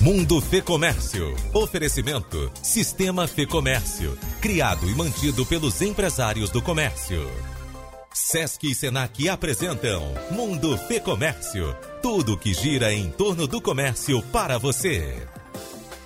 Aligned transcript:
Mundo 0.00 0.40
Fê 0.40 0.62
Comércio. 0.62 1.36
Oferecimento 1.52 2.50
Sistema 2.62 3.28
Fê 3.28 3.44
Comércio. 3.44 4.16
Criado 4.40 4.88
e 4.88 4.94
mantido 4.94 5.44
pelos 5.44 5.82
empresários 5.82 6.48
do 6.48 6.62
comércio. 6.62 7.30
Sesc 8.10 8.66
e 8.66 8.74
Senac 8.74 9.28
apresentam 9.28 10.02
Mundo 10.30 10.78
Fê 10.78 11.00
Comércio. 11.00 11.76
Tudo 12.00 12.38
que 12.38 12.54
gira 12.54 12.94
em 12.94 13.10
torno 13.10 13.46
do 13.46 13.60
comércio 13.60 14.22
para 14.32 14.58
você. 14.58 15.22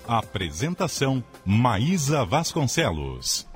Apresentação 0.08 1.22
Maísa 1.46 2.24
Vasconcelos. 2.24 3.46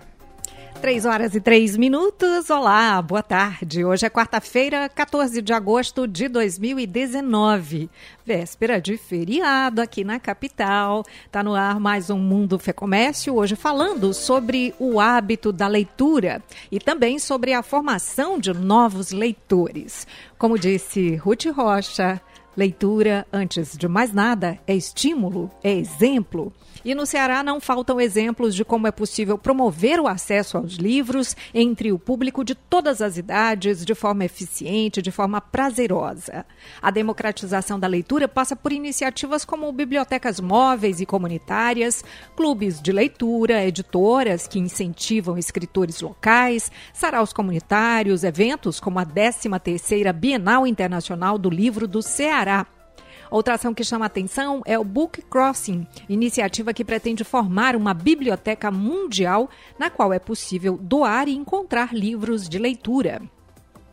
3 0.81 1.05
horas 1.07 1.35
e 1.35 1.41
3 1.41 1.77
minutos. 1.77 2.51
Olá, 2.51 3.03
boa 3.03 3.23
tarde. 3.23 3.85
Hoje 3.85 4.07
é 4.07 4.11
quarta-feira, 4.11 4.89
14 4.89 5.43
de 5.43 5.53
agosto 5.53 6.07
de 6.07 6.29
2019. 6.29 7.91
Véspera 8.25 8.81
de 8.81 8.97
feriado 8.97 9.81
aqui 9.81 10.05
na 10.05 10.21
capital. 10.21 11.05
Tá 11.33 11.43
no 11.43 11.55
ar 11.55 11.81
mais 11.81 12.11
um 12.11 12.19
Mundo 12.19 12.59
Fê 12.59 12.73
Comércio, 12.73 13.35
hoje 13.35 13.57
falando 13.57 14.15
sobre 14.15 14.73
o 14.79 15.01
hábito 15.01 15.53
da 15.53 15.67
leitura 15.67 16.43
e 16.71 16.79
também 16.79 17.19
sobre 17.19 17.53
a 17.53 17.63
formação 17.63 18.39
de 18.39 18.53
novos 18.53 19.11
leitores. 19.11 20.07
Como 20.39 20.59
disse 20.59 21.17
Ruth 21.17 21.47
Rocha, 21.47 22.21
leitura, 22.57 23.27
antes 23.33 23.77
de 23.77 23.89
mais 23.89 24.13
nada, 24.13 24.59
é 24.67 24.77
estímulo, 24.77 25.51
é 25.63 25.73
exemplo. 25.73 26.53
E 26.85 26.95
no 26.95 27.07
Ceará 27.07 27.43
não 27.43 27.61
faltam 27.61 28.01
exemplos 28.01 28.55
de 28.55 28.65
como 28.65 28.87
é 28.87 28.93
possível 28.93 29.37
promover 29.37 30.01
o 30.01 30.07
acesso 30.07 30.57
aos 30.57 30.75
livros 30.75 31.37
entre 31.53 31.93
o 31.93 31.99
público 31.99 32.45
de 32.45 32.55
todas 32.55 33.03
as 33.03 33.17
idades, 33.17 33.85
de 33.85 33.95
forma 33.95 34.25
eficiente, 34.25 35.03
de 35.03 35.11
forma 35.11 35.41
prazerosa. 35.41 36.47
A 36.81 36.91
democratização 36.91 37.79
da 37.79 37.87
leitura 37.87 38.29
passa 38.29 38.55
por 38.55 38.73
iniciativas 38.73 39.45
como 39.45 39.73
bibliotecas 39.73 40.41
móveis 40.41 41.01
e 41.01 41.07
comunitárias, 41.07 42.05
clubes 42.37 42.81
de 42.81 42.93
leitura, 42.93 43.65
editoras 43.65 44.47
que 44.47 44.59
incentivam 44.59 45.37
escritores 45.37 46.01
locais, 46.01 46.71
saraus 46.93 47.33
comunitários, 47.33 48.25
eventos 48.25 48.81
como 48.81 48.99
a 48.99 49.07
13ª 49.07 50.13
Bienal 50.13 50.67
Internacional 50.67 51.39
do 51.39 51.51
Livro 51.51 51.87
do 51.87 52.03
Ceará 52.03 52.67
Outra 53.31 53.55
ação 53.55 53.75
que 53.75 53.85
chama 53.85 54.07
atenção 54.07 54.63
é 54.65 54.79
o 54.79 54.85
Book 54.85 55.21
Crossing, 55.23 55.87
iniciativa 56.09 56.73
que 56.73 56.85
pretende 56.85 57.25
formar 57.25 57.77
uma 57.77 57.93
biblioteca 57.93 58.71
mundial 58.71 59.51
na 59.79 59.91
qual 59.91 60.13
é 60.13 60.19
possível 60.19 60.79
doar 60.81 61.29
e 61.29 61.35
encontrar 61.35 61.95
livros 61.95 62.49
de 62.49 62.59
leitura. 62.59 63.21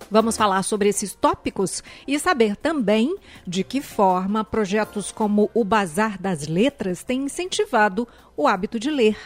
Vamos 0.10 0.38
falar 0.38 0.64
sobre 0.64 0.88
esses 0.88 1.16
tópicos 1.16 1.84
e 2.08 2.18
saber 2.20 2.56
também 2.56 3.16
de 3.46 3.64
que 3.64 3.82
forma 3.82 4.44
projetos 4.44 5.12
como 5.12 5.50
o 5.54 5.64
Bazar 5.64 6.22
das 6.22 6.48
Letras 6.48 7.04
têm 7.04 7.24
incentivado 7.24 8.08
o 8.38 8.48
hábito 8.48 8.80
de 8.80 8.92
ler. 8.92 9.18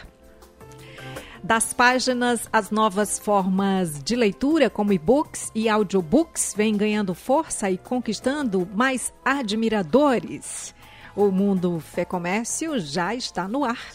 Das 1.42 1.72
páginas, 1.72 2.48
as 2.52 2.70
novas 2.70 3.18
formas 3.18 4.02
de 4.02 4.14
leitura, 4.14 4.68
como 4.68 4.92
e-books 4.92 5.50
e 5.54 5.70
audiobooks, 5.70 6.54
vêm 6.54 6.76
ganhando 6.76 7.14
força 7.14 7.70
e 7.70 7.78
conquistando 7.78 8.68
mais 8.74 9.12
admiradores. 9.24 10.74
O 11.16 11.30
Mundo 11.30 11.80
Fé 11.80 12.04
Comércio 12.04 12.78
já 12.78 13.14
está 13.14 13.48
no 13.48 13.64
ar. 13.64 13.88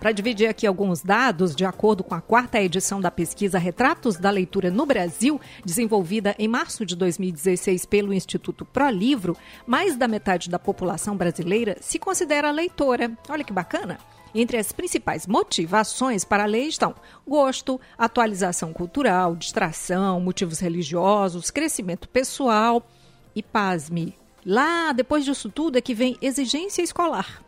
Para 0.00 0.12
dividir 0.12 0.48
aqui 0.48 0.66
alguns 0.66 1.00
dados, 1.00 1.54
de 1.54 1.64
acordo 1.64 2.02
com 2.02 2.14
a 2.14 2.20
quarta 2.20 2.60
edição 2.60 3.00
da 3.00 3.10
pesquisa 3.10 3.58
Retratos 3.58 4.16
da 4.16 4.28
Leitura 4.28 4.70
no 4.70 4.84
Brasil, 4.84 5.40
desenvolvida 5.64 6.34
em 6.38 6.48
março 6.48 6.84
de 6.84 6.94
2016 6.96 7.86
pelo 7.86 8.12
Instituto 8.12 8.64
ProLivro, 8.64 9.36
mais 9.66 9.96
da 9.96 10.08
metade 10.08 10.50
da 10.50 10.58
população 10.58 11.16
brasileira 11.16 11.76
se 11.80 11.98
considera 11.98 12.50
leitora. 12.50 13.12
Olha 13.28 13.44
que 13.44 13.52
bacana! 13.52 13.98
Entre 14.34 14.56
as 14.56 14.72
principais 14.72 15.26
motivações 15.26 16.24
para 16.24 16.44
a 16.44 16.46
lei 16.46 16.66
estão 16.66 16.94
gosto, 17.26 17.80
atualização 17.96 18.72
cultural, 18.72 19.34
distração, 19.34 20.20
motivos 20.20 20.58
religiosos, 20.58 21.50
crescimento 21.50 22.08
pessoal 22.08 22.86
e, 23.34 23.42
pasme, 23.42 24.14
lá 24.44 24.92
depois 24.92 25.24
disso 25.24 25.48
tudo 25.48 25.78
é 25.78 25.80
que 25.80 25.94
vem 25.94 26.16
exigência 26.20 26.82
escolar. 26.82 27.42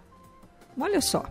Olha 0.78 1.00
só. 1.00 1.24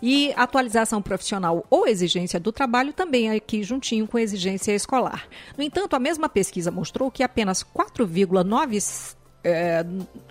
E 0.00 0.32
atualização 0.36 1.00
profissional 1.00 1.64
ou 1.70 1.86
exigência 1.86 2.38
do 2.38 2.52
trabalho 2.52 2.92
também 2.92 3.30
aqui 3.30 3.62
juntinho 3.62 4.06
com 4.06 4.18
exigência 4.18 4.72
escolar. 4.72 5.26
No 5.56 5.64
entanto, 5.64 5.96
a 5.96 5.98
mesma 5.98 6.28
pesquisa 6.28 6.70
mostrou 6.70 7.10
que 7.10 7.22
apenas 7.22 7.62
4,96 7.62 9.16
é, 9.42 9.84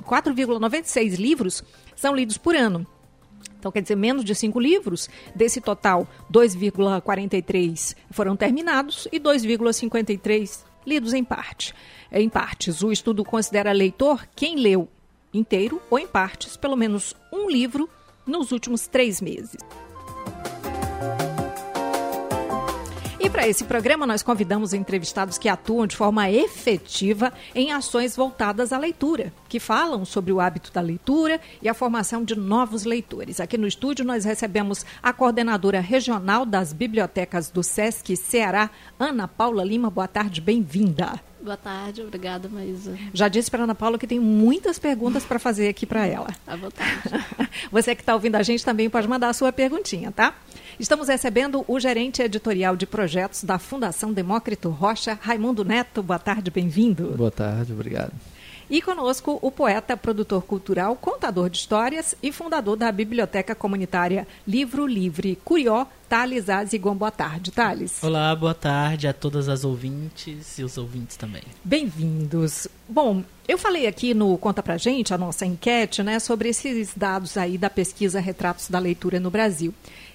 4,96 0.04 1.18
livros 1.18 1.64
são 1.96 2.16
lidos 2.16 2.38
por 2.38 2.56
ano 2.56 2.86
então, 3.64 3.72
quer 3.72 3.82
dizer, 3.82 3.96
menos 3.96 4.26
de 4.26 4.36
cinco 4.36 4.60
livros. 4.60 5.10
Desse 5.34 5.62
total, 5.62 6.06
2,43 6.30 7.96
foram 8.12 8.36
terminados 8.36 9.08
e 9.10 9.22
2,53 9.22 10.66
lidos 10.86 11.14
em 11.14 11.24
parte. 11.24 11.74
Em 12.12 12.28
partes, 12.28 12.84
o 12.84 12.92
estudo 12.92 13.24
considera 13.24 13.72
leitor 13.72 14.28
quem 14.36 14.58
leu 14.58 14.90
inteiro 15.34 15.82
ou 15.90 15.98
em 15.98 16.06
partes 16.06 16.58
pelo 16.58 16.76
menos 16.76 17.16
um 17.32 17.50
livro 17.50 17.90
nos 18.28 18.52
últimos 18.52 18.86
três 18.86 19.22
meses. 19.22 19.56
Para 23.34 23.48
esse 23.48 23.64
programa, 23.64 24.06
nós 24.06 24.22
convidamos 24.22 24.76
entrevistados 24.76 25.40
que 25.40 25.50
atuam 25.50 25.88
de 25.88 25.98
forma 25.98 26.30
efetiva 26.30 27.34
em 27.56 27.72
ações 27.72 28.16
voltadas 28.16 28.72
à 28.72 28.78
leitura, 28.78 29.34
que 29.50 29.60
falam 29.60 30.06
sobre 30.06 30.32
o 30.32 30.40
hábito 30.40 30.72
da 30.72 30.80
leitura 30.80 31.42
e 31.60 31.68
a 31.68 31.74
formação 31.74 32.24
de 32.24 32.36
novos 32.36 32.84
leitores. 32.84 33.40
Aqui 33.40 33.58
no 33.58 33.66
estúdio, 33.66 34.06
nós 34.06 34.24
recebemos 34.24 34.86
a 35.02 35.12
coordenadora 35.12 35.80
regional 35.80 36.46
das 36.46 36.72
bibliotecas 36.72 37.50
do 37.50 37.64
SESC 37.64 38.16
Ceará, 38.16 38.70
Ana 39.00 39.28
Paula 39.28 39.64
Lima. 39.64 39.90
Boa 39.90 40.08
tarde, 40.08 40.40
bem-vinda. 40.40 41.20
Boa 41.42 41.58
tarde, 41.58 42.04
obrigada, 42.04 42.48
Maísa. 42.48 42.96
Já 43.16 43.28
disse 43.28 43.50
para 43.50 43.64
Ana 43.64 43.74
Paula 43.74 43.98
que 43.98 44.06
tem 44.06 44.20
muitas 44.20 44.78
perguntas 44.78 45.26
para 45.26 45.40
fazer 45.40 45.68
aqui 45.70 45.88
para 45.88 46.06
ela. 46.06 46.28
À 46.46 46.56
vontade. 46.56 47.02
Você 47.72 47.96
que 47.96 48.02
está 48.04 48.14
ouvindo 48.14 48.36
a 48.36 48.44
gente 48.44 48.64
também 48.64 48.92
pode 48.92 49.08
mandar 49.08 49.30
a 49.30 49.34
sua 49.34 49.52
perguntinha, 49.52 50.12
tá? 50.12 50.36
Estamos 50.80 51.08
recebendo 51.08 51.64
o 51.68 51.80
gerente 51.80 52.22
editorial 52.24 52.76
de 52.76 52.88
projetos 52.88 53.44
da 53.44 53.60
Fundação 53.60 54.12
Demócrito 54.12 54.70
Rocha, 54.70 55.18
Raimundo 55.22 55.64
Neto. 55.64 56.02
Boa 56.02 56.18
tarde, 56.18 56.50
bem-vindo. 56.50 57.14
Boa 57.16 57.30
tarde, 57.30 57.72
obrigado. 57.72 58.12
E 58.70 58.82
conosco 58.82 59.38
o 59.42 59.52
poeta, 59.52 59.96
produtor 59.96 60.42
cultural, 60.44 60.96
contador 60.96 61.50
de 61.50 61.58
histórias 61.58 62.16
e 62.24 62.32
fundador 62.32 62.76
da 62.76 62.92
Biblioteca 62.92 63.54
Comunitária 63.54 64.28
Livro 64.48 64.88
Livre 64.88 65.38
Curió, 65.44 65.86
Thales 66.10 66.50
Azigon. 66.50 66.96
Boa 66.96 67.12
tarde, 67.12 67.52
Thales. 67.52 68.04
Olá, 68.04 68.36
boa 68.36 68.54
tarde 68.56 69.08
a 69.08 69.14
todas 69.14 69.50
as 69.50 69.64
ouvintes 69.64 70.58
e 70.58 70.64
os 70.64 70.78
ouvintes 70.78 71.18
também. 71.18 71.44
Bem-vindos. 71.64 72.68
Bom, 72.90 73.24
eu 73.48 73.58
falei 73.58 73.86
aqui 73.86 74.14
no 74.14 74.36
Conta 74.38 74.64
Pra 74.64 74.78
Gente, 74.78 75.14
a 75.14 75.18
nossa 75.18 75.46
enquete, 75.46 76.02
né, 76.02 76.18
sobre 76.18 76.50
esses 76.50 76.94
dados 76.96 77.38
aí 77.38 77.58
da 77.58 77.70
pesquisa 77.70 78.20
Retratos 78.20 78.70
da 78.70 78.80
Leitura 78.80 79.20
no 79.20 79.30
Brasil. 79.30 79.74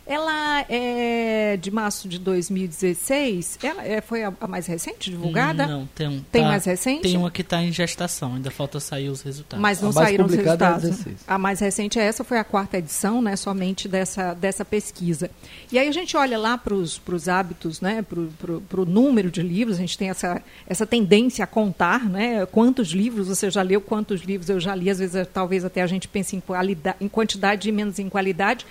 Ela 0.08 0.64
é 0.70 1.58
de 1.60 1.70
março 1.70 2.08
de 2.08 2.18
2016. 2.18 3.58
Ela 3.62 3.84
é, 3.84 4.00
foi 4.00 4.24
a, 4.24 4.32
a, 4.40 4.48
mais 4.48 4.66
recente 4.66 5.10
divulgada? 5.10 5.66
Não, 5.66 5.86
tem 5.94 6.08
um. 6.08 6.20
Tem 6.32 6.42
tá, 6.42 6.48
mais 6.48 6.64
recente? 6.64 7.02
Tem 7.02 7.16
uma 7.18 7.30
que 7.30 7.42
está 7.42 7.62
em 7.62 7.70
gestação, 7.70 8.36
ainda 8.36 8.50
falta 8.50 8.80
sair 8.80 9.10
os 9.10 9.20
resultados. 9.20 9.60
Mas 9.60 9.82
não 9.82 9.92
saíram 9.92 10.24
os 10.24 10.32
é 10.32 10.36
resultados. 10.36 11.06
É 11.06 11.12
a 11.26 11.36
mais 11.36 11.60
recente 11.60 11.98
é 11.98 12.04
essa, 12.04 12.24
foi 12.24 12.38
a 12.38 12.44
quarta 12.44 12.78
edição, 12.78 13.20
né, 13.20 13.36
somente 13.36 13.86
dessa, 13.86 14.32
dessa 14.32 14.64
pesquisa. 14.64 15.30
E 15.70 15.78
aí 15.78 15.86
a 15.86 15.92
gente 15.92 16.16
olha 16.16 16.38
lá 16.38 16.56
para 16.56 16.72
os 16.72 17.28
hábitos, 17.28 17.82
né, 17.82 18.02
para 18.02 18.80
o 18.80 18.86
número 18.86 19.30
de 19.30 19.42
livros, 19.42 19.76
a 19.76 19.80
gente 19.80 19.98
tem 19.98 20.08
essa, 20.08 20.42
essa 20.66 20.86
tendência 20.86 21.44
a 21.44 21.46
contar 21.46 22.08
né, 22.08 22.46
quantos 22.46 22.88
livros 22.88 23.28
você 23.28 23.50
já 23.50 23.60
leu, 23.60 23.82
quantos 23.82 24.22
livros 24.22 24.48
eu 24.48 24.58
já 24.58 24.74
li, 24.74 24.88
às 24.88 25.00
vezes 25.00 25.28
talvez 25.34 25.66
até 25.66 25.82
a 25.82 25.86
gente 25.86 26.08
pense 26.08 26.34
em, 26.34 26.40
qualidade, 26.40 26.96
em 26.98 27.08
quantidade 27.08 27.68
e 27.68 27.72
menos 27.72 27.98
em 27.98 28.08
qualidade. 28.08 28.64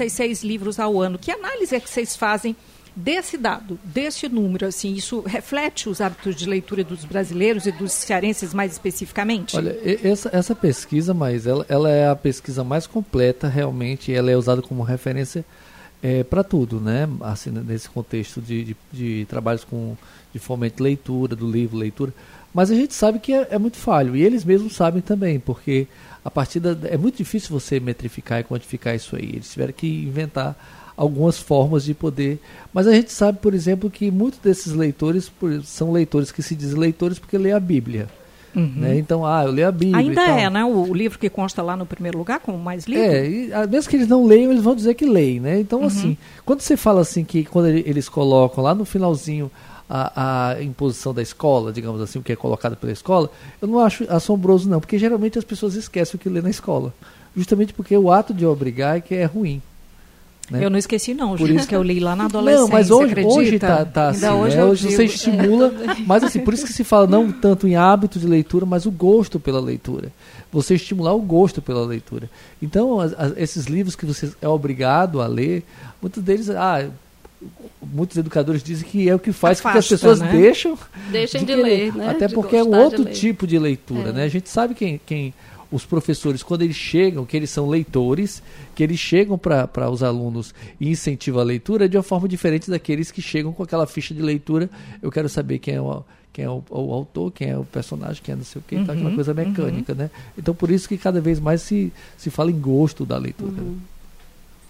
4,96 0.00 0.44
livros 0.44 0.80
ao 0.80 1.00
ano. 1.00 1.18
Que 1.18 1.30
análise 1.30 1.74
é 1.74 1.80
que 1.80 1.88
vocês 1.88 2.16
fazem 2.16 2.56
desse 2.94 3.36
dado, 3.36 3.78
desse 3.84 4.28
número? 4.28 4.66
Assim, 4.66 4.94
isso 4.94 5.20
reflete 5.20 5.88
os 5.88 6.00
hábitos 6.00 6.34
de 6.34 6.48
leitura 6.48 6.82
dos 6.82 7.04
brasileiros 7.04 7.66
e 7.66 7.72
dos 7.72 7.92
cearenses 7.92 8.54
mais 8.54 8.72
especificamente? 8.72 9.56
Olha, 9.56 9.76
essa, 10.02 10.30
essa 10.32 10.54
pesquisa, 10.54 11.12
mas 11.12 11.46
ela, 11.46 11.64
ela 11.68 11.90
é 11.90 12.08
a 12.08 12.16
pesquisa 12.16 12.64
mais 12.64 12.86
completa, 12.86 13.48
realmente, 13.48 14.12
ela 14.12 14.30
é 14.30 14.36
usada 14.36 14.62
como 14.62 14.82
referência 14.82 15.44
é, 16.02 16.24
para 16.24 16.42
tudo, 16.42 16.80
né? 16.80 17.08
Assim, 17.20 17.50
nesse 17.50 17.88
contexto 17.88 18.40
de, 18.40 18.64
de, 18.64 18.76
de, 18.92 19.26
trabalhos 19.26 19.64
com 19.64 19.96
de 20.32 20.38
fomento 20.38 20.76
de 20.76 20.82
leitura, 20.82 21.34
do 21.34 21.50
livro, 21.50 21.76
leitura. 21.76 22.14
Mas 22.54 22.70
a 22.70 22.74
gente 22.74 22.94
sabe 22.94 23.18
que 23.18 23.32
é, 23.32 23.48
é 23.50 23.58
muito 23.58 23.76
falho, 23.76 24.16
e 24.16 24.22
eles 24.22 24.44
mesmos 24.44 24.74
sabem 24.74 25.02
também, 25.02 25.38
porque 25.38 25.86
a 26.24 26.30
partir 26.30 26.60
da, 26.60 26.76
é 26.88 26.96
muito 26.96 27.16
difícil 27.16 27.50
você 27.58 27.80
metrificar 27.80 28.40
e 28.40 28.44
quantificar 28.44 28.94
isso 28.94 29.16
aí. 29.16 29.24
Eles 29.34 29.50
tiveram 29.52 29.72
que 29.72 29.86
inventar 30.04 30.56
algumas 30.96 31.38
formas 31.38 31.84
de 31.84 31.94
poder. 31.94 32.38
Mas 32.74 32.86
a 32.86 32.92
gente 32.92 33.10
sabe, 33.12 33.38
por 33.38 33.54
exemplo, 33.54 33.88
que 33.90 34.10
muitos 34.10 34.38
desses 34.40 34.72
leitores 34.74 35.30
são 35.64 35.92
leitores 35.92 36.30
que 36.30 36.42
se 36.42 36.54
dizem 36.54 36.78
leitores 36.78 37.18
porque 37.18 37.38
lê 37.38 37.52
a 37.52 37.60
Bíblia. 37.60 38.06
Né? 38.52 38.98
Então, 38.98 39.24
ah, 39.24 39.44
eu 39.44 39.52
leio 39.52 39.68
a 39.68 39.72
Bíblia. 39.72 39.96
Ainda 39.96 40.22
é, 40.22 40.50
né? 40.50 40.64
O, 40.64 40.90
o 40.90 40.92
livro 40.92 41.18
que 41.20 41.30
consta 41.30 41.62
lá 41.62 41.76
no 41.76 41.86
primeiro 41.86 42.18
lugar 42.18 42.40
como 42.40 42.58
mais 42.58 42.84
lido. 42.84 43.00
É, 43.00 43.28
e, 43.28 43.52
ah, 43.52 43.64
mesmo 43.66 43.88
que 43.88 43.94
eles 43.96 44.08
não 44.08 44.26
leiam, 44.26 44.50
eles 44.50 44.62
vão 44.64 44.74
dizer 44.74 44.94
que 44.94 45.06
leem, 45.06 45.38
né? 45.38 45.60
Então, 45.60 45.84
assim, 45.84 46.18
quando 46.44 46.60
você 46.60 46.76
fala 46.76 47.00
assim 47.00 47.22
que 47.24 47.44
quando 47.44 47.68
ele- 47.68 47.84
eles 47.86 48.08
colocam 48.08 48.62
lá 48.64 48.74
no 48.74 48.84
finalzinho 48.84 49.48
a, 49.90 50.50
a 50.52 50.62
imposição 50.62 51.12
da 51.12 51.20
escola, 51.20 51.72
digamos 51.72 52.00
assim, 52.00 52.20
o 52.20 52.22
que 52.22 52.32
é 52.32 52.36
colocado 52.36 52.76
pela 52.76 52.92
escola, 52.92 53.28
eu 53.60 53.66
não 53.66 53.80
acho 53.80 54.04
assombroso 54.08 54.68
não, 54.68 54.78
porque 54.78 54.98
geralmente 54.98 55.36
as 55.38 55.44
pessoas 55.44 55.74
esquecem 55.74 56.14
o 56.16 56.18
que 56.18 56.28
lê 56.28 56.40
na 56.40 56.50
escola. 56.50 56.94
Justamente 57.36 57.72
porque 57.72 57.96
o 57.96 58.10
ato 58.12 58.32
de 58.32 58.46
obrigar 58.46 58.96
é 58.96 59.00
que 59.00 59.14
é 59.14 59.24
ruim. 59.24 59.60
né? 60.50 60.64
Eu 60.64 60.70
não 60.70 60.78
esqueci, 60.78 61.14
não. 61.14 61.36
Por 61.36 61.48
isso- 61.48 61.66
que 61.68 61.74
eu 61.76 61.82
li 61.82 62.00
lá 62.00 62.16
na 62.16 62.24
adolescência. 62.24 62.62
Não, 62.66 62.68
mas 62.72 62.90
hoje, 62.90 63.14
hoje 63.24 63.58
tá, 63.58 63.84
tá 63.84 64.08
assim, 64.08 64.26
hoje 64.28 64.56
né? 64.56 64.64
hoje 64.64 64.82
você 64.90 65.06
digo. 65.06 65.14
estimula, 65.14 65.72
mas 66.06 66.24
assim, 66.24 66.40
por 66.40 66.52
isso 66.54 66.66
que 66.66 66.72
se 66.72 66.82
fala 66.82 67.06
não 67.06 67.30
tanto 67.30 67.68
em 67.68 67.76
hábito 67.76 68.18
de 68.18 68.26
leitura, 68.26 68.66
mas 68.66 68.84
o 68.86 68.90
gosto 68.90 69.38
pela 69.38 69.60
leitura. 69.60 70.10
Você 70.52 70.74
estimular 70.74 71.14
o 71.14 71.20
gosto 71.20 71.62
pela 71.62 71.86
leitura. 71.86 72.28
Então, 72.60 72.98
as- 73.00 73.12
as- 73.16 73.36
esses 73.36 73.66
livros 73.66 73.94
que 73.94 74.04
você 74.04 74.32
é 74.42 74.48
obrigado 74.48 75.20
a 75.20 75.28
ler, 75.28 75.62
muitos 76.02 76.20
deles, 76.20 76.50
ah, 76.50 76.84
muitos 77.82 78.16
educadores 78.16 78.62
dizem 78.62 78.88
que 78.88 79.08
é 79.08 79.14
o 79.14 79.18
que 79.18 79.32
faz 79.32 79.60
com 79.60 79.70
que 79.70 79.78
as 79.78 79.84
Afasta, 79.86 79.94
pessoas 79.96 80.20
né? 80.20 80.30
deixam 80.32 80.78
Deixem 81.10 81.40
de, 81.40 81.46
querer. 81.46 81.62
ler, 81.62 81.94
né? 81.94 82.10
Até 82.10 82.26
De 82.28 82.34
porque 82.34 82.56
é 82.56 82.62
um 82.64 82.70
de 82.70 82.76
outro 82.76 83.04
ler. 83.04 83.12
tipo 83.12 83.46
de 83.46 83.58
leitura, 83.58 84.10
É. 84.10 84.12
né? 84.12 84.24
A 84.24 84.28
gente 84.28 84.48
sabe 84.48 84.74
quem, 84.74 85.00
quem 85.06 85.32
os 85.72 85.84
professores, 85.86 86.42
quando 86.42 86.62
eles 86.62 86.76
chegam, 86.76 87.24
que 87.24 87.36
eles 87.36 87.48
são 87.48 87.68
leitores, 87.68 88.42
que 88.74 88.82
eles 88.82 88.98
chegam 88.98 89.38
para 89.38 89.88
os 89.90 90.02
alunos 90.02 90.52
e 90.80 90.90
incentivam 90.90 91.40
a 91.40 91.44
leitura 91.44 91.88
de 91.88 91.96
uma 91.96 92.02
forma 92.02 92.28
diferente 92.28 92.68
daqueles 92.68 93.10
que 93.10 93.22
chegam 93.22 93.52
com 93.52 93.62
aquela 93.62 93.86
ficha 93.86 94.12
de 94.12 94.20
leitura. 94.20 94.68
Eu 95.00 95.10
quero 95.12 95.28
saber 95.28 95.60
quem 95.60 95.74
é 95.76 95.80
o, 95.80 96.02
quem 96.32 96.44
é 96.44 96.50
o, 96.50 96.62
o 96.68 96.92
autor, 96.92 97.30
quem 97.30 97.50
é 97.50 97.56
o 97.56 97.64
personagem, 97.64 98.20
quem 98.22 98.32
é 98.32 98.36
não 98.36 98.44
sei 98.44 98.60
o 98.60 98.64
que, 98.66 98.74
então, 98.74 98.92
aquela 98.94 99.10
Uhum, 99.10 99.14
coisa 99.14 99.32
mecânica, 99.32 99.94
né? 99.94 100.10
Então 100.36 100.52
por 100.54 100.70
isso 100.72 100.88
que 100.88 100.98
cada 100.98 101.20
vez 101.20 101.38
mais 101.38 101.62
se, 101.62 101.92
se 102.18 102.30
fala 102.30 102.50
em 102.50 102.58
gosto 102.60 103.06
da 103.06 103.16
leitura. 103.16 103.52
né? 103.52 103.72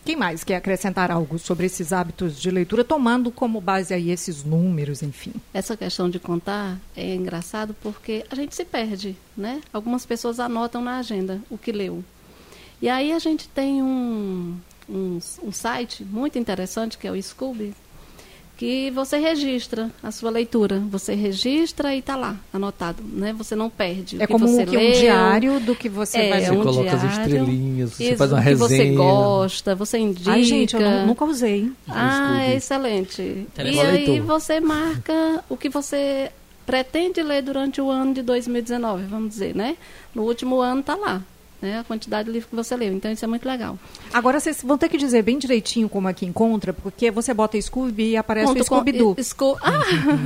Quem 0.05 0.17
mais 0.17 0.43
quer 0.43 0.57
acrescentar 0.57 1.11
algo 1.11 1.39
sobre 1.39 1.67
esses 1.67 1.93
hábitos 1.93 2.41
de 2.41 2.51
leitura, 2.51 2.83
tomando 2.83 3.31
como 3.31 3.61
base 3.61 3.93
aí 3.93 4.11
esses 4.11 4.43
números, 4.43 5.03
enfim? 5.03 5.33
Essa 5.53 5.77
questão 5.77 6.09
de 6.09 6.19
contar 6.19 6.79
é 6.97 7.15
engraçado 7.15 7.75
porque 7.83 8.25
a 8.31 8.35
gente 8.35 8.55
se 8.55 8.65
perde, 8.65 9.17
né? 9.37 9.61
Algumas 9.73 10.07
pessoas 10.07 10.41
anotam 10.41 10.83
na 10.83 10.99
agenda 10.99 11.41
o 11.51 11.59
que 11.59 11.71
leu. 11.71 12.03
E 12.81 12.89
aí 12.89 13.13
a 13.13 13.19
gente 13.19 13.47
tem 13.49 13.83
um, 13.83 14.57
um, 14.89 15.19
um 15.43 15.53
site 15.53 16.03
muito 16.03 16.39
interessante 16.39 16.97
que 16.97 17.07
é 17.07 17.11
o 17.11 17.23
Scooby, 17.23 17.75
que 18.61 18.91
você 18.91 19.17
registra 19.17 19.91
a 20.03 20.11
sua 20.11 20.29
leitura. 20.31 20.83
Você 20.91 21.15
registra 21.15 21.95
e 21.95 22.01
está 22.01 22.15
lá, 22.15 22.37
anotado, 22.53 23.03
né? 23.03 23.33
Você 23.33 23.57
não 23.57 23.71
perde. 23.71 24.19
o 24.19 24.23
é 24.23 24.27
que 24.27 24.33
como 24.35 24.47
você 24.47 24.67
que 24.67 24.77
um 24.77 24.81
leu. 24.81 24.93
diário 25.01 25.61
do 25.61 25.75
que 25.75 25.89
você 25.89 26.19
É, 26.19 26.29
vai 26.29 26.41
Você 26.43 26.47
é 26.49 26.53
um 26.53 26.63
coloca 26.63 26.93
as 26.93 27.01
diário. 27.01 27.23
estrelinhas, 27.23 27.91
você 27.95 28.05
Isso, 28.11 28.17
faz 28.19 28.33
uma 28.33 28.41
o 28.41 28.45
que 28.45 28.55
você 28.57 28.77
resenha. 28.77 28.97
gosta, 28.99 29.75
você 29.75 29.99
indica. 29.99 30.31
Ai, 30.33 30.45
gente, 30.45 30.75
eu 30.77 30.81
não- 30.83 31.07
nunca 31.07 31.25
usei. 31.25 31.73
Ah, 31.89 32.43
é 32.43 32.57
excelente. 32.57 33.23
E 33.23 33.41
Interessante. 33.49 34.11
aí 34.11 34.21
você 34.21 34.61
marca 34.61 35.43
o 35.49 35.57
que 35.57 35.71
você 35.71 36.31
pretende 36.67 37.23
ler 37.23 37.41
durante 37.43 37.81
o 37.81 37.91
ano 37.91 38.13
de 38.13 38.21
2019, 38.21 39.05
vamos 39.05 39.31
dizer, 39.31 39.55
né? 39.57 39.75
No 40.15 40.23
último 40.25 40.61
ano 40.61 40.83
tá 40.83 40.95
lá, 40.97 41.23
né? 41.61 41.81
A 41.81 41.85
quantidade 41.85 42.27
de 42.27 42.33
livro 42.33 42.49
que 42.49 42.57
você 42.57 42.75
leu. 42.77 42.93
Então 42.93 43.11
isso 43.13 43.25
é 43.25 43.29
muito 43.29 43.47
legal. 43.47 43.79
Agora 44.13 44.41
vocês 44.41 44.63
vão 44.63 44.79
ter 44.79 44.89
que 44.89 44.97
dizer 44.97 45.23
bem 45.23 45.39
direitinho 45.39 45.89
como 45.89 46.09
aqui 46.09 46.25
encontra, 46.27 46.73
porque 46.73 47.11
você 47.11 47.35
bota 47.35 47.61
Scooby 47.61 48.11
e 48.11 48.17
aparece 48.17 48.47
Ponto 48.49 48.61
o 48.61 48.65
Scooby-Doo. 48.65 49.15
com- 49.17 49.23
Sco- 49.23 49.59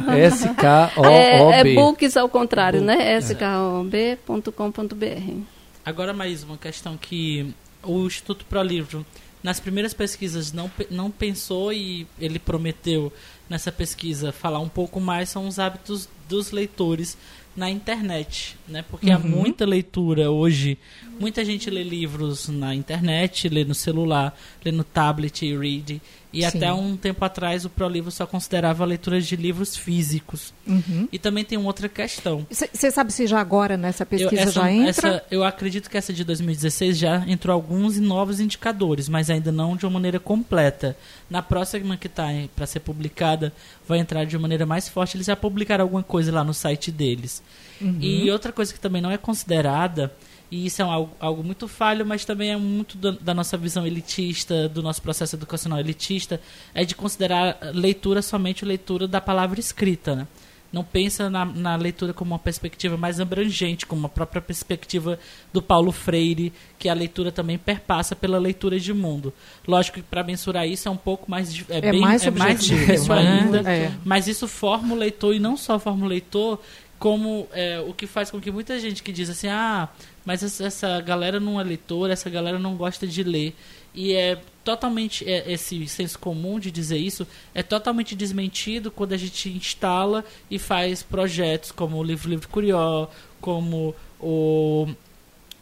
Ah, 0.06 0.16
S-K-O-O-B. 0.18 1.08
é, 1.08 1.60
é 1.60 1.74
books 1.74 2.16
ao 2.16 2.28
contrário, 2.28 2.80
né? 2.80 3.18
skob.com.br. 3.18 5.40
Agora, 5.84 6.12
mais 6.12 6.42
uma 6.42 6.56
questão 6.56 6.96
que 6.96 7.52
o 7.82 8.06
Instituto 8.06 8.44
Pro 8.46 8.62
Livro, 8.62 9.04
nas 9.42 9.60
primeiras 9.60 9.92
pesquisas, 9.92 10.52
não, 10.52 10.70
não 10.90 11.10
pensou 11.10 11.72
e 11.72 12.06
ele 12.18 12.38
prometeu 12.38 13.12
nessa 13.48 13.70
pesquisa 13.70 14.32
falar 14.32 14.58
um 14.60 14.68
pouco 14.68 15.00
mais 15.00 15.28
são 15.28 15.46
os 15.46 15.58
hábitos 15.58 16.08
dos 16.28 16.50
leitores 16.50 17.18
na 17.56 17.70
internet, 17.70 18.56
né? 18.66 18.84
Porque 18.90 19.10
há 19.10 19.18
muita 19.18 19.64
leitura 19.64 20.30
hoje. 20.30 20.76
Muita 21.20 21.44
gente 21.44 21.70
lê 21.70 21.82
livros 21.82 22.48
na 22.48 22.74
internet, 22.74 23.48
lê 23.48 23.64
no 23.64 23.74
celular, 23.74 24.36
lê 24.64 24.72
no 24.72 24.82
tablet 24.82 25.44
e 25.44 25.56
read. 25.56 26.02
E 26.34 26.40
Sim. 26.40 26.46
até 26.58 26.72
um 26.72 26.96
tempo 26.96 27.24
atrás 27.24 27.64
o 27.64 27.70
ProLivro 27.70 28.10
só 28.10 28.26
considerava 28.26 28.82
a 28.82 28.86
leitura 28.86 29.20
de 29.20 29.36
livros 29.36 29.76
físicos. 29.76 30.52
Uhum. 30.66 31.08
E 31.12 31.18
também 31.18 31.44
tem 31.44 31.56
uma 31.56 31.68
outra 31.68 31.88
questão. 31.88 32.44
Você 32.50 32.90
sabe 32.90 33.12
se 33.12 33.26
já 33.26 33.38
agora 33.40 33.76
nessa 33.76 34.04
pesquisa 34.04 34.34
Eu, 34.34 34.42
essa, 34.48 34.50
já 34.52 34.72
entra? 34.72 34.88
essa- 35.08 35.24
eu 35.30 35.44
acredito 35.44 35.88
que 35.88 35.96
essa 35.96 36.12
de 36.12 36.24
2016 36.24 36.98
já 36.98 37.24
entrou 37.28 37.54
alguns 37.54 38.00
novos 38.00 38.40
indicadores, 38.40 39.08
mas 39.08 39.30
ainda 39.30 39.52
não 39.52 39.76
de 39.76 39.86
uma 39.86 39.92
maneira 39.92 40.18
completa. 40.18 40.96
Na 41.30 41.40
próxima 41.40 41.96
que 41.96 42.08
está 42.08 42.28
para 42.56 42.66
ser 42.66 42.80
publicada, 42.80 43.52
vai 43.86 43.98
entrar 44.00 44.24
de 44.24 44.36
uma 44.36 44.42
maneira 44.42 44.66
mais 44.66 44.88
forte. 44.88 45.16
Eles 45.16 45.26
já 45.28 45.36
publicaram 45.36 45.84
alguma 45.84 46.02
coisa 46.02 46.32
lá 46.32 46.42
no 46.42 46.52
site 46.52 46.90
deles. 46.90 47.42
Uhum. 47.80 47.98
E 48.00 48.30
outra 48.30 48.50
coisa 48.50 48.72
que 48.72 48.80
também 48.80 49.00
não 49.00 49.10
é 49.10 49.16
considerada, 49.18 50.12
e 50.54 50.66
isso 50.66 50.80
é 50.80 50.84
um 50.84 51.08
algo, 51.18 51.42
muito 51.42 51.66
falho, 51.66 52.06
mas 52.06 52.24
também 52.24 52.52
é 52.52 52.56
muito 52.56 52.96
da, 52.96 53.10
da 53.10 53.34
nossa 53.34 53.56
visão 53.56 53.84
elitista, 53.84 54.68
do 54.68 54.84
nosso 54.84 55.02
processo 55.02 55.34
educacional 55.34 55.80
elitista, 55.80 56.40
é 56.72 56.84
de 56.84 56.94
considerar 56.94 57.58
leitura 57.74 58.22
somente 58.22 58.64
leitura 58.64 59.08
da 59.08 59.20
palavra 59.20 59.58
escrita, 59.58 60.14
né? 60.14 60.28
Não 60.72 60.84
pensa 60.84 61.28
na, 61.30 61.44
na 61.44 61.76
leitura 61.76 62.12
como 62.12 62.32
uma 62.32 62.38
perspectiva 62.38 62.96
mais 62.96 63.20
abrangente, 63.20 63.84
como 63.84 64.06
a 64.06 64.08
própria 64.08 64.42
perspectiva 64.42 65.18
do 65.52 65.60
Paulo 65.60 65.90
Freire, 65.90 66.52
que 66.78 66.88
a 66.88 66.94
leitura 66.94 67.32
também 67.32 67.58
perpassa 67.58 68.14
pela 68.14 68.38
leitura 68.38 68.78
de 68.78 68.92
mundo. 68.92 69.32
Lógico 69.66 69.98
que 69.98 70.02
para 70.02 70.22
mensurar 70.22 70.68
isso 70.68 70.88
é 70.88 70.90
um 70.90 70.96
pouco 70.96 71.28
mais 71.30 71.52
é, 71.68 71.78
É 71.78 71.92
bem, 71.92 72.00
mais 72.00 72.24
é 72.26 72.30
mais 72.30 72.64
difícil 72.64 73.14
né? 73.14 73.42
ainda, 73.42 73.70
É. 73.70 73.92
mas 74.04 74.28
isso 74.28 74.46
forma 74.48 74.94
o 74.94 74.98
leitor 74.98 75.34
e 75.34 75.40
não 75.40 75.56
só 75.56 75.78
forma 75.78 76.06
o 76.06 76.08
leitor, 76.08 76.60
como 76.98 77.46
é, 77.52 77.80
o 77.80 77.92
que 77.92 78.06
faz 78.06 78.30
com 78.30 78.40
que 78.40 78.50
muita 78.50 78.78
gente 78.80 79.02
que 79.02 79.12
diz 79.12 79.28
assim, 79.28 79.48
ah, 79.48 79.88
mas 80.24 80.60
essa, 80.60 81.00
galera 81.00 81.38
não 81.38 81.60
é 81.60 81.64
leitora, 81.64 82.12
essa 82.12 82.30
galera 82.30 82.58
não 82.58 82.76
gosta 82.76 83.06
de 83.06 83.22
ler. 83.22 83.54
E 83.94 84.12
é 84.12 84.40
totalmente, 84.64 85.28
é, 85.28 85.52
esse 85.52 85.86
senso 85.86 86.18
comum 86.18 86.58
de 86.58 86.70
dizer 86.70 86.98
isso 86.98 87.26
é 87.54 87.62
totalmente 87.62 88.16
desmentido 88.16 88.90
quando 88.90 89.12
a 89.12 89.16
gente 89.16 89.48
instala 89.50 90.24
e 90.50 90.58
faz 90.58 91.02
projetos 91.02 91.70
como 91.70 91.98
o 91.98 92.02
Livro 92.02 92.28
Livre 92.30 92.48
Curió, 92.48 93.08
como 93.40 93.94
o 94.18 94.88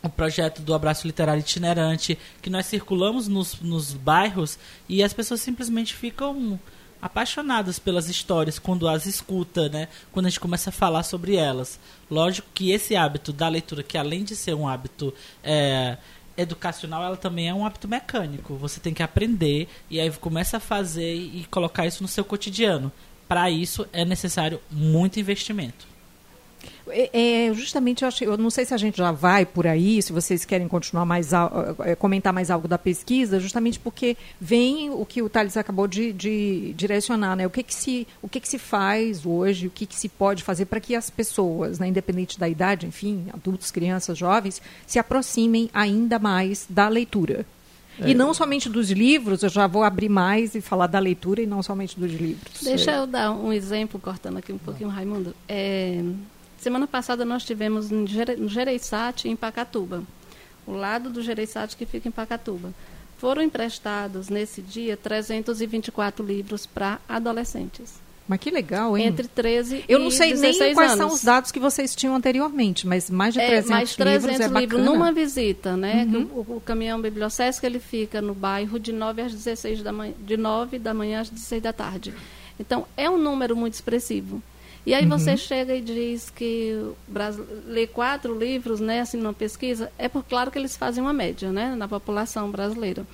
o 0.03 0.09
projeto 0.09 0.61
do 0.63 0.75
Abraço 0.75 1.07
Literário 1.07 1.41
Itinerante, 1.41 2.19
que 2.41 2.51
nós 2.51 2.67
circulamos 2.67 3.29
nos, 3.29 3.61
nos 3.61 3.93
bairros 3.93 4.59
e 4.89 5.03
as 5.03 5.13
pessoas 5.13 5.41
simplesmente 5.41 5.95
ficam 5.95 6.59
apaixonadas 7.03 7.81
pelas 7.81 8.09
histórias 8.09 8.61
quando 8.61 8.89
as 8.89 9.07
escuta, 9.07 9.69
né? 9.69 9.89
Quando 10.13 10.27
a 10.27 10.29
gente 10.29 10.39
começa 10.39 10.71
a 10.71 10.73
falar 10.73 11.03
sobre 11.03 11.35
elas. 11.35 11.81
Lógico 12.09 12.49
que 12.55 12.71
esse 12.71 12.95
hábito 12.95 13.33
da 13.33 13.49
leitura, 13.49 13.83
que 13.83 13.99
além 13.99 14.23
de 14.23 14.37
ser 14.37 14.55
um 14.55 14.69
hábito 14.69 15.13
é, 15.43 15.99
educacional, 16.37 17.03
ela 17.03 17.17
também 17.17 17.49
é 17.49 17.55
um 17.55 17.67
hábito 17.67 17.89
mecânico. 17.89 18.55
Você 18.55 18.79
tem 18.79 18.95
que 18.95 19.03
aprender 19.03 19.69
e 19.91 20.01
aí 20.01 20.11
começa 20.13 20.59
a 20.59 20.61
fazer 20.61 21.13
e 21.13 21.45
colocar 21.51 21.87
isso 21.87 22.03
no 22.03 22.09
seu 22.09 22.25
cotidiano. 22.25 22.93
Para 23.27 23.51
isso 23.51 23.87
é 23.93 24.05
necessário 24.05 24.61
muito 24.71 25.19
investimento. 25.19 25.92
É, 26.93 27.47
é, 27.49 27.55
justamente, 27.55 28.03
eu, 28.03 28.09
acho, 28.09 28.23
eu 28.25 28.37
não 28.37 28.51
sei 28.51 28.65
se 28.65 28.75
a 28.75 28.77
gente 28.77 28.99
já 28.99 29.11
vai 29.11 29.45
por 29.47 29.67
aí, 29.67 30.01
se 30.03 30.13
vocês 30.13 30.45
querem 30.45 30.69
continuar 30.69 31.05
mais, 31.05 31.33
al- 31.33 31.75
eh, 31.81 31.95
comentar 31.95 32.33
mais 32.33 32.51
algo 32.51 32.69
da 32.69 32.77
pesquisa, 32.79 33.41
justamente 33.41 33.79
porque 33.79 34.17
vem 34.41 34.91
o 34.91 35.05
que 35.07 35.23
o 35.23 35.29
Thales 35.29 35.57
acabou 35.57 35.89
de, 35.89 36.13
de 36.13 36.73
direcionar, 36.77 37.35
né? 37.37 37.47
O 37.47 37.51
que 37.51 37.63
que 37.63 37.75
se, 37.75 38.07
o 38.21 38.29
que 38.29 38.39
que 38.41 38.49
se 38.49 38.59
faz 38.59 39.25
hoje, 39.25 39.67
o 39.67 39.71
que 39.71 39.87
que 39.87 39.97
se 39.97 40.09
pode 40.09 40.43
fazer 40.43 40.67
para 40.67 40.81
que 40.81 40.95
as 40.95 41.09
pessoas, 41.11 41.79
né, 41.79 41.87
independente 41.89 42.39
da 42.39 42.49
idade, 42.49 42.87
enfim, 42.87 43.27
adultos, 43.33 43.71
crianças, 43.71 44.17
jovens, 44.19 44.61
se 44.87 44.99
aproximem 44.99 45.71
ainda 45.73 46.19
mais 46.19 46.67
da 46.69 46.89
leitura. 46.89 47.47
E 48.05 48.15
não 48.15 48.33
somente 48.33 48.69
dos 48.71 48.91
livros, 48.91 49.43
eu 49.43 49.51
já 49.51 49.67
vou 49.67 49.83
abrir 49.83 50.09
mais 50.09 50.55
e 50.55 50.61
falar 50.63 50.87
da 50.87 50.99
leitura 50.99 51.43
e 51.43 51.47
não 51.47 51.63
somente 51.63 52.01
dos 52.01 52.11
livros. 52.11 52.63
Deixa 52.63 52.91
eu 52.91 53.07
dar 53.07 53.31
um 53.33 53.53
exemplo, 53.53 54.01
cortando 54.01 54.39
aqui 54.39 54.51
um 54.51 54.59
pouquinho, 54.59 54.89
Raimundo. 54.89 55.35
É, 55.47 56.03
semana 56.63 56.87
passada 56.87 57.25
nós 57.25 57.45
tivemos 57.45 57.91
no 57.91 58.07
Gereissati, 58.49 59.29
em 59.29 59.37
Pacatuba. 59.37 60.03
O 60.67 60.73
lado 60.73 61.11
do 61.11 61.23
Gereissati 61.23 61.77
que 61.77 61.85
fica 61.85 62.09
em 62.09 62.13
Pacatuba. 62.13 62.73
Foram 63.19 63.43
emprestados, 63.43 64.29
nesse 64.29 64.63
dia, 64.63 64.97
324 64.97 66.25
livros 66.25 66.67
para 66.67 66.99
adolescentes. 67.09 68.01
Mas 68.29 68.39
que 68.39 68.51
legal, 68.51 68.97
hein? 68.97 69.07
Entre 69.07 69.27
13 69.27 69.85
Eu 69.89 69.99
não 69.99 70.09
e 70.09 70.13
sei 70.13 70.31
16 70.31 70.59
nem 70.59 70.75
quais 70.75 70.93
anos. 70.93 71.05
são 71.05 71.15
os 71.15 71.25
dados 71.25 71.51
que 71.51 71.59
vocês 71.59 71.95
tinham 71.95 72.15
anteriormente, 72.15 72.87
mas 72.87 73.11
mais 73.11 73.35
de 73.35 73.41
É, 73.41 73.47
300, 73.49 73.71
mais 73.71 73.97
300 73.97 74.25
livros 74.25 74.41
é 74.41 74.61
livros 74.61 74.85
numa 74.85 75.13
visita, 75.13 75.77
né? 75.77 76.05
Uhum. 76.09 76.31
O, 76.33 76.57
o 76.57 76.61
caminhão 76.61 77.01
Bibliosesc 77.01 77.65
ele 77.67 77.81
fica 77.81 78.23
no 78.23 78.35
bairro 78.35 78.79
de 78.79 78.93
9 78.93 79.23
às 79.23 79.33
16 79.33 79.83
da 79.83 79.93
manhã, 79.93 80.15
de 80.21 80.37
9 80.37 80.79
da 80.79 80.95
manhã 80.95 81.21
às 81.21 81.29
16 81.29 81.63
da 81.63 81.73
tarde. 81.73 82.15
Então, 82.59 82.87
é 82.97 83.11
um 83.11 83.19
número 83.19 83.57
muito 83.57 83.75
expressivo. 83.75 84.41
E 84.85 84.95
aí 84.95 85.07
você 85.07 85.37
chega 85.37 85.75
e 85.75 85.81
diz 85.81 86.29
que 86.29 86.77
Brasil, 87.07 87.47
lê 87.67 87.87
quatro 87.87 88.37
livros, 88.37 88.81
né, 88.81 89.01
assim, 89.01 89.17
numa 89.17 89.33
pesquisa, 89.33 89.93
é 89.97 90.09
por 90.09 90.25
claro 90.25 90.51
que 90.51 90.59
eles 90.59 90.77
fazem 90.77 91.03
uma 91.03 91.13
média, 91.13 91.53
né, 91.53 91.75
na 91.77 91.87
população 91.87 92.51
brasileira. 92.51 93.07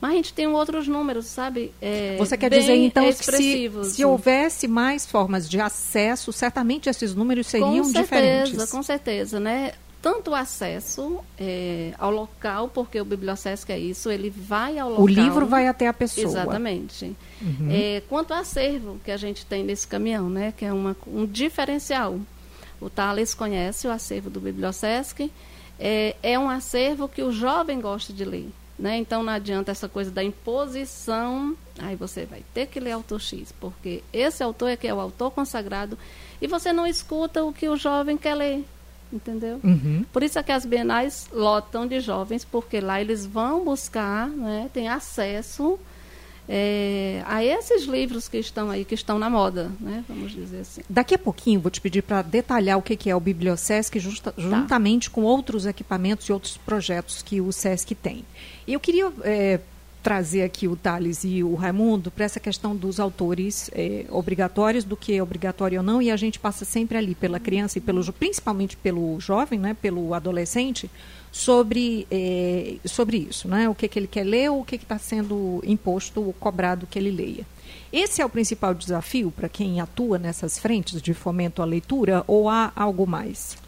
Mas 0.00 0.12
a 0.12 0.14
gente 0.14 0.32
tem 0.32 0.46
outros 0.46 0.86
números, 0.86 1.26
sabe? 1.26 1.72
é, 1.82 2.16
Você 2.18 2.36
quer 2.36 2.50
dizer, 2.50 2.76
então, 2.76 3.04
que 3.04 3.12
se, 3.14 3.20
expressivos. 3.20 3.88
se 3.88 4.04
houvesse 4.04 4.68
mais 4.68 5.04
formas 5.04 5.48
de 5.48 5.60
acesso, 5.60 6.32
certamente 6.32 6.88
esses 6.88 7.16
números 7.16 7.48
seriam 7.48 7.78
com 7.78 7.84
certeza, 7.84 8.02
diferentes. 8.02 8.70
Com 8.70 8.82
certeza, 8.82 9.40
né? 9.40 9.72
Tanto 10.00 10.30
o 10.30 10.34
acesso 10.34 11.18
é, 11.38 11.92
ao 11.98 12.10
local, 12.10 12.68
porque 12.68 13.00
o 13.00 13.04
Bibliosesc 13.04 13.70
é 13.72 13.78
isso, 13.78 14.10
ele 14.10 14.30
vai 14.30 14.78
ao 14.78 14.90
local. 14.90 15.04
O 15.04 15.08
livro 15.08 15.46
vai 15.46 15.66
até 15.66 15.88
a 15.88 15.92
pessoa. 15.92 16.26
Exatamente. 16.26 17.16
É, 17.68 18.02
quanto 18.08 18.32
ao 18.32 18.40
acervo 18.40 19.00
que 19.04 19.10
a 19.10 19.16
gente 19.16 19.44
tem 19.44 19.64
nesse 19.64 19.88
caminhão, 19.88 20.30
né? 20.30 20.52
Que 20.56 20.64
é 20.64 20.72
uma, 20.72 20.96
um 21.06 21.26
diferencial. 21.26 22.18
O 22.80 22.88
Thales 22.88 23.34
conhece 23.34 23.88
o 23.88 23.90
acervo 23.90 24.30
do 24.30 24.40
Bibliosesc. 24.40 25.30
É, 25.80 26.14
é 26.22 26.38
um 26.38 26.48
acervo 26.48 27.08
que 27.08 27.22
o 27.22 27.32
jovem 27.32 27.80
gosta 27.80 28.12
de 28.12 28.24
ler. 28.24 28.48
Né? 28.78 28.96
Então 28.98 29.24
não 29.24 29.32
adianta 29.32 29.72
essa 29.72 29.88
coisa 29.88 30.10
da 30.10 30.22
imposição. 30.22 31.56
Aí 31.80 31.96
você 31.96 32.24
vai 32.24 32.44
ter 32.54 32.66
que 32.66 32.78
ler 32.78 32.92
autor 32.92 33.20
X, 33.20 33.52
porque 33.58 34.04
esse 34.12 34.42
autor 34.42 34.68
é 34.70 34.76
que 34.76 34.86
é 34.86 34.94
o 34.94 35.00
autor 35.00 35.32
consagrado 35.32 35.98
e 36.40 36.46
você 36.46 36.72
não 36.72 36.86
escuta 36.86 37.42
o 37.42 37.52
que 37.52 37.68
o 37.68 37.76
jovem 37.76 38.16
quer 38.16 38.36
ler. 38.36 38.64
Entendeu? 39.12 39.58
Uhum. 39.64 40.04
Por 40.12 40.22
isso 40.22 40.38
é 40.38 40.42
que 40.42 40.52
as 40.52 40.66
bienais 40.66 41.28
lotam 41.32 41.86
de 41.86 41.98
jovens, 42.00 42.44
porque 42.44 42.80
lá 42.80 43.00
eles 43.00 43.24
vão 43.24 43.64
buscar, 43.64 44.28
né, 44.28 44.68
têm 44.74 44.86
acesso 44.88 45.78
é, 46.50 47.22
a 47.26 47.44
esses 47.44 47.84
livros 47.84 48.26
que 48.28 48.38
estão 48.38 48.70
aí, 48.70 48.84
que 48.84 48.94
estão 48.94 49.18
na 49.18 49.28
moda, 49.28 49.70
né, 49.80 50.02
vamos 50.08 50.32
dizer 50.32 50.60
assim. 50.60 50.80
Daqui 50.88 51.14
a 51.14 51.18
pouquinho 51.18 51.60
vou 51.60 51.70
te 51.70 51.80
pedir 51.80 52.02
para 52.02 52.22
detalhar 52.22 52.78
o 52.78 52.82
que 52.82 52.96
que 52.96 53.10
é 53.10 53.14
o 53.16 53.20
Bibliosesc, 53.20 53.98
justa- 53.98 54.32
juntamente 54.36 55.10
com 55.10 55.22
outros 55.22 55.66
equipamentos 55.66 56.26
e 56.26 56.32
outros 56.32 56.56
projetos 56.56 57.20
que 57.22 57.40
o 57.40 57.52
SESC 57.52 57.94
tem. 57.94 58.24
E 58.66 58.72
eu 58.72 58.80
queria 58.80 59.12
eh, 59.24 59.60
trazer 60.08 60.42
aqui 60.42 60.66
o 60.66 60.74
Thales 60.74 61.22
e 61.22 61.44
o 61.44 61.54
Raimundo 61.54 62.10
para 62.10 62.24
essa 62.24 62.40
questão 62.40 62.74
dos 62.74 62.98
autores 62.98 63.70
eh, 63.74 64.06
obrigatórios, 64.08 64.82
do 64.82 64.96
que 64.96 65.14
é 65.14 65.22
obrigatório 65.22 65.80
ou 65.80 65.84
não, 65.84 66.00
e 66.00 66.10
a 66.10 66.16
gente 66.16 66.38
passa 66.38 66.64
sempre 66.64 66.96
ali 66.96 67.14
pela 67.14 67.38
criança 67.38 67.76
e 67.76 67.80
pelo 67.82 68.02
principalmente 68.10 68.74
pelo 68.74 69.20
jovem, 69.20 69.58
né, 69.58 69.76
pelo 69.82 70.14
adolescente, 70.14 70.90
sobre, 71.30 72.06
eh, 72.10 72.76
sobre 72.86 73.18
isso, 73.18 73.48
né? 73.48 73.68
O 73.68 73.74
que, 73.74 73.86
que 73.86 73.98
ele 73.98 74.06
quer 74.06 74.24
ler 74.24 74.50
ou 74.50 74.62
o 74.62 74.64
que 74.64 74.76
está 74.76 74.98
sendo 74.98 75.62
imposto 75.62 76.22
ou 76.22 76.32
cobrado 76.32 76.86
que 76.86 76.98
ele 76.98 77.10
leia. 77.10 77.44
Esse 77.92 78.22
é 78.22 78.24
o 78.24 78.30
principal 78.30 78.72
desafio 78.72 79.30
para 79.30 79.46
quem 79.46 79.78
atua 79.78 80.18
nessas 80.18 80.58
frentes 80.58 81.02
de 81.02 81.12
fomento 81.12 81.60
à 81.60 81.66
leitura 81.66 82.24
ou 82.26 82.48
há 82.48 82.72
algo 82.74 83.06
mais? 83.06 83.58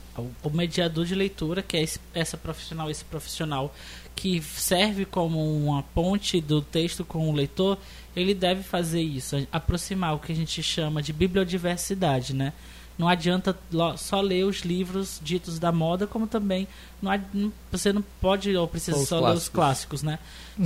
O- 0.43 0.51
mediador 0.51 1.05
de 1.05 1.15
leitura, 1.15 1.63
que 1.63 1.77
é 1.77 1.83
esse, 1.83 1.99
essa 2.15 2.37
profissional, 2.37 2.91
esse 2.91 3.05
profissional 3.05 3.75
que 4.17 4.43
serve 4.43 5.05
como 5.05 5.39
uma 5.65 5.83
ponte 5.83 6.41
do 6.41 6.61
texto 6.61 7.05
com 7.05 7.31
o 7.31 7.33
leitor, 7.35 7.79
ele 8.15 8.35
deve 8.35 8.63
fazer 8.63 9.01
isso, 9.01 9.47
aproximar 9.51 10.15
o 10.15 10.19
que 10.19 10.33
a 10.33 10.37
gente 10.37 10.63
chama 10.63 11.01
de 11.03 11.13
bibliodiversidade, 11.13 12.35
né? 12.35 12.53
Não 12.99 13.09
adianta 13.09 13.57
só 13.97 14.21
ler 14.21 14.45
os 14.45 14.59
livros 14.61 15.19
ditos 15.25 15.59
da 15.59 15.73
moda, 15.73 16.07
como 16.07 16.27
também 16.27 16.69
não 17.01 17.51
você 17.73 17.95
não 17.95 18.03
pode 18.21 18.55
ou 18.55 18.69
precisa 18.69 18.95
Só 18.99 19.03
os 19.03 19.09
só 19.09 19.15
ler 19.17 19.23
os 19.37 19.49
clássicos. 19.49 19.49
clássicos, 19.49 20.03
né? 20.03 20.19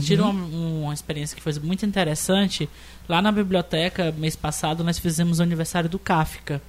Tive 0.02 0.20
uma, 0.22 0.32
uma 0.86 0.92
experiência 0.94 1.36
que 1.36 1.42
foi 1.42 1.52
muito 1.60 1.86
interessante. 1.86 2.68
Lá 3.08 3.22
na 3.22 3.30
biblioteca, 3.30 4.10
mês 4.18 4.34
passado, 4.34 4.82
nós 4.82 4.98
fizemos 4.98 5.38
o 5.38 5.42
aniversário 5.44 5.88
do 5.88 5.96
Kafka. 5.98 6.60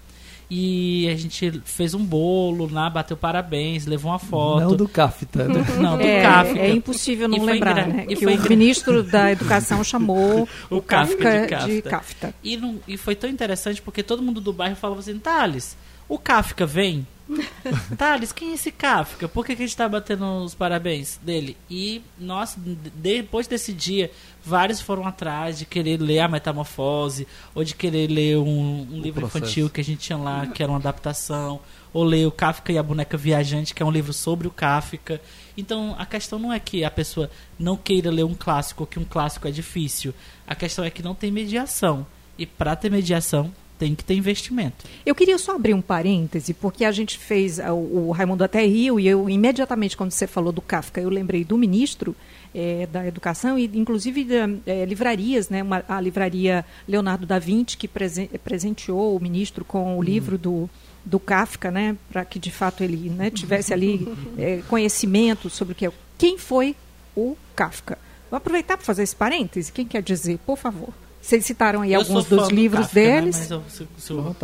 E 0.49 1.09
a 1.09 1.15
gente 1.15 1.59
fez 1.65 1.93
um 1.95 2.03
bolo 2.05 2.69
lá, 2.71 2.87
bateu 2.89 3.17
parabéns, 3.17 3.85
levou 3.87 4.11
uma 4.11 4.19
foto. 4.19 4.61
Não 4.61 4.75
do 4.75 4.87
Kafta. 4.87 5.47
né? 5.47 5.65
Não, 5.79 5.97
do 5.97 6.03
é, 6.05 6.21
Kafka. 6.21 6.59
é 6.59 6.69
impossível 6.69 7.27
não 7.27 7.37
E 7.37 7.39
lembrar, 7.41 7.71
engra- 7.71 7.87
né? 7.87 8.03
e 8.03 8.15
Que 8.15 8.23
foi 8.23 8.33
o 8.33 8.35
engra- 8.35 8.49
ministro 8.49 9.01
da 9.03 9.31
Educação 9.31 9.83
chamou 9.83 10.47
O 10.69 10.77
o 10.77 10.81
Kafka 10.81 11.47
Kafka 11.47 11.67
de. 11.67 11.81
Kafta. 11.81 12.33
E, 12.43 12.57
não- 12.57 12.79
e 12.87 12.95
foi 12.95 13.15
tão 13.15 13.29
interessante 13.29 13.81
porque 13.81 14.03
todo 14.03 14.21
mundo 14.21 14.39
do 14.39 14.53
bairro 14.53 14.75
falava 14.75 14.99
assim, 14.99 15.17
Thales, 15.17 15.75
o 16.07 16.17
Kafka 16.17 16.65
vem? 16.65 17.05
Thales, 17.97 18.31
quem 18.31 18.51
é 18.51 18.53
esse 18.53 18.71
Kafka? 18.71 19.27
Por 19.27 19.43
que, 19.43 19.55
que 19.55 19.63
a 19.63 19.65
gente 19.65 19.75
tá 19.75 19.89
batendo 19.89 20.23
os 20.43 20.53
parabéns 20.53 21.17
dele? 21.23 21.57
E, 21.69 22.03
nossa, 22.19 22.59
de- 22.59 22.75
depois 22.91 23.47
desse 23.47 23.73
dia, 23.73 24.11
vários 24.43 24.79
foram 24.79 25.07
atrás 25.07 25.57
de 25.57 25.65
querer 25.65 25.99
ler 25.99 26.19
a 26.19 26.27
Metamorfose, 26.27 27.27
ou 27.55 27.63
de 27.63 27.73
querer 27.73 28.07
ler 28.11 28.37
um, 28.37 28.87
um 28.91 29.01
livro 29.01 29.21
Processo. 29.21 29.37
infantil 29.39 29.69
que 29.71 29.81
a 29.81 29.83
gente 29.83 29.99
tinha 29.99 30.17
lá, 30.17 30.45
que 30.45 30.61
era 30.61 30.71
uma 30.71 30.77
adaptação, 30.77 31.59
ou 31.91 32.03
ler 32.03 32.27
o 32.27 32.31
Kafka 32.31 32.71
e 32.71 32.77
a 32.77 32.83
Boneca 32.83 33.17
Viajante, 33.17 33.73
que 33.73 33.81
é 33.81 33.85
um 33.85 33.91
livro 33.91 34.13
sobre 34.13 34.47
o 34.47 34.51
Kafka. 34.51 35.19
Então, 35.57 35.95
a 35.97 36.05
questão 36.05 36.37
não 36.37 36.53
é 36.53 36.59
que 36.59 36.83
a 36.83 36.91
pessoa 36.91 37.31
não 37.57 37.75
queira 37.75 38.11
ler 38.11 38.23
um 38.25 38.35
clássico, 38.35 38.83
ou 38.83 38.87
que 38.87 38.99
um 38.99 39.05
clássico 39.05 39.47
é 39.47 39.51
difícil. 39.51 40.13
A 40.45 40.53
questão 40.53 40.85
é 40.85 40.91
que 40.91 41.01
não 41.01 41.15
tem 41.15 41.31
mediação. 41.31 42.05
E 42.37 42.45
para 42.45 42.75
ter 42.75 42.91
mediação, 42.91 43.51
tem 43.77 43.93
que 43.95 44.03
ter 44.03 44.13
investimento. 44.15 44.85
Eu 45.05 45.13
queria 45.15 45.37
só 45.37 45.55
abrir 45.55 45.73
um 45.73 45.81
parêntese, 45.81 46.53
porque 46.53 46.85
a 46.85 46.91
gente 46.91 47.17
fez, 47.17 47.59
o, 47.59 47.73
o 48.07 48.11
Raimundo 48.11 48.43
até 48.43 48.65
riu, 48.65 48.99
e 48.99 49.07
eu 49.07 49.29
imediatamente, 49.29 49.97
quando 49.97 50.11
você 50.11 50.25
falou 50.27 50.51
do 50.51 50.61
Kafka, 50.61 51.01
eu 51.01 51.09
lembrei 51.09 51.43
do 51.43 51.57
ministro 51.57 52.15
eh, 52.53 52.87
da 52.89 53.05
Educação, 53.05 53.59
e 53.59 53.65
inclusive 53.73 54.23
da, 54.23 54.49
eh, 54.65 54.85
livrarias, 54.85 55.49
né, 55.49 55.61
uma- 55.61 55.83
a 55.89 55.99
livraria 55.99 56.63
Leonardo 56.87 57.25
da 57.25 57.37
Vinci, 57.37 57.75
que 57.75 57.85
presen- 57.87 58.29
presenteou 58.43 59.17
o 59.17 59.21
ministro 59.21 59.65
com 59.65 59.97
o 59.97 60.01
livro 60.01 60.37
do, 60.37 60.69
do 61.03 61.19
Kafka, 61.19 61.69
né, 61.69 61.97
para 62.09 62.23
que 62.23 62.39
de 62.39 62.51
fato 62.51 62.81
ele 62.81 63.09
né, 63.09 63.29
tivesse 63.29 63.73
ali 63.73 64.07
eh, 64.37 64.61
conhecimento 64.69 65.49
sobre 65.49 65.73
o 65.73 65.75
que 65.75 65.85
é. 65.85 65.91
Quem 66.17 66.37
foi 66.37 66.75
o 67.13 67.35
Kafka? 67.55 67.97
Vou 68.31 68.37
aproveitar 68.37 68.77
para 68.77 68.85
fazer 68.85 69.03
esse 69.03 69.15
parêntese. 69.15 69.69
Quem 69.71 69.85
quer 69.85 70.01
dizer, 70.01 70.39
por 70.45 70.57
favor? 70.57 70.93
Vocês 71.25 71.45
citaram 71.45 71.81
aí 71.81 71.93
Eu 71.93 72.01
alguns 72.01 72.25
dos 72.25 72.47
do 72.49 72.53
livros 72.53 72.85
Kafka, 72.85 72.99
né, 72.99 73.21
deles. 73.21 73.37
mas 73.39 73.51
eu- 73.51 73.63
se- 73.67 73.87
se 73.97 74.13
À 74.13 74.15
eu-. 74.15 74.35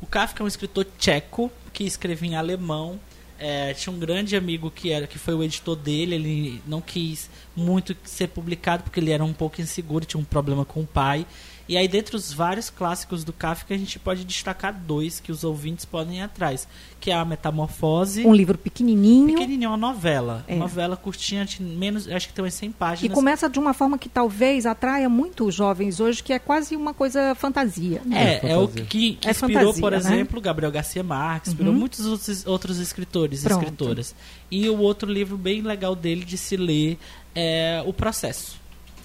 O 0.00 0.06
Kafka 0.06 0.42
é 0.42 0.44
um 0.44 0.48
escritor 0.48 0.86
tcheco 0.98 1.50
que 1.72 1.84
escrevia 1.84 2.30
em 2.30 2.34
alemão. 2.36 2.98
É, 3.38 3.72
tinha 3.74 3.94
um 3.94 3.98
grande 3.98 4.36
amigo 4.36 4.70
que 4.70 4.90
era 4.90 5.06
que 5.06 5.18
foi 5.18 5.34
o 5.34 5.42
editor 5.42 5.76
dele. 5.76 6.14
Ele 6.14 6.62
não 6.66 6.80
quis 6.80 7.28
muito 7.56 7.96
ser 8.04 8.28
publicado 8.28 8.82
porque 8.82 9.00
ele 9.00 9.10
era 9.10 9.24
um 9.24 9.32
pouco 9.32 9.60
inseguro, 9.60 10.04
tinha 10.04 10.20
um 10.20 10.24
problema 10.24 10.64
com 10.64 10.80
o 10.80 10.86
pai. 10.86 11.26
E 11.70 11.76
aí, 11.76 11.86
dentre 11.86 12.16
os 12.16 12.32
vários 12.32 12.68
clássicos 12.68 13.22
do 13.22 13.32
Kafka, 13.32 13.72
a 13.72 13.78
gente 13.78 13.96
pode 13.96 14.24
destacar 14.24 14.74
dois 14.74 15.20
que 15.20 15.30
os 15.30 15.44
ouvintes 15.44 15.84
podem 15.84 16.18
ir 16.18 16.22
atrás, 16.22 16.66
que 16.98 17.12
é 17.12 17.14
a 17.14 17.24
Metamorfose. 17.24 18.26
Um 18.26 18.34
livro 18.34 18.58
pequenininho. 18.58 19.28
Pequenininho, 19.34 19.70
uma 19.70 19.76
novela. 19.76 20.44
É. 20.48 20.56
Novela 20.56 20.96
curtinha, 20.96 21.44
de 21.44 21.62
menos, 21.62 22.08
acho 22.08 22.26
que 22.26 22.34
tem 22.34 22.42
umas 22.44 22.54
100 22.54 22.70
E 22.70 22.72
páginas. 22.72 23.14
começa 23.14 23.48
de 23.48 23.56
uma 23.60 23.72
forma 23.72 23.96
que 23.98 24.08
talvez 24.08 24.66
atraia 24.66 25.08
muito 25.08 25.46
os 25.46 25.54
jovens 25.54 26.00
hoje, 26.00 26.24
que 26.24 26.32
é 26.32 26.40
quase 26.40 26.74
uma 26.74 26.92
coisa 26.92 27.36
fantasia. 27.36 28.02
né? 28.04 28.40
É, 28.42 28.50
é 28.50 28.56
o 28.56 28.62
fantasia. 28.62 28.84
que, 28.86 29.14
que 29.14 29.28
É 29.28 29.30
inspirou, 29.30 29.72
fantasia, 29.72 29.80
por 29.80 29.92
né? 29.92 29.98
exemplo, 29.98 30.40
Gabriel 30.40 30.72
Garcia 30.72 31.04
Marques, 31.04 31.52
inspirou 31.52 31.72
Uhum. 31.72 31.78
muitos 31.78 32.04
outros, 32.04 32.46
outros 32.48 32.78
escritores 32.80 33.44
e 33.44 33.46
escritoras. 33.46 34.12
E 34.50 34.68
o 34.68 34.76
outro 34.80 35.08
livro 35.08 35.38
bem 35.38 35.62
legal 35.62 35.94
dele 35.94 36.24
de 36.24 36.36
se 36.36 36.56
ler 36.56 36.98
é 37.32 37.80
O 37.86 37.92
Processo. 37.92 38.59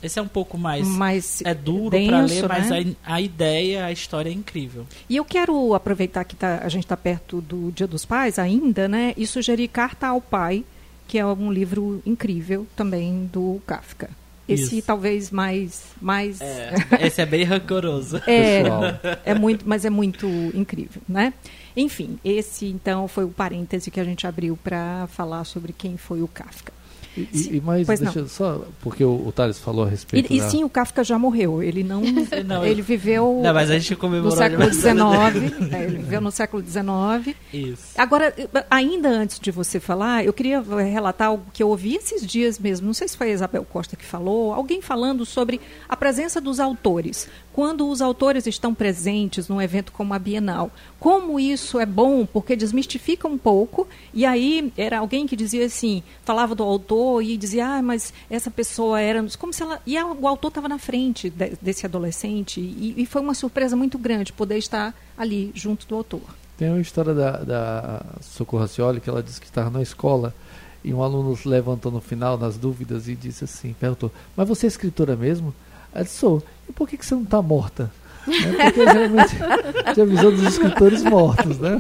Esse 0.06 0.20
é 0.20 0.22
um 0.22 0.28
pouco 0.28 0.58
mais. 0.58 0.88
Mas 0.88 1.42
é 1.44 1.54
duro 1.54 1.90
para 2.06 2.22
ler, 2.22 2.48
mas 2.48 2.70
né? 2.70 2.96
a, 3.04 3.16
a 3.16 3.22
ideia, 3.22 3.86
a 3.86 3.92
história 3.92 4.30
é 4.30 4.34
incrível. 4.34 4.86
E 5.10 5.16
eu 5.16 5.26
quero 5.26 5.74
aproveitar 5.74 6.24
que 6.24 6.36
tá- 6.36 6.60
a 6.64 6.70
gente 6.70 6.84
está 6.84 6.96
perto 6.96 7.42
do 7.42 7.72
Dia 7.72 7.88
dos 7.88 8.06
Pais 8.06 8.38
ainda, 8.38 8.88
né? 8.88 9.14
E 9.18 9.26
sugerir 9.26 9.68
Carta 9.68 10.08
ao 10.08 10.22
Pai, 10.22 10.64
que 11.08 11.18
é 11.18 11.26
um 11.26 11.52
livro 11.52 12.02
incrível 12.06 12.68
também 12.76 13.30
do 13.32 13.60
Kafka. 13.66 14.10
Esse 14.48 14.78
Isso. 14.78 14.86
talvez 14.86 15.32
mais. 15.32 15.82
mais 16.00 16.40
Esse 17.02 17.22
é 17.22 17.26
bem 17.26 17.44
rancoroso. 17.44 18.18
É, 18.28 18.62
Pessoal. 18.62 18.84
é 19.26 19.34
muito, 19.34 19.68
mas 19.68 19.86
é 19.86 19.90
muito 19.90 20.28
incrível, 20.54 21.02
né? 21.10 21.34
Enfim, 21.76 22.20
esse 22.24 22.68
então 22.68 23.08
foi 23.08 23.24
o 23.26 23.30
parêntese 23.30 23.90
que 23.90 24.00
a 24.00 24.04
gente 24.04 24.28
abriu 24.28 24.58
para 24.64 25.08
falar 25.08 25.44
sobre 25.46 25.74
quem 25.74 25.98
foi 25.98 26.22
o 26.22 26.28
Kafka. 26.28 26.72
E, 27.18 27.22
e- 27.34 27.58
e 27.58 27.62
mais, 27.62 27.86
Pois 27.86 28.00
deixa 28.00 28.16
não. 28.20 28.26
eu 28.26 28.30
só, 28.30 28.66
porque 28.82 29.04
o, 29.04 29.28
o 29.28 29.32
Thales 29.32 29.58
falou 29.58 29.86
a 29.86 29.90
respeito 29.90 30.32
E, 30.32 30.38
e 30.38 30.40
da... 30.42 30.50
sim, 30.50 30.64
o 30.64 30.70
Kafka 30.70 31.04
já 31.04 31.18
morreu. 31.18 31.64
Ele 31.64 31.84
não, 31.84 32.02
Não, 32.46 32.66
ele 32.66 32.82
viveu 32.82 33.40
Não, 33.44 33.54
mas 33.54 33.70
a 33.72 33.80
gente 33.80 33.92
no 33.92 33.98
comemorou 33.98 34.36
século 34.38 34.62
o 34.62 34.64
aniversário. 34.66 35.42
XIX. 35.42 35.74
é, 35.74 35.84
ele 35.86 35.98
viveu 36.00 36.20
no 36.22 36.32
século 36.32 36.64
XIX. 36.64 37.36
Isso. 37.54 37.84
Agora, 37.98 38.34
ainda 38.70 39.10
antes 39.10 39.40
de 39.40 39.50
você 39.52 39.80
falar, 39.80 40.26
eu 40.26 40.34
queria 40.34 40.62
relatar 40.62 41.30
algo 41.30 41.46
que 41.54 41.64
eu 41.64 41.70
ouvi 41.70 41.96
esses 41.96 42.26
dias 42.26 42.60
mesmo. 42.60 42.86
Não 42.88 42.94
sei 42.94 43.08
se 43.08 43.16
foi 43.18 43.30
a 43.32 43.34
Isabel 43.34 43.64
Costa 43.66 43.96
que 43.96 44.04
falou, 44.06 44.54
alguém 44.54 44.82
falando 44.82 45.26
sobre 45.26 45.62
a 45.88 45.96
presença 45.96 46.42
dos 46.42 46.60
autores. 46.60 47.28
Quando 47.56 47.88
os 47.88 48.02
autores 48.02 48.46
estão 48.48 48.76
presentes 48.76 49.48
num 49.48 49.62
evento 49.62 49.94
como 49.94 50.14
a 50.14 50.20
Bienal. 50.20 50.70
Como 51.00 51.40
isso 51.40 51.80
é 51.80 51.86
bom, 51.86 52.26
porque 52.26 52.54
desmistifica 52.54 53.30
um 53.30 53.38
pouco, 53.38 53.88
e 54.14 54.26
aí 54.26 54.74
era 54.76 55.00
alguém 55.00 55.26
que 55.26 55.38
dizia 55.38 55.66
assim, 55.66 56.04
falava 56.26 56.54
do 56.54 56.64
autor 56.64 57.24
e 57.24 57.38
dizia, 57.38 57.66
ah, 57.66 57.82
mas 57.82 58.14
essa 58.30 58.52
pessoa 58.52 59.00
era. 59.00 59.26
Como 59.40 59.54
se 59.54 59.64
ela. 59.64 59.82
E 59.86 59.98
o 59.98 60.28
autor 60.28 60.50
estava 60.50 60.68
na 60.68 60.78
frente 60.78 61.30
de, 61.30 61.54
desse 61.62 61.86
adolescente, 61.86 62.60
e, 62.60 62.94
e 62.98 63.06
foi 63.06 63.22
uma 63.22 63.34
surpresa 63.34 63.74
muito 63.74 63.98
grande 63.98 64.34
poder 64.34 64.58
estar 64.58 64.94
ali 65.18 65.54
junto 65.56 65.88
do 65.88 65.96
autor. 65.96 66.24
Tem 66.58 66.70
uma 66.70 66.82
história 66.82 67.14
da, 67.14 67.38
da 67.38 68.06
Socorro 68.20 68.64
Racioli 68.64 69.00
que 69.00 69.10
ela 69.10 69.24
disse 69.24 69.40
que 69.40 69.48
estava 69.48 69.70
na 69.70 69.82
escola 69.82 70.36
e 70.84 70.94
um 70.94 71.02
aluno 71.02 71.40
levantou 71.46 71.90
no 71.90 72.02
final 72.02 72.38
nas 72.38 72.58
dúvidas 72.58 73.08
e 73.08 73.16
disse 73.16 73.46
assim, 73.46 73.74
perguntou, 73.80 74.12
mas 74.36 74.46
você 74.46 74.66
é 74.66 74.68
escritora 74.68 75.16
mesmo? 75.16 75.56
Ela 75.94 76.04
disse, 76.04 76.18
sou. 76.18 76.44
E 76.68 76.74
por 76.74 76.88
que, 76.88 76.98
que 76.98 77.06
você 77.06 77.16
não 77.16 77.24
está 77.24 77.42
morta? 77.42 77.92
É 78.28 78.72
porque 78.72 78.92
geralmente 78.92 79.36
tinha 79.94 80.06
visão 80.06 80.32
dos 80.32 80.44
escritores 80.44 81.04
mortos, 81.04 81.60
né? 81.60 81.80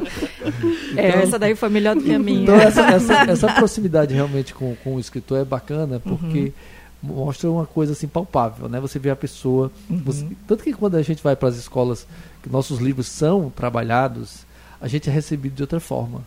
Então, 0.92 1.04
é, 1.04 1.24
essa 1.24 1.40
daí 1.40 1.56
foi 1.56 1.70
melhor 1.70 1.96
do 1.96 2.04
que 2.04 2.14
a 2.14 2.20
minha. 2.20 2.44
Então 2.44 2.56
essa, 2.56 2.82
essa, 2.82 3.14
essa 3.24 3.54
proximidade 3.54 4.14
realmente 4.14 4.54
com, 4.54 4.76
com 4.84 4.96
o 4.96 5.00
escritor 5.00 5.40
é 5.40 5.46
bacana, 5.46 6.00
porque 6.00 6.54
uhum. 7.02 7.16
mostra 7.16 7.50
uma 7.50 7.66
coisa 7.66 7.94
assim 7.94 8.08
palpável, 8.08 8.70
né? 8.70 8.80
Você 8.80 9.00
vê 9.00 9.10
a 9.10 9.16
pessoa. 9.16 9.72
Uhum. 9.90 10.02
Você, 10.06 10.28
tanto 10.48 10.64
que 10.64 10.74
quando 10.74 10.96
a 10.96 11.02
gente 11.02 11.24
vai 11.24 11.36
para 11.36 11.50
as 11.50 11.56
escolas, 11.56 12.06
que 12.44 12.50
nossos 12.50 12.80
livros 12.80 13.08
são 13.08 13.50
trabalhados, 13.50 14.46
a 14.80 14.88
gente 14.88 15.10
é 15.10 15.12
recebido 15.14 15.56
de 15.56 15.64
outra 15.64 15.80
forma 15.80 16.22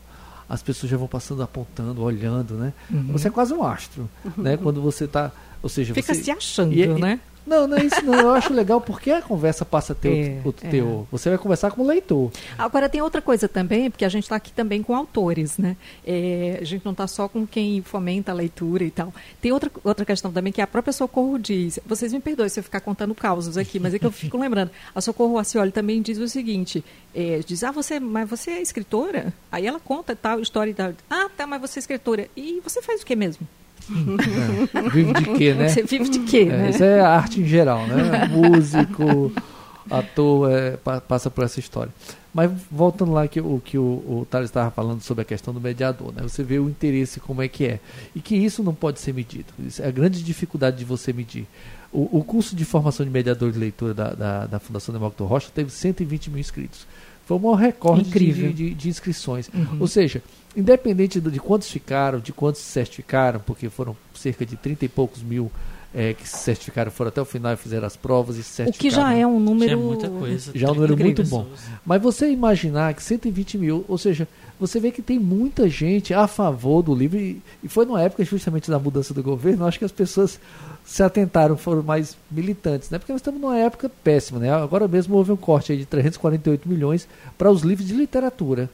as 0.49 0.63
pessoas 0.63 0.91
já 0.91 0.97
vão 0.97 1.07
passando, 1.07 1.43
apontando, 1.43 2.03
olhando, 2.03 2.55
né? 2.55 2.73
Uhum. 2.91 3.13
Você 3.13 3.29
é 3.29 3.31
quase 3.31 3.53
um 3.53 3.63
astro, 3.63 4.09
né? 4.37 4.57
Quando 4.57 4.81
você 4.81 5.05
está, 5.05 5.31
ou 5.63 5.69
seja, 5.69 5.93
fica 5.93 6.15
você, 6.15 6.23
se 6.25 6.31
achando, 6.31 6.73
e, 6.73 6.87
né? 6.87 7.21
Não, 7.49 7.67
não 7.67 7.79
é 7.79 7.85
isso 7.85 8.05
não. 8.05 8.15
Eu 8.15 8.31
acho 8.35 8.53
legal 8.53 8.79
porque 8.79 9.11
a 9.11 9.23
conversa 9.23 9.65
passa 9.65 9.95
a 9.95 9.97
ter 9.97 10.39
é, 10.39 10.41
outro, 10.45 10.67
é. 10.67 10.71
teor. 10.71 11.07
Você 11.11 11.31
vai 11.31 11.39
conversar 11.39 11.71
com 11.71 11.83
o 11.83 11.87
leitor. 11.87 12.31
Agora 12.59 12.89
tem 12.89 13.01
outra 13.01 13.23
coisa 13.23 13.49
também, 13.49 13.91
porque 13.91 14.05
a 14.05 14.09
gente 14.09 14.25
está 14.25 14.37
aqui 14.37 14.53
também 14.53 14.83
com 14.83 14.95
autores, 14.95 15.57
né? 15.57 15.75
É, 16.07 16.59
a 16.61 16.65
gente 16.65 16.85
não 16.85 16.93
está 16.93 17.07
só 17.07 17.27
com 17.27 17.47
quem 17.47 17.81
fomenta 17.81 18.33
a 18.33 18.35
leitura 18.35 18.85
e 18.85 18.91
tal. 18.91 19.13
Tem 19.41 19.51
outra, 19.51 19.71
outra 19.83 20.05
questão 20.05 20.31
também 20.31 20.53
que 20.53 20.61
a 20.61 20.67
própria 20.67 20.93
Socorro 20.93 21.39
diz. 21.39 21.81
Vocês 21.87 22.13
me 22.13 22.21
perdoem 22.21 22.51
se 22.51 22.61
eu 22.61 22.65
ficar 22.65 22.81
contando 22.81 23.15
causos 23.15 23.57
aqui, 23.57 23.81
mas 23.81 23.95
é 23.95 23.99
que 23.99 24.07
eu 24.07 24.13
fico 24.13 24.37
lembrando. 24.39 24.71
A 24.95 25.01
Socorro 25.01 25.39
Acioli 25.39 25.73
também 25.73 26.03
diz 26.03 26.19
o 26.19 26.29
seguinte: 26.29 26.85
é, 27.15 27.41
diz, 27.47 27.65
ah, 27.65 27.73
você, 27.73 27.99
mas 27.99 28.29
você 28.29 28.51
é 28.51 28.63
escritora? 28.63 29.33
Aí 29.51 29.67
ela 29.67 29.81
conta 29.81 30.15
tal 30.15 30.41
história 30.41 30.71
e 30.71 30.75
tal. 30.75 30.93
Ah, 31.09 31.31
tá, 31.35 31.47
mas 31.47 31.61
você 31.61 31.79
é 31.79 31.81
escritora. 31.81 32.29
E 32.37 32.61
você 32.63 32.83
faz 32.83 33.01
o 33.01 33.07
que 33.07 33.17
mesmo? 33.17 33.49
É, 34.75 34.91
vive 34.91 35.13
de 35.13 35.25
quê, 35.39 35.55
né? 35.55 35.69
Você 35.69 35.83
vive 35.83 36.09
de 36.09 36.19
quê, 36.21 36.49
é, 36.51 36.57
né? 36.57 36.71
Isso 36.71 36.85
é 36.85 37.01
arte 37.01 37.41
em 37.41 37.45
geral, 37.45 37.87
né? 37.87 38.29
Músico, 38.29 39.33
ator, 39.91 40.51
é, 40.51 40.77
passa 41.01 41.31
por 41.31 41.45
essa 41.45 41.59
história. 41.59 41.93
Mas 42.33 42.51
voltando 42.71 43.13
lá 43.13 43.27
que 43.27 43.41
o 43.41 43.61
que 43.65 43.79
o, 43.79 43.83
o 43.83 44.27
Thales 44.31 44.51
estava 44.51 44.71
falando 44.71 45.01
sobre 45.01 45.23
a 45.23 45.25
questão 45.25 45.53
do 45.53 45.61
mediador, 45.61 46.13
né? 46.13 46.23
Você 46.23 46.43
vê 46.43 46.59
o 46.59 46.69
interesse 46.69 47.19
como 47.19 47.43
é 47.43 47.49
que 47.49 47.65
é. 47.65 47.81
E 48.15 48.21
que 48.21 48.37
isso 48.37 48.63
não 48.63 48.75
pode 48.75 49.01
ser 49.01 49.15
medido. 49.15 49.47
Isso 49.59 49.83
é 49.83 49.89
a 49.89 49.91
grande 49.91 50.23
dificuldade 50.23 50.77
de 50.77 50.85
você 50.85 51.13
medir. 51.13 51.47
O, 51.91 52.19
o 52.19 52.25
curso 52.25 52.55
de 52.55 52.65
formação 52.65 53.05
de 53.05 53.11
mediador 53.11 53.51
de 53.51 53.59
leitura 53.59 53.95
da, 53.95 54.11
da, 54.11 54.47
da 54.47 54.59
Fundação 54.59 54.93
Demócrito 54.93 55.25
Rocha 55.25 55.51
teve 55.53 55.71
120 55.71 56.31
mil 56.31 56.39
inscritos. 56.39 56.87
Foi 57.29 57.39
maior 57.39 57.57
recorde 57.57 58.09
de, 58.09 58.53
de, 58.55 58.75
de, 58.75 58.89
inscrições. 58.89 59.51
Uhum. 59.53 59.77
Ou 59.81 59.87
seja, 59.87 60.23
independente 60.57 61.21
de 61.21 61.39
quantos 61.39 61.71
ficaram, 61.71 62.21
de 62.21 62.33
quantos 62.33 62.63
se 62.63 62.73
certificaram, 62.73 63.39
porque 63.39 63.69
foram 63.69 63.95
cerca 64.15 64.47
de 64.47 64.57
30 64.57 64.87
e 64.87 64.89
poucos 64.89 65.23
mil 65.23 65.53
é, 65.99 66.15
que 66.15 66.29
se 66.29 66.39
certificaram, 66.39 66.93
foram 66.93 67.09
até 67.09 67.21
o 67.21 67.25
final 67.25 67.53
e 67.53 67.57
fizeram 67.57 67.85
as 67.85 67.97
provas 67.97 68.37
e 68.37 68.43
se 68.45 68.51
certificaram. 68.51 68.79
O 68.79 68.79
que 68.79 68.89
já 68.89 69.13
é 69.13 69.27
um 69.27 69.41
número... 69.41 69.69
Já 69.69 69.77
é 69.77 69.77
muita 69.77 70.09
coisa. 70.09 70.53
Já 70.55 70.69
é 70.69 70.71
um 70.71 70.75
número 70.75 70.97
muito 70.97 71.25
bom. 71.25 71.45
Mas 71.85 72.01
você 72.01 72.31
imaginar 72.31 72.95
que 72.95 73.03
120 73.03 73.59
mil, 73.59 73.85
ou 73.89 73.99
seja, 73.99 74.29
você 74.61 74.79
vê 74.79 74.93
que 74.93 75.03
tem 75.03 75.19
muita 75.19 75.69
gente 75.69 76.15
a 76.15 76.29
favor 76.29 76.83
do 76.83 76.95
livro, 76.95 77.19
e, 77.19 77.43
e 77.65 77.69
foi 77.69 77.85
numa 77.85 78.01
época 78.01 78.25
justamente 78.25 78.71
da 78.71 78.79
mudança 78.79 79.13
do 79.13 79.25
governo, 79.25 79.67
acho 79.67 79.81
que 79.81 79.85
as 79.85 79.91
pessoas 79.91 80.39
se 80.85 81.03
atentaram, 81.03 81.57
foram 81.57 81.83
mais 81.83 82.17
militantes, 82.31 82.91
né? 82.91 82.99
Porque 83.01 83.11
nós 83.11 83.19
estamos 83.19 83.41
numa 83.41 83.59
época 83.59 83.91
péssima, 84.05 84.39
né? 84.39 84.53
Agora 84.53 84.87
mesmo 84.87 85.17
houve 85.17 85.33
um 85.33 85.37
corte 85.37 85.77
de 85.77 85.85
348 85.85 86.69
milhões 86.69 87.09
para 87.37 87.51
os 87.51 87.63
livros 87.63 87.89
de 87.89 87.95
literatura, 87.95 88.71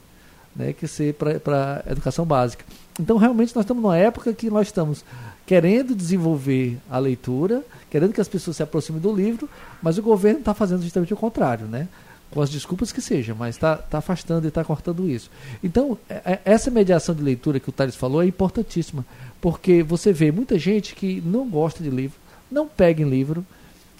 né? 0.54 0.74
Que 0.74 0.86
ser 0.86 1.14
para 1.14 1.82
educação 1.88 2.26
básica. 2.26 2.66
Então, 2.98 3.16
realmente, 3.16 3.54
nós 3.54 3.64
estamos 3.64 3.82
numa 3.82 3.96
época 3.96 4.32
que 4.32 4.48
nós 4.48 4.68
estamos 4.68 5.04
querendo 5.46 5.94
desenvolver 5.94 6.78
a 6.88 6.98
leitura, 6.98 7.62
querendo 7.90 8.12
que 8.12 8.20
as 8.20 8.28
pessoas 8.28 8.56
se 8.56 8.62
aproximem 8.62 9.00
do 9.00 9.12
livro, 9.12 9.48
mas 9.82 9.98
o 9.98 10.02
governo 10.02 10.38
está 10.38 10.54
fazendo 10.54 10.82
justamente 10.82 11.12
o 11.12 11.16
contrário, 11.16 11.66
né? 11.66 11.88
com 12.34 12.40
as 12.40 12.50
desculpas 12.50 12.90
que 12.90 13.00
seja, 13.00 13.32
mas 13.32 13.54
está 13.54 13.76
tá 13.76 13.98
afastando 13.98 14.44
e 14.44 14.48
está 14.48 14.64
cortando 14.64 15.08
isso. 15.08 15.30
Então, 15.62 15.96
é, 16.08 16.14
é, 16.24 16.40
essa 16.44 16.68
mediação 16.68 17.14
de 17.14 17.22
leitura 17.22 17.60
que 17.60 17.68
o 17.68 17.72
Thales 17.72 17.94
falou 17.94 18.22
é 18.22 18.26
importantíssima, 18.26 19.06
porque 19.40 19.84
você 19.84 20.12
vê 20.12 20.32
muita 20.32 20.58
gente 20.58 20.96
que 20.96 21.22
não 21.24 21.48
gosta 21.48 21.80
de 21.80 21.90
livro, 21.90 22.18
não 22.50 22.66
pega 22.66 23.02
em 23.02 23.08
livro, 23.08 23.46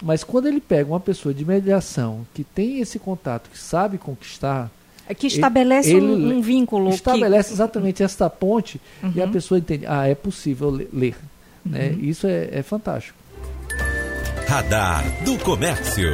mas 0.03 0.21
quando 0.21 0.47
ele 0.47 0.59
pega 0.59 0.89
uma 0.89 0.99
pessoa 0.99 1.33
de 1.33 1.45
mediação 1.45 2.27
que 2.33 2.43
tem 2.43 2.81
esse 2.81 2.99
contato, 2.99 3.49
que 3.49 3.57
sabe 3.57 3.97
conquistar. 3.97 4.69
É 5.07 5.13
que 5.13 5.27
estabelece 5.27 5.93
ele, 5.93 6.05
um, 6.05 6.37
um, 6.37 6.41
vínculo. 6.41 6.89
Estabelece 6.89 7.49
que... 7.49 7.55
exatamente 7.55 8.01
essa 8.01 8.29
ponte 8.29 8.81
uhum. 9.03 9.13
e 9.15 9.21
a 9.21 9.25
uhum. 9.25 9.31
pessoa 9.31 9.59
entende, 9.59 9.85
ah, 9.87 10.07
é 10.07 10.15
possível 10.15 10.69
ler. 10.69 11.15
Né? 11.65 11.89
Uhum. 11.89 12.09
Isso 12.09 12.27
é, 12.27 12.49
é 12.51 12.63
fantástico. 12.63 13.17
Radar 14.47 15.03
do 15.23 15.37
Comércio. 15.39 16.11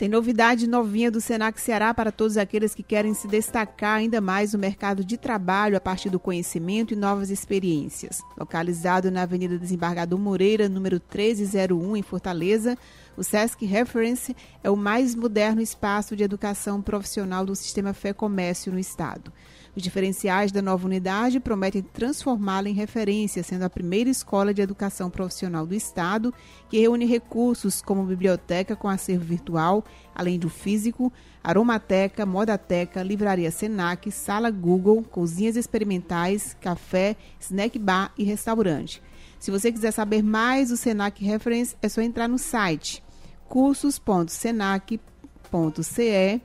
Tem 0.00 0.08
novidade 0.08 0.66
novinha 0.66 1.10
do 1.10 1.20
Senac 1.20 1.60
Ceará 1.60 1.92
para 1.92 2.10
todos 2.10 2.38
aqueles 2.38 2.74
que 2.74 2.82
querem 2.82 3.12
se 3.12 3.28
destacar 3.28 3.98
ainda 3.98 4.18
mais 4.18 4.54
no 4.54 4.58
mercado 4.58 5.04
de 5.04 5.18
trabalho 5.18 5.76
a 5.76 5.80
partir 5.80 6.08
do 6.08 6.18
conhecimento 6.18 6.94
e 6.94 6.96
novas 6.96 7.28
experiências. 7.28 8.22
Localizado 8.38 9.10
na 9.10 9.24
Avenida 9.24 9.58
Desembargador 9.58 10.18
Moreira, 10.18 10.70
número 10.70 10.96
1301, 10.96 11.98
em 11.98 12.02
Fortaleza, 12.02 12.78
o 13.16 13.22
SESC 13.22 13.64
Reference 13.66 14.34
é 14.62 14.70
o 14.70 14.76
mais 14.76 15.14
moderno 15.14 15.60
espaço 15.60 16.16
de 16.16 16.22
educação 16.22 16.80
profissional 16.80 17.44
do 17.44 17.54
sistema 17.54 17.92
Fé 17.92 18.12
Comércio 18.12 18.72
no 18.72 18.78
estado. 18.78 19.32
Os 19.74 19.82
diferenciais 19.82 20.50
da 20.50 20.60
nova 20.60 20.86
unidade 20.86 21.38
prometem 21.38 21.82
transformá-la 21.82 22.68
em 22.68 22.74
referência, 22.74 23.42
sendo 23.42 23.62
a 23.62 23.70
primeira 23.70 24.10
escola 24.10 24.52
de 24.52 24.60
educação 24.60 25.08
profissional 25.08 25.64
do 25.64 25.74
Estado 25.74 26.34
que 26.68 26.80
reúne 26.80 27.06
recursos 27.06 27.80
como 27.80 28.04
biblioteca 28.04 28.74
com 28.74 28.88
acervo 28.88 29.24
virtual, 29.24 29.84
além 30.14 30.38
do 30.38 30.48
físico, 30.48 31.12
aromateca, 31.42 32.26
modateca, 32.26 33.02
livraria 33.02 33.50
Senac, 33.50 34.10
sala 34.10 34.50
Google, 34.50 35.04
cozinhas 35.04 35.56
experimentais, 35.56 36.56
café, 36.60 37.16
snack 37.38 37.78
bar 37.78 38.12
e 38.18 38.24
restaurante. 38.24 39.00
Se 39.40 39.50
você 39.50 39.72
quiser 39.72 39.90
saber 39.90 40.22
mais 40.22 40.68
do 40.68 40.76
Senac 40.76 41.24
Reference, 41.24 41.74
é 41.82 41.88
só 41.88 42.00
entrar 42.02 42.28
no 42.28 42.38
site 42.38 43.02
cursos.senac.ce 43.48 46.40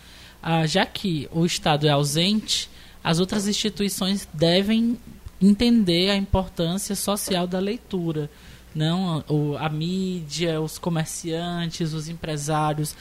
Ah, 0.43 0.67
já 0.67 0.87
que 0.87 1.29
o 1.31 1.45
Estado 1.45 1.87
é 1.87 1.91
ausente, 1.91 2.71
as 3.05 3.21
outras 3.21 3.47
instituições 3.47 4.27
devem 4.33 4.99
entender 5.39 6.09
a 6.09 6.17
importância 6.17 6.97
social 6.97 7.47
da 7.47 7.59
leitura. 7.59 8.31
Não 8.75 9.23
o, 9.29 9.55
a 9.59 9.69
mídia, 9.69 10.59
os 10.59 10.79
comerciantes, 10.79 11.93
os 11.93 12.09
empresários, 12.09 12.97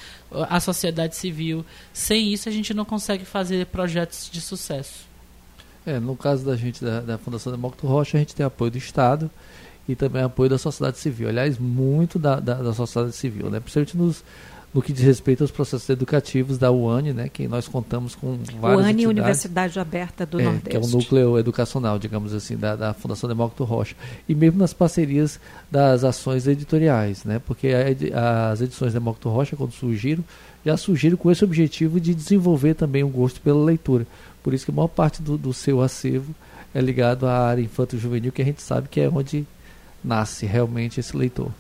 a 0.50 0.60
sociedade 0.60 1.16
civil. 1.16 1.66
Sem 1.94 2.34
isso, 2.34 2.50
a 2.50 2.52
gente 2.52 2.74
não 2.74 2.84
consegue 2.84 3.24
fazer 3.24 3.68
projetos 3.68 4.30
de 4.30 4.42
sucesso. 4.42 5.15
É, 5.86 6.00
no 6.00 6.16
caso 6.16 6.44
da 6.44 6.56
gente, 6.56 6.84
da, 6.84 7.02
da 7.02 7.18
Fundação 7.18 7.52
Demócrito 7.52 7.86
Rocha, 7.86 8.18
a 8.18 8.20
gente 8.20 8.36
tem 8.36 8.46
apoio 8.46 8.72
do 8.72 8.78
Estado 8.78 9.30
e 9.88 9.96
também 9.96 10.24
apoio 10.24 10.50
da 10.50 10.58
sociedade 10.58 10.98
civil. 10.98 11.30
Aliás, 11.30 11.60
muito 11.60 12.18
da, 12.18 12.40
da, 12.40 12.56
da 12.56 12.74
sociedade 12.74 13.16
civil, 13.16 13.50
né? 13.50 13.60
principalmente 13.60 13.96
nos, 13.96 14.24
no 14.76 14.82
que 14.82 14.92
diz 14.92 15.06
respeito 15.06 15.42
aos 15.42 15.52
processos 15.52 15.88
educativos 15.90 16.58
da 16.58 16.70
UANE, 16.70 17.14
né, 17.14 17.30
que 17.30 17.48
nós 17.48 17.66
contamos 17.66 18.14
com 18.14 18.38
várias 18.60 18.86
UANE, 18.86 19.08
Universidade 19.08 19.80
Aberta 19.80 20.26
do 20.26 20.38
é, 20.38 20.44
Nordeste. 20.44 20.70
Que 20.70 20.76
é 20.76 20.80
um 20.82 20.88
núcleo 20.88 21.40
educacional, 21.40 21.98
digamos 21.98 22.34
assim, 22.34 22.58
da, 22.58 22.76
da 22.76 22.94
Fundação 22.94 23.30
Demócrito 23.30 23.64
Rocha. 23.64 23.96
E 24.28 24.36
mesmo 24.36 24.60
nas 24.60 24.74
parcerias 24.74 25.40
das 25.72 26.04
ações 26.04 26.46
editoriais, 26.46 27.24
né, 27.24 27.40
porque 27.46 27.70
a, 28.14 28.52
as 28.52 28.60
edições 28.60 28.92
Demócrito 28.92 29.30
Rocha, 29.30 29.56
quando 29.56 29.72
surgiram, 29.72 30.26
já 30.66 30.76
surgiram 30.76 31.16
com 31.16 31.32
esse 31.32 31.46
objetivo 31.46 31.98
de 31.98 32.14
desenvolver 32.14 32.74
também 32.74 33.02
o 33.02 33.08
um 33.08 33.12
gosto 33.12 33.40
pela 33.40 33.64
leitura. 33.64 34.06
Por 34.46 34.54
isso 34.54 34.66
que 34.66 34.70
a 34.70 34.76
maior 34.76 34.90
parte 34.90 35.24
do, 35.24 35.40
do 35.40 35.52
seu 35.52 35.82
acervo 35.82 36.36
é 36.72 36.80
ligado 36.80 37.26
à 37.26 37.48
área 37.48 37.64
infanto-juvenil, 37.64 38.32
que 38.32 38.44
a 38.44 38.46
gente 38.46 38.62
sabe 38.62 38.88
que 38.88 39.02
é 39.02 39.10
onde 39.10 39.44
nasce 40.04 40.46
realmente 40.46 41.00
esse 41.00 41.18
leitor. 41.18 41.52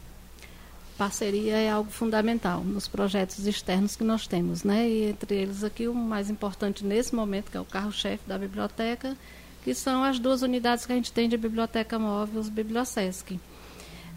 Parceria 0.96 1.58
é 1.58 1.68
algo 1.68 1.90
fundamental 1.90 2.64
nos 2.64 2.88
projetos 2.88 3.48
externos 3.48 3.96
que 3.96 4.04
nós 4.04 4.28
temos, 4.28 4.64
né? 4.64 4.88
E 4.88 5.10
entre 5.10 5.34
eles 5.34 5.64
aqui 5.64 5.88
o 5.88 5.96
mais 5.96 6.30
importante 6.30 6.86
nesse 6.86 7.16
momento, 7.16 7.50
que 7.50 7.58
é 7.58 7.60
o 7.60 7.66
carro-chefe 7.66 8.22
da 8.28 8.38
biblioteca, 8.38 9.18
que 9.64 9.74
são 9.74 10.04
as 10.04 10.20
duas 10.20 10.44
unidades 10.44 10.86
que 10.86 10.92
a 10.92 10.96
gente 10.96 11.12
tem 11.12 11.28
de 11.28 11.38
biblioteca 11.38 11.98
móvel, 11.98 12.40
os 12.40 12.50
Bibliosesc. 12.50 13.40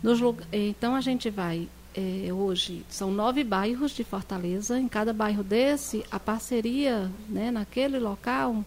Nos, 0.02 0.20
então 0.52 0.94
a 0.94 1.00
gente 1.00 1.30
vai 1.30 1.66
é, 1.94 2.32
hoje 2.32 2.84
são 2.88 3.10
nove 3.10 3.42
bairros 3.44 3.92
de 3.92 4.04
Fortaleza. 4.04 4.78
Em 4.78 4.88
cada 4.88 5.12
bairro 5.12 5.42
desse, 5.42 6.04
a 6.10 6.20
parceria 6.20 7.10
né, 7.28 7.50
naquele 7.50 7.98
local 7.98 8.64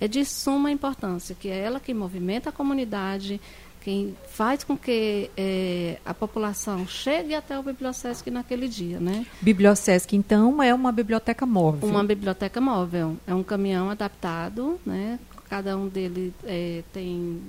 é 0.00 0.08
de 0.08 0.24
suma 0.24 0.70
importância, 0.70 1.34
que 1.38 1.48
é 1.48 1.58
ela 1.58 1.78
que 1.78 1.94
movimenta 1.94 2.48
a 2.50 2.52
comunidade, 2.52 3.40
quem 3.82 4.16
faz 4.28 4.64
com 4.64 4.76
que 4.76 5.30
é, 5.36 5.98
a 6.04 6.14
população 6.14 6.86
chegue 6.86 7.34
até 7.34 7.58
o 7.58 7.62
Bibliosesc 7.62 8.30
naquele 8.30 8.68
dia, 8.68 9.00
né? 9.00 9.26
Bibliosesc, 9.40 10.14
então, 10.14 10.62
é 10.62 10.72
uma 10.72 10.92
biblioteca 10.92 11.44
móvel? 11.44 11.88
Uma 11.88 12.04
biblioteca 12.04 12.60
móvel. 12.60 13.16
É 13.26 13.34
um 13.34 13.42
caminhão 13.42 13.90
adaptado, 13.90 14.78
né? 14.86 15.18
Cada 15.48 15.76
um 15.76 15.88
deles 15.88 16.32
é, 16.44 16.82
tem... 16.92 17.40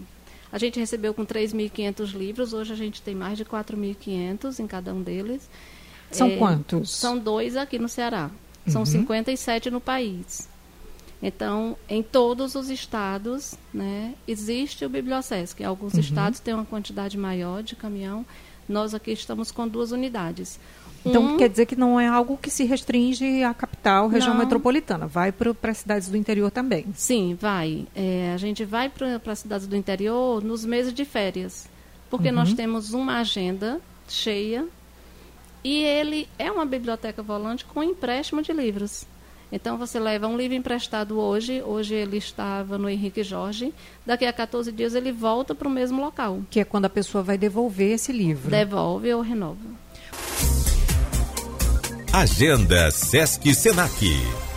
A 0.53 0.59
gente 0.59 0.79
recebeu 0.79 1.15
com 1.15 1.25
3.500 1.25 2.13
livros, 2.13 2.53
hoje 2.53 2.71
a 2.71 2.75
gente 2.75 3.01
tem 3.01 3.15
mais 3.15 3.39
de 3.39 3.43
4.500 3.43 4.59
em 4.59 4.67
cada 4.67 4.93
um 4.93 5.01
deles. 5.01 5.49
São 6.11 6.27
é, 6.27 6.37
quantos? 6.37 6.91
São 6.91 7.17
dois 7.17 7.57
aqui 7.57 7.79
no 7.79 7.89
Ceará. 7.89 8.29
São 8.67 8.81
uhum. 8.81 8.85
57 8.85 9.71
no 9.71 9.81
país. 9.81 10.47
Então, 11.23 11.75
em 11.89 12.03
todos 12.03 12.53
os 12.53 12.69
estados, 12.69 13.55
né, 13.73 14.13
existe 14.27 14.85
o 14.85 14.89
Bibliosesc. 14.89 15.63
Alguns 15.63 15.95
uhum. 15.95 16.01
estados 16.01 16.39
têm 16.39 16.53
uma 16.53 16.65
quantidade 16.65 17.17
maior 17.17 17.63
de 17.63 17.75
caminhão. 17.75 18.23
Nós 18.69 18.93
aqui 18.93 19.11
estamos 19.11 19.51
com 19.51 19.67
duas 19.67 19.91
unidades. 19.91 20.59
Então, 21.05 21.21
um, 21.21 21.37
quer 21.37 21.49
dizer 21.49 21.65
que 21.65 21.75
não 21.75 21.99
é 21.99 22.07
algo 22.07 22.37
que 22.37 22.49
se 22.49 22.63
restringe 22.63 23.43
à 23.43 23.53
capital, 23.53 24.07
região 24.07 24.33
não, 24.33 24.39
metropolitana. 24.39 25.05
Vai 25.05 25.31
para 25.31 25.53
as 25.63 25.77
cidades 25.77 26.07
do 26.07 26.15
interior 26.15 26.49
também. 26.49 26.85
Sim, 26.95 27.37
vai. 27.39 27.85
É, 27.95 28.31
a 28.33 28.37
gente 28.37 28.63
vai 28.63 28.89
para 28.89 29.19
as 29.25 29.39
cidades 29.39 29.67
do 29.67 29.75
interior 29.75 30.43
nos 30.43 30.63
meses 30.65 30.93
de 30.93 31.03
férias. 31.03 31.67
Porque 32.09 32.29
uhum. 32.29 32.35
nós 32.35 32.53
temos 32.53 32.93
uma 32.93 33.19
agenda 33.19 33.81
cheia 34.07 34.65
e 35.63 35.83
ele 35.83 36.27
é 36.37 36.51
uma 36.51 36.65
biblioteca 36.65 37.23
volante 37.23 37.65
com 37.65 37.81
empréstimo 37.81 38.41
de 38.41 38.53
livros. 38.53 39.05
Então 39.51 39.77
você 39.77 39.99
leva 39.99 40.27
um 40.27 40.35
livro 40.35 40.55
emprestado 40.55 41.19
hoje, 41.19 41.61
hoje 41.61 41.93
ele 41.93 42.17
estava 42.17 42.77
no 42.77 42.89
Henrique 42.89 43.23
Jorge, 43.23 43.71
daqui 44.05 44.25
a 44.25 44.33
14 44.33 44.71
dias 44.71 44.95
ele 44.95 45.11
volta 45.11 45.53
para 45.53 45.67
o 45.67 45.71
mesmo 45.71 46.01
local. 46.01 46.41
Que 46.49 46.59
é 46.59 46.63
quando 46.63 46.85
a 46.85 46.89
pessoa 46.89 47.23
vai 47.23 47.37
devolver 47.37 47.91
esse 47.91 48.11
livro. 48.11 48.49
Devolve 48.49 49.13
ou 49.13 49.21
renova. 49.21 49.83
Agenda 52.15 52.91
Sesc 52.91 53.41
Senac. 53.55 54.52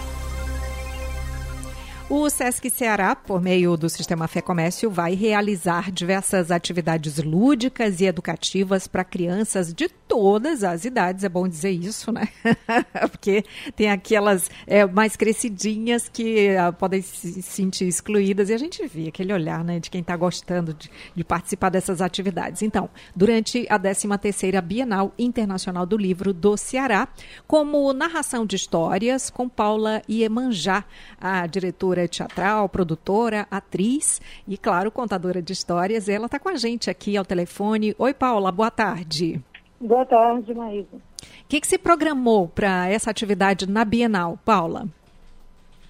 O 2.09 2.31
Sesc 2.31 2.71
Ceará, 2.71 3.16
por 3.16 3.42
meio 3.42 3.77
do 3.77 3.88
Sistema 3.90 4.29
Fé 4.29 4.40
Comércio, 4.40 4.88
vai 4.88 5.14
realizar 5.14 5.90
diversas 5.90 6.53
atividades 6.53 7.19
lúdicas 7.19 8.01
e 8.01 8.05
educativas 8.05 8.87
para 8.87 9.03
crianças 9.03 9.75
de 9.75 9.88
todas 9.88 10.62
as 10.62 10.85
idades. 10.85 11.25
É 11.25 11.29
bom 11.29 11.49
dizer 11.49 11.73
isso, 11.73 12.12
né? 12.12 12.29
Porque 13.11 13.45
tem 13.75 13.90
aquelas 13.90 14.49
é, 14.69 14.87
mais 14.87 15.16
crescidinhas 15.16 16.09
que 16.09 16.51
uh, 16.51 16.73
podem 16.75 17.03
se 17.03 17.42
sentir 17.42 17.88
excluídas 17.88 18.51
e 18.51 18.55
a 18.55 18.59
gente 18.59 18.87
vê 18.87 19.09
aquele 19.09 19.33
olhar 19.33 19.64
né, 19.64 19.81
de 19.81 19.90
quem 19.90 20.01
está 20.01 20.16
gostando 20.16 20.73
de, 20.73 20.88
de, 21.12 21.25
participar 21.25 21.71
dessas 21.71 22.01
atividades. 22.01 22.62
Então, 22.62 22.88
durante 23.16 23.66
a 23.69 23.81
13ª 23.81 24.62
Bienal 24.62 25.12
Internacional 25.19 25.85
do 25.85 25.97
Livro 25.97 26.33
do 26.33 26.57
Ceará, 26.57 27.09
como 27.49 27.92
narração 27.92 28.47
de 28.47 28.55
histórias 28.55 29.29
com 29.29 29.49
Paula 29.49 30.03
Iemanjá, 30.09 30.85
a 31.21 31.49
diretora 31.49 31.95
teatral, 32.06 32.68
produtora, 32.68 33.46
atriz 33.50 34.20
e, 34.46 34.59
claro, 34.59 34.90
contadora 34.90 35.40
de 35.40 35.52
histórias. 35.52 36.09
Ela 36.09 36.26
está 36.26 36.38
com 36.38 36.50
a 36.50 36.56
gente 36.56 36.90
aqui 36.90 37.16
ao 37.16 37.24
telefone. 37.24 37.94
Oi, 37.98 38.12
Paula, 38.12 38.52
boa 38.52 38.70
tarde. 38.70 39.40
Boa 39.80 40.04
tarde, 40.04 40.54
Maísa. 40.54 40.96
O 40.96 41.48
que, 41.48 41.61
que 41.61 41.66
se 41.66 41.78
programou 41.78 42.48
para 42.48 42.88
essa 42.88 43.11
atividade 43.11 43.68
na 43.68 43.85
Bienal, 43.85 44.38
Paula? 44.44 44.87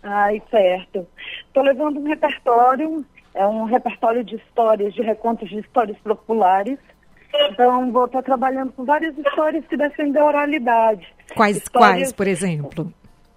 Ai, 0.03 0.41
certo. 0.51 1.07
Estou 1.47 1.63
levando 1.63 1.99
um 1.99 2.05
repertório, 2.05 3.05
é 3.35 3.47
um 3.47 3.65
repertório 3.65 4.23
de 4.23 4.37
histórias, 4.37 4.95
de 4.95 5.03
recontos 5.03 5.49
de 5.49 5.59
histórias 5.59 5.99
populares. 5.99 6.79
Então, 7.51 7.93
vou 7.93 8.07
estar 8.07 8.23
trabalhando 8.23 8.73
com 8.73 8.85
várias 8.85 9.17
histórias 9.19 9.65
que 9.67 9.77
defendem 9.77 10.21
a 10.21 10.25
oralidade. 10.25 11.07
Quais, 11.35 11.57
histórias, 11.57 11.91
quais 11.91 12.13
por 12.13 12.27
exemplo? 12.27 12.93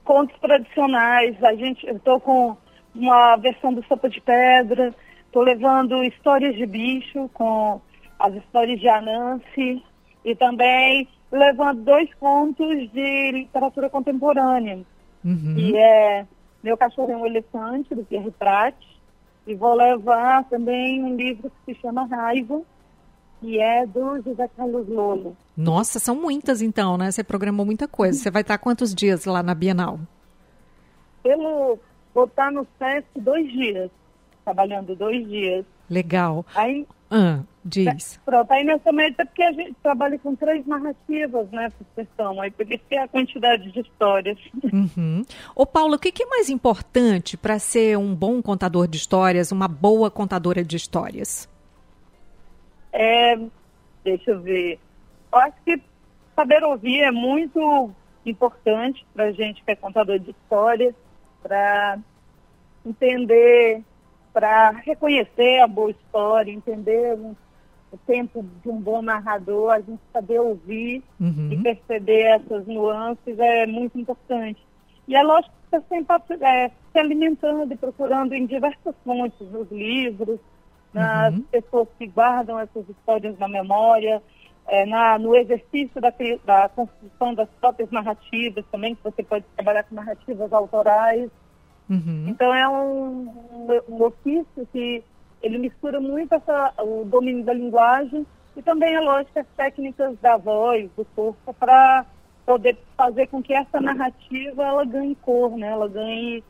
Contos 0.09 0.35
tradicionais. 0.39 1.35
A 1.43 1.53
gente, 1.53 1.85
estou 1.85 2.19
com 2.19 2.57
uma 2.95 3.35
versão 3.35 3.71
do 3.71 3.85
Sopa 3.85 4.09
de 4.09 4.19
Pedra, 4.19 4.91
estou 5.23 5.43
levando 5.43 6.03
histórias 6.03 6.55
de 6.55 6.65
bicho 6.65 7.29
com 7.31 7.79
as 8.17 8.33
histórias 8.33 8.79
de 8.79 8.89
Anansi 8.89 9.83
e 10.25 10.35
também 10.35 11.07
levando 11.31 11.83
dois 11.83 12.11
contos 12.15 12.91
de 12.91 13.31
literatura 13.33 13.87
contemporânea. 13.87 14.79
Uhum. 15.23 15.53
E 15.55 15.77
é 15.77 16.25
Meu 16.63 16.75
Cachorro 16.75 17.11
é 17.11 17.15
um 17.15 17.27
Elefante, 17.27 17.93
do 17.93 18.03
Pierre 18.03 18.31
Prat. 18.31 18.75
E 19.45 19.53
vou 19.53 19.75
levar 19.75 20.43
também 20.45 21.03
um 21.03 21.15
livro 21.15 21.51
que 21.51 21.75
se 21.75 21.81
chama 21.81 22.07
Raiva, 22.07 22.63
que 23.39 23.59
é 23.59 23.85
do 23.85 24.21
José 24.21 24.49
Carlos 24.55 24.87
Lolo. 24.87 25.35
Nossa, 25.55 25.99
são 25.99 26.15
muitas 26.15 26.61
então, 26.61 26.97
né? 26.97 27.11
Você 27.11 27.23
programou 27.23 27.65
muita 27.65 27.87
coisa. 27.87 28.17
Você 28.17 28.31
vai 28.31 28.41
estar 28.41 28.57
quantos 28.57 28.93
dias 28.93 29.25
lá 29.25 29.41
na 29.43 29.53
Bienal? 29.53 29.99
Pelo 31.23 31.79
vou 32.13 32.25
estar 32.25 32.51
no 32.51 32.67
SESC 32.77 33.07
dois 33.19 33.51
dias, 33.51 33.89
trabalhando 34.43 34.95
dois 34.95 35.27
dias. 35.27 35.65
Legal. 35.89 36.45
Aí, 36.55 36.85
ah, 37.09 37.39
diz. 37.63 38.19
Pronto, 38.25 38.51
aí 38.51 38.63
nessa 38.63 38.91
média, 38.91 39.25
porque 39.25 39.43
a 39.43 39.51
gente 39.51 39.75
trabalha 39.81 40.19
com 40.19 40.35
três 40.35 40.65
narrativas, 40.65 41.49
né, 41.51 41.71
sessão, 41.95 42.39
aí 42.39 42.51
por 42.51 42.71
isso 42.71 42.83
é 42.91 42.99
a 42.99 43.07
quantidade 43.07 43.71
de 43.71 43.79
histórias. 43.79 44.37
Uhum. 44.71 45.23
Ô, 45.55 45.65
Paula, 45.65 45.95
o 45.95 45.99
que, 45.99 46.11
que 46.11 46.23
é 46.23 46.27
mais 46.27 46.49
importante 46.49 47.35
para 47.35 47.57
ser 47.57 47.97
um 47.97 48.13
bom 48.13 48.41
contador 48.41 48.87
de 48.87 48.97
histórias, 48.97 49.51
uma 49.51 49.67
boa 49.67 50.11
contadora 50.11 50.63
de 50.63 50.75
histórias? 50.75 51.49
É, 52.91 53.37
deixa 54.03 54.31
eu 54.31 54.41
ver. 54.41 54.79
Eu 55.31 55.39
acho 55.39 55.57
que 55.63 55.81
saber 56.35 56.63
ouvir 56.63 57.01
é 57.01 57.11
muito 57.11 57.91
importante 58.25 59.05
para 59.13 59.25
a 59.25 59.31
gente 59.31 59.63
que 59.63 59.71
é 59.71 59.75
contador 59.75 60.19
de 60.19 60.31
histórias, 60.31 60.95
para 61.41 61.99
entender, 62.85 63.83
para 64.33 64.71
reconhecer 64.71 65.59
a 65.59 65.67
boa 65.67 65.91
história, 65.91 66.51
entender 66.51 67.13
um, 67.15 67.35
o 67.91 67.97
tempo 67.97 68.45
de 68.63 68.69
um 68.69 68.79
bom 68.79 69.01
narrador, 69.01 69.71
a 69.71 69.79
gente 69.79 70.01
saber 70.13 70.39
ouvir 70.39 71.03
uhum. 71.19 71.49
e 71.51 71.57
perceber 71.61 72.21
essas 72.21 72.65
nuances 72.67 73.37
é 73.39 73.65
muito 73.65 73.99
importante. 73.99 74.59
E 75.07 75.15
é 75.15 75.23
lógico 75.23 75.53
que 75.69 75.77
você 75.77 75.83
sempre 75.89 76.15
é, 76.41 76.69
se 76.91 76.99
alimentando 76.99 77.73
e 77.73 77.77
procurando 77.77 78.33
em 78.33 78.45
diversas 78.45 78.95
fontes, 79.03 79.39
nos 79.51 79.69
livros, 79.71 80.39
nas 80.93 81.33
uhum. 81.33 81.41
pessoas 81.43 81.87
que 81.97 82.07
guardam 82.07 82.59
essas 82.59 82.87
histórias 82.89 83.37
na 83.37 83.47
memória, 83.47 84.21
é, 84.67 84.85
na, 84.85 85.17
no 85.17 85.35
exercício 85.35 85.99
da, 85.99 86.13
da 86.45 86.69
construção 86.69 87.33
das 87.33 87.49
próprias 87.59 87.89
narrativas 87.91 88.63
também, 88.71 88.95
que 88.95 89.03
você 89.03 89.23
pode 89.23 89.45
trabalhar 89.55 89.83
com 89.83 89.95
narrativas 89.95 90.51
autorais. 90.53 91.29
Uhum. 91.89 92.25
Então 92.27 92.53
é 92.53 92.67
um, 92.67 93.33
um, 93.51 93.95
um, 93.95 94.03
ofício 94.03 94.67
que 94.71 95.03
ele 95.41 95.57
mistura 95.57 95.99
muito 95.99 96.35
essa, 96.35 96.73
o 96.77 97.03
domínio 97.05 97.43
da 97.43 97.53
linguagem 97.53 98.25
e 98.55 98.61
também, 98.61 98.93
é 98.93 98.99
lógico, 98.99 99.39
as 99.39 99.47
técnicas 99.55 100.17
da 100.19 100.37
voz, 100.37 100.89
do 100.95 101.05
corpo, 101.15 101.53
para 101.53 102.05
poder 102.45 102.77
fazer 102.97 103.27
com 103.27 103.41
que 103.41 103.53
essa 103.53 103.79
narrativa 103.79 104.65
ela 104.65 104.85
ganhe 104.85 105.15
cor, 105.15 105.55
né? 105.57 105.67
ela 105.67 105.87
ganhe 105.87 106.43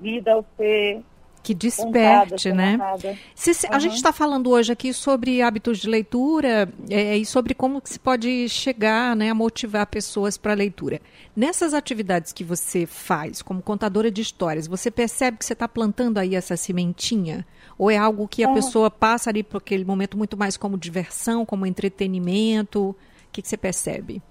vida 0.00 0.32
ao 0.32 0.44
ser 0.56 1.02
que 1.44 1.54
desperte, 1.54 2.48
Montada, 2.48 2.54
né? 2.54 2.76
narrada. 2.76 3.18
Se- 3.34 3.54
se- 3.54 3.66
A 3.68 3.74
Uhum. 3.74 3.80
gente 3.80 3.94
está 3.96 4.12
falando 4.12 4.50
hoje 4.50 4.72
aqui 4.72 4.92
sobre 4.92 5.42
hábitos 5.42 5.78
de 5.78 5.88
leitura 5.88 6.68
é, 6.90 7.16
e 7.16 7.24
sobre 7.26 7.54
como 7.54 7.80
que 7.80 7.90
se 7.90 7.98
pode 8.00 8.48
chegar 8.48 9.14
né, 9.14 9.30
a 9.30 9.34
motivar 9.34 9.86
pessoas 9.86 10.36
para 10.38 10.52
a 10.52 10.54
leitura. 10.56 11.00
Nessas 11.36 11.74
atividades 11.74 12.32
que 12.32 12.42
você 12.42 12.86
faz 12.86 13.42
como 13.42 13.60
contadora 13.62 14.10
de 14.10 14.22
histórias, 14.22 14.66
você 14.66 14.90
percebe 14.90 15.36
que 15.36 15.44
você 15.44 15.52
está 15.52 15.68
plantando 15.68 16.18
aí 16.18 16.34
essa 16.34 16.56
sementinha? 16.56 17.46
Ou 17.76 17.90
é 17.90 17.96
algo 17.96 18.26
que 18.26 18.42
a 18.44 18.50
É. 18.50 18.54
pessoa 18.54 18.90
passa 18.90 19.28
ali 19.30 19.42
por 19.42 19.58
aquele 19.58 19.84
momento 19.84 20.16
muito 20.16 20.36
mais 20.36 20.56
como 20.56 20.78
diversão, 20.78 21.44
como 21.44 21.66
entretenimento? 21.66 22.90
O 22.90 22.96
que, 23.32 23.42
que 23.42 23.48
você 23.48 23.56
percebe? 23.56 24.22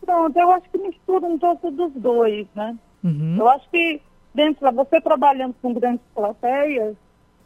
Pronto, 0.00 0.36
eu 0.38 0.50
acho 0.52 0.70
que 0.70 0.78
mistura 0.78 1.26
um 1.26 1.38
pouco 1.38 1.70
dos 1.70 1.92
dois, 1.94 2.46
né? 2.54 2.76
Uhum. 3.04 3.36
Eu 3.38 3.48
acho 3.48 3.68
que 3.70 4.00
dentro, 4.38 4.70
você 4.72 5.00
trabalhando 5.00 5.54
com 5.60 5.74
grandes 5.74 6.06
plateias, 6.14 6.96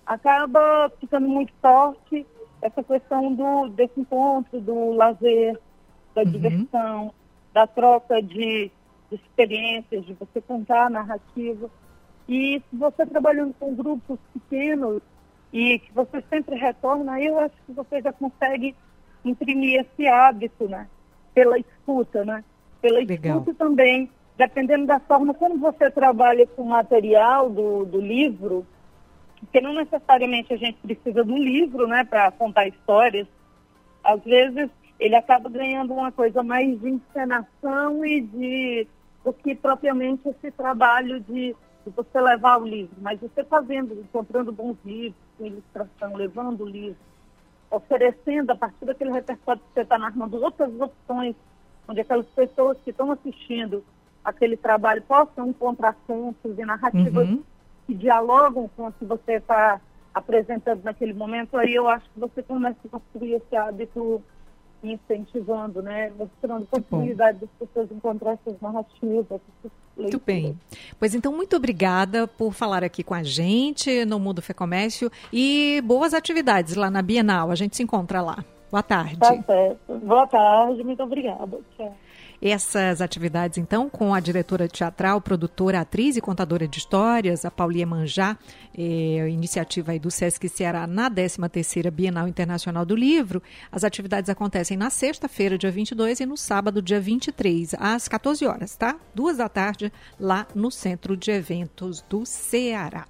acaba 0.05 0.93
ficando 1.01 1.27
muito 1.27 1.53
forte 1.61 2.27
essa 2.61 2.85
questão 2.85 3.35
do, 3.35 3.69
desse 3.71 3.99
encontro, 3.99 4.61
do 4.61 4.93
lazer, 4.93 5.59
da 6.15 6.23
Uhum. 6.23 6.33
diversão, 6.33 7.15
da 7.55 7.67
troca 7.67 8.23
de, 8.23 8.71
de 9.11 9.17
experiências, 9.17 10.05
de 10.05 10.13
você 10.15 10.43
contar 10.43 10.87
a 10.87 10.91
narrativa. 10.91 11.71
E 12.29 12.63
se 12.69 12.77
você 12.77 13.07
trabalhando 13.07 13.55
com 13.55 13.75
grupos 13.75 14.19
pequenos 14.35 15.03
e 15.53 15.79
que 15.79 15.93
você 15.95 16.23
sempre 16.29 16.57
retorna, 16.57 17.21
eu 17.21 17.39
acho 17.39 17.57
que 17.67 17.73
você 17.73 18.03
já 18.03 18.13
consegue 18.13 18.77
imprimir 19.25 19.81
esse 19.81 20.07
hábito, 20.07 20.69
né? 20.69 20.89
Pela 21.35 21.59
escuta, 21.59 22.25
né? 22.25 22.45
Pela 22.83 23.01
Legal. 23.01 23.39
escuta 23.41 23.55
também, 23.55 24.13
dependendo 24.43 24.87
da 24.87 24.99
forma 24.99 25.33
como 25.33 25.57
você 25.59 25.89
trabalha 25.89 26.45
com 26.49 26.63
o 26.63 26.69
material 26.69 27.49
do, 27.49 27.85
do 27.85 28.01
livro, 28.01 28.67
porque 29.39 29.61
não 29.61 29.73
necessariamente 29.73 30.53
a 30.53 30.57
gente 30.57 30.79
precisa 30.79 31.23
do 31.23 31.37
livro, 31.37 31.87
né, 31.87 32.05
para 32.05 32.33
contar 32.33 32.67
histórias. 32.67 33.29
Às 34.03 34.21
vezes 34.25 34.69
ele 34.99 35.15
acaba 35.15 35.49
ganhando 35.49 35.93
uma 35.93 36.11
coisa 36.11 36.43
mais 36.43 36.81
de 36.81 36.89
encenação 36.89 38.05
e 38.05 38.21
de 38.21 38.89
do 39.25 39.33
que 39.33 39.55
propriamente 39.55 40.29
esse 40.29 40.51
trabalho 40.51 41.21
de, 41.21 41.55
de 41.85 41.91
você 41.95 42.21
levar 42.21 42.61
o 42.61 42.67
livro. 42.67 42.97
Mas 43.01 43.21
você 43.21 43.45
fazendo, 43.45 43.95
encontrando 43.95 44.51
bons 44.51 44.77
livros, 44.85 45.15
com 45.39 45.47
ilustração, 45.47 46.17
levando 46.17 46.63
o 46.63 46.69
livro, 46.69 46.99
oferecendo 47.71 48.51
a 48.51 48.57
partir 48.57 48.85
daquele 48.85 49.13
repertório 49.13 49.63
que 49.63 49.75
você 49.75 49.83
está 49.83 49.97
narrando 49.97 50.43
outras 50.43 50.73
opções, 50.81 51.37
onde 51.87 52.01
aquelas 52.01 52.27
pessoas 52.27 52.77
que 52.83 52.91
estão 52.91 53.13
assistindo 53.13 53.85
aquele 54.25 54.57
trabalho 54.57 55.03
possam 55.03 55.49
encontrar 55.49 55.97
contos 56.07 56.59
e 56.59 56.65
narrativas 56.65 57.29
Uhum. 57.29 57.43
que 57.87 57.95
dialogam 57.95 58.71
com 58.77 58.87
o 58.87 58.93
que 58.93 59.05
você 59.05 59.33
está 59.35 59.81
apresentando 60.15 60.83
naquele 60.85 61.15
momento, 61.15 61.57
aí 61.57 61.75
eu 61.75 61.89
acho 61.89 62.05
que 62.13 62.21
você 62.21 62.43
começa 62.43 62.77
a 62.85 62.89
construir 62.89 63.35
esse 63.35 63.57
hábito 63.57 64.23
incentivando, 64.85 65.81
né? 65.81 66.13
Mostrando 66.19 66.67
possibilidade 66.67 67.39
das 67.39 67.51
pessoas 67.59 67.91
encontrar 67.91 68.33
essas 68.33 68.61
narrativas. 68.61 69.41
Muito 69.97 70.21
bem. 70.25 70.59
Pois 70.99 71.15
então, 71.15 71.33
muito 71.33 71.57
obrigada 71.57 72.27
por 72.27 72.53
falar 72.53 72.83
aqui 72.83 73.03
com 73.05 73.15
a 73.15 73.23
gente 73.23 74.05
no 74.05 74.19
Mundo 74.19 74.43
Fê 74.43 74.53
Comércio 74.53 75.11
e 75.33 75.81
boas 75.85 76.13
atividades 76.13 76.75
lá 76.75 76.91
na 76.91 77.01
Bienal. 77.01 77.51
A 77.51 77.55
gente 77.55 77.77
se 77.77 77.83
encontra 77.83 78.21
lá. 78.21 78.45
Boa 78.71 78.83
tarde. 78.83 79.19
Tá 79.19 79.41
certo. 79.43 79.99
Boa 79.99 80.27
tarde, 80.27 80.83
muito 80.83 81.03
obrigada. 81.03 81.59
Tchau. 81.77 81.97
Essas 82.45 83.01
atividades, 83.01 83.57
então, 83.57 83.89
com 83.89 84.13
a 84.13 84.19
diretora 84.19 84.67
teatral, 84.67 85.21
produtora, 85.21 85.79
atriz 85.79 86.17
e 86.17 86.21
contadora 86.21 86.67
de 86.67 86.77
histórias, 86.77 87.45
a 87.45 87.53
Paulinha 87.53 87.87
Manjá, 87.87 88.37
é, 88.77 89.29
iniciativa 89.29 89.93
aí 89.93 90.01
do 90.01 90.11
Sesc 90.11 90.49
Ceará 90.49 90.85
na 90.85 91.09
13ª 91.09 91.89
Bienal 91.89 92.27
Internacional 92.27 92.85
do 92.85 92.97
Livro. 92.97 93.41
As 93.71 93.85
atividades 93.85 94.29
acontecem 94.29 94.77
na 94.77 94.91
sexta-feira, 94.91 95.57
dia 95.57 95.71
22, 95.71 96.19
e 96.19 96.27
no 96.27 96.37
sábado, 96.37 96.83
dia 96.83 97.01
23, 97.01 97.75
às 97.79 98.09
14 98.09 98.45
horas, 98.45 98.75
tá? 98.75 98.97
Duas 99.15 99.37
da 99.37 99.49
tarde, 99.49 99.93
lá 100.19 100.45
no 100.53 100.73
Centro 100.73 101.17
de 101.17 101.31
Eventos 101.31 102.03
do 102.09 102.27
Ceará. 102.27 103.07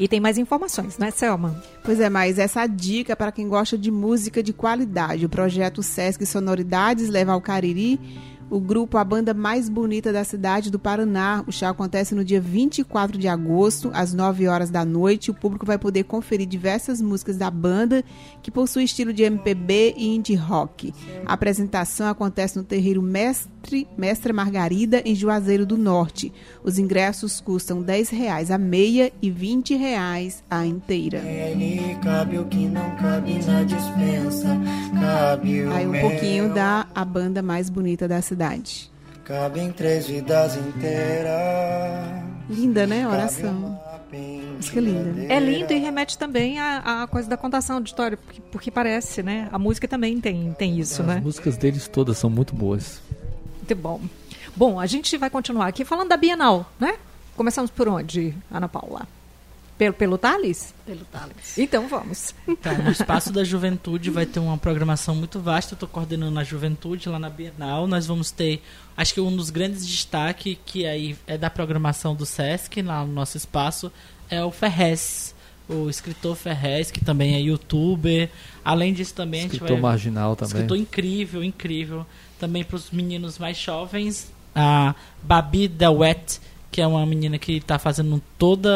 E 0.00 0.08
tem 0.08 0.18
mais 0.18 0.38
informações, 0.38 0.96
né, 0.96 1.10
Selma? 1.10 1.62
Pois 1.84 2.00
é, 2.00 2.08
mas 2.08 2.38
essa 2.38 2.66
dica 2.66 3.14
para 3.14 3.30
quem 3.30 3.46
gosta 3.46 3.76
de 3.76 3.90
música 3.90 4.42
de 4.42 4.50
qualidade. 4.50 5.26
O 5.26 5.28
projeto 5.28 5.82
Sesc 5.82 6.24
Sonoridades 6.24 7.10
leva 7.10 7.32
ao 7.32 7.40
Cariri 7.42 8.00
o 8.50 8.58
grupo 8.58 8.98
A 8.98 9.04
Banda 9.04 9.32
Mais 9.32 9.68
Bonita 9.68 10.12
da 10.12 10.24
Cidade 10.24 10.70
do 10.70 10.78
Paraná. 10.78 11.44
O 11.46 11.52
show 11.52 11.68
acontece 11.68 12.14
no 12.14 12.24
dia 12.24 12.40
24 12.40 13.16
de 13.16 13.28
agosto, 13.28 13.90
às 13.94 14.12
9 14.12 14.48
horas 14.48 14.70
da 14.70 14.84
noite. 14.84 15.30
O 15.30 15.34
público 15.34 15.64
vai 15.64 15.78
poder 15.78 16.02
conferir 16.02 16.48
diversas 16.48 17.00
músicas 17.00 17.36
da 17.36 17.48
banda, 17.48 18.04
que 18.42 18.50
possui 18.50 18.82
estilo 18.84 19.12
de 19.12 19.22
MPB 19.22 19.94
e 19.96 20.16
indie 20.16 20.34
rock. 20.34 20.92
A 21.24 21.34
apresentação 21.34 22.08
acontece 22.08 22.58
no 22.58 22.64
terreiro 22.64 23.00
Mestre, 23.00 23.86
Mestre 23.96 24.32
Margarida, 24.32 25.00
em 25.04 25.14
Juazeiro 25.14 25.64
do 25.64 25.78
Norte. 25.78 26.32
Os 26.64 26.76
ingressos 26.76 27.40
custam 27.40 27.80
10 27.80 28.10
reais 28.10 28.50
a 28.50 28.58
meia 28.58 29.12
e 29.22 29.30
20 29.30 29.76
reais 29.76 30.42
a 30.50 30.66
inteira. 30.66 31.22
Aí 35.72 35.86
um 35.86 36.00
pouquinho 36.00 36.52
da 36.52 36.86
a 36.92 37.04
banda 37.04 37.42
mais 37.42 37.70
bonita 37.70 38.08
da 38.08 38.20
cidade. 38.20 38.39
Cabe 39.24 39.60
em 39.60 39.70
três 39.70 40.06
vidas 40.06 40.56
inteiras. 40.56 41.30
Linda, 42.48 42.86
né? 42.86 43.06
Oração. 43.06 43.78
Música 44.56 44.80
linda. 44.80 45.32
É 45.32 45.38
lindo 45.38 45.72
e 45.72 45.78
remete 45.78 46.18
também 46.18 46.58
à, 46.58 47.02
à 47.02 47.06
coisa 47.06 47.28
da 47.28 47.36
contação 47.36 47.80
de 47.80 47.90
história, 47.90 48.16
porque, 48.16 48.40
porque 48.52 48.70
parece, 48.70 49.22
né? 49.22 49.48
A 49.52 49.58
música 49.58 49.86
também 49.86 50.20
tem, 50.20 50.52
tem 50.52 50.78
isso, 50.78 51.00
As 51.02 51.08
né? 51.08 51.20
músicas 51.22 51.56
deles 51.56 51.86
todas 51.88 52.18
são 52.18 52.28
muito 52.28 52.54
boas. 52.54 53.00
Muito 53.56 53.74
bom. 53.76 54.00
Bom, 54.56 54.80
a 54.80 54.86
gente 54.86 55.16
vai 55.16 55.30
continuar 55.30 55.68
aqui 55.68 55.84
falando 55.84 56.08
da 56.08 56.16
Bienal, 56.16 56.70
né? 56.78 56.96
Começamos 57.36 57.70
por 57.70 57.88
onde, 57.88 58.34
Ana 58.50 58.68
Paula? 58.68 59.06
Pelo, 59.80 59.94
pelo 59.94 60.18
Thales? 60.18 60.74
Pelo 60.84 61.06
Thales. 61.06 61.56
Então 61.56 61.88
vamos. 61.88 62.34
Tá, 62.60 62.74
no 62.74 62.90
Espaço 62.90 63.32
da 63.32 63.42
Juventude 63.42 64.10
vai 64.10 64.26
ter 64.26 64.38
uma 64.38 64.58
programação 64.58 65.14
muito 65.14 65.40
vasta. 65.40 65.72
Eu 65.72 65.76
estou 65.76 65.88
coordenando 65.88 66.38
a 66.38 66.44
Juventude 66.44 67.08
lá 67.08 67.18
na 67.18 67.30
Bienal. 67.30 67.86
Nós 67.86 68.06
vamos 68.06 68.30
ter, 68.30 68.60
acho 68.94 69.14
que 69.14 69.22
um 69.22 69.34
dos 69.34 69.48
grandes 69.48 69.86
destaques 69.86 70.58
que 70.66 70.84
aí 70.84 71.16
é 71.26 71.38
da 71.38 71.48
programação 71.48 72.14
do 72.14 72.26
Sesc, 72.26 72.82
lá 72.82 73.06
no 73.06 73.12
nosso 73.14 73.38
espaço, 73.38 73.90
é 74.28 74.44
o 74.44 74.50
Ferrez. 74.50 75.34
O 75.66 75.88
escritor 75.88 76.36
Ferrez, 76.36 76.90
que 76.90 77.02
também 77.02 77.34
é 77.34 77.40
youtuber. 77.40 78.28
Além 78.62 78.92
disso, 78.92 79.14
também 79.14 79.40
a 79.40 79.42
gente 79.44 79.52
Escritor 79.54 79.80
vai. 79.80 79.92
marginal 79.92 80.36
também. 80.36 80.56
Escritor 80.56 80.76
incrível, 80.76 81.42
incrível. 81.42 82.06
Também 82.38 82.62
para 82.64 82.76
os 82.76 82.90
meninos 82.90 83.38
mais 83.38 83.56
jovens, 83.56 84.30
a 84.54 84.94
Babi 85.22 85.70
The 85.70 85.88
Wet, 85.88 86.38
que 86.70 86.80
é 86.80 86.86
uma 86.86 87.04
menina 87.04 87.38
que 87.38 87.56
está 87.56 87.78
fazendo 87.78 88.22
todo 88.38 88.68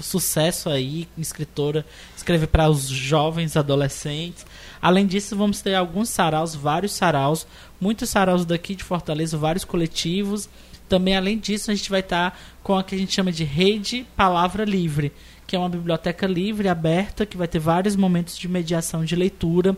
sucesso 0.00 0.68
aí, 0.68 1.08
escritora, 1.18 1.84
escreve 2.16 2.46
para 2.46 2.68
os 2.68 2.86
jovens, 2.86 3.56
adolescentes. 3.56 4.46
Além 4.80 5.06
disso, 5.06 5.36
vamos 5.36 5.60
ter 5.60 5.74
alguns 5.74 6.08
saraus, 6.08 6.54
vários 6.54 6.92
saraus, 6.92 7.46
muitos 7.80 8.08
saraus 8.08 8.44
daqui 8.44 8.74
de 8.74 8.84
Fortaleza, 8.84 9.36
vários 9.36 9.64
coletivos. 9.64 10.48
Também, 10.88 11.16
além 11.16 11.38
disso, 11.38 11.70
a 11.70 11.74
gente 11.74 11.90
vai 11.90 12.00
estar 12.00 12.38
com 12.62 12.76
a 12.76 12.84
que 12.84 12.94
a 12.94 12.98
gente 12.98 13.12
chama 13.12 13.32
de 13.32 13.44
Rede 13.44 14.06
Palavra 14.16 14.64
Livre, 14.64 15.12
que 15.46 15.56
é 15.56 15.58
uma 15.58 15.68
biblioteca 15.68 16.26
livre, 16.26 16.68
aberta, 16.68 17.26
que 17.26 17.36
vai 17.36 17.48
ter 17.48 17.58
vários 17.58 17.96
momentos 17.96 18.38
de 18.38 18.48
mediação 18.48 19.04
de 19.04 19.16
leitura. 19.16 19.76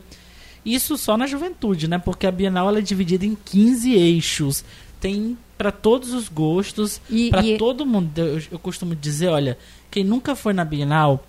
Isso 0.65 0.97
só 0.97 1.17
na 1.17 1.27
juventude, 1.27 1.89
né? 1.89 1.99
Porque 1.99 2.27
a 2.27 2.31
Bienal 2.31 2.75
é 2.77 2.81
dividida 2.81 3.27
em 3.27 3.35
15 3.35 3.93
eixos. 3.95 4.65
Tem 5.03 5.37
para 5.59 5.71
todos 5.71 6.15
os 6.15 6.29
gostos, 6.29 7.01
E- 7.11 7.29
para 7.29 7.45
e- 7.45 7.59
todo 7.59 7.85
mundo. 7.85 8.17
Eu, 8.19 8.41
eu 8.53 8.59
costumo 8.59 8.95
dizer, 8.97 9.29
olha, 9.29 9.59
quem 9.91 10.03
nunca 10.05 10.35
foi 10.35 10.53
na 10.55 10.65
Bienal, 10.65 11.23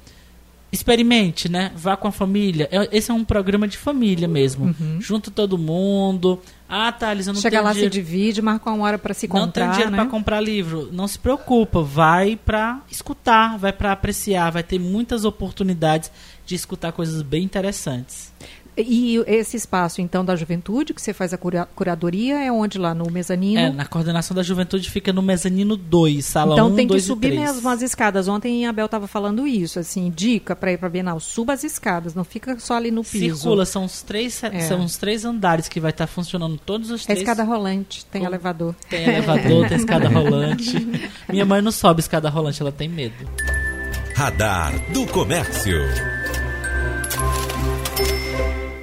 experimente, 0.71 1.47
né? 1.49 1.71
Vá 1.75 1.95
com 1.95 2.07
a 2.07 2.11
família. 2.11 2.67
É- 2.71 2.89
Esse 2.97 3.11
é 3.11 3.13
um 3.13 3.23
programa 3.23 3.67
de 3.67 3.77
família 3.77 4.27
mesmo. 4.27 4.75
Junta 4.99 5.29
todo 5.29 5.55
mundo. 5.57 6.39
Ah, 6.67 6.91
Thales, 6.91 7.27
eu 7.27 7.33
não 7.33 7.41
Chega 7.41 7.57
tenho 7.57 7.63
lá, 7.63 7.69
se 7.69 7.75
dinheiro. 7.75 7.93
divide, 7.93 8.41
marca 8.41 8.71
uma 8.71 8.83
hora 8.85 8.97
para 8.97 9.13
se 9.13 9.27
não 9.27 9.33
tem 9.35 9.41
encontrar, 9.43 9.71
dinheiro 9.71 9.91
né? 9.91 9.97
para 9.97 10.07
comprar 10.07 10.39
livro. 10.41 10.89
Não 10.91 11.07
se 11.07 11.19
preocupa, 11.19 11.81
vai 11.83 12.35
para 12.35 12.81
escutar, 12.89 13.57
vai 13.59 13.71
para 13.71 13.91
apreciar, 13.91 14.51
vai 14.51 14.63
ter 14.63 14.79
muitas 14.79 15.25
oportunidades 15.25 16.11
de 16.45 16.55
escutar 16.55 16.91
coisas 16.91 17.21
bem 17.21 17.43
interessantes. 17.43 18.31
E 18.75 19.17
esse 19.27 19.55
espaço, 19.55 20.01
então, 20.01 20.25
da 20.25 20.35
juventude, 20.35 20.93
que 20.93 21.01
você 21.01 21.13
faz 21.13 21.31
a 21.33 21.37
cura- 21.37 21.67
curadoria, 21.75 22.43
é 22.43 22.51
onde 22.51 22.77
lá 22.79 22.93
no 22.95 23.09
mezanino? 23.11 23.59
É, 23.59 23.69
na 23.71 23.85
coordenação 23.85 24.33
da 24.35 24.41
juventude 24.41 24.89
fica 24.89 25.13
no 25.13 25.21
mezanino 25.21 25.77
2, 25.77 26.25
salão 26.25 26.53
Então 26.55 26.67
1, 26.69 26.75
tem 26.75 26.87
que 26.87 26.93
2 26.93 27.03
subir 27.05 27.27
3. 27.33 27.39
mesmo 27.41 27.69
as 27.69 27.81
escadas. 27.83 28.27
Ontem 28.27 28.65
a 28.65 28.71
Abel 28.71 28.85
estava 28.85 29.05
falando 29.07 29.45
isso, 29.45 29.77
assim, 29.77 30.11
dica 30.15 30.55
para 30.55 30.71
ir 30.71 30.77
para 30.79 30.89
Bienal, 30.89 31.19
suba 31.19 31.53
as 31.53 31.63
escadas, 31.63 32.15
não 32.15 32.23
fica 32.23 32.57
só 32.57 32.75
ali 32.75 32.89
no 32.89 33.03
piso. 33.03 33.35
Circula, 33.41 33.65
são 33.65 33.85
os 33.85 34.01
três, 34.01 34.43
É. 34.43 34.61
são 34.61 34.83
os 34.83 34.97
três 34.97 35.23
andares 35.23 35.67
que 35.67 35.79
vai 35.79 35.91
estar 35.91 36.07
funcionando 36.07 36.57
todos 36.57 36.89
os 36.89 37.03
É 37.03 37.05
três. 37.05 37.19
escada 37.19 37.43
rolante, 37.43 38.03
tem 38.05 38.21
Com- 38.21 38.27
elevador. 38.27 38.73
Tem 38.89 39.03
elevador, 39.03 39.67
tem 39.67 39.77
escada 39.77 40.07
rolante. 40.09 40.87
Minha 41.29 41.45
mãe 41.45 41.61
não 41.61 41.71
sobe 41.71 41.99
escada 41.99 42.29
rolante, 42.29 42.61
ela 42.61 42.71
tem 42.71 42.89
medo. 42.89 43.13
Radar 44.15 44.73
do 44.91 45.05
Comércio. 45.07 45.77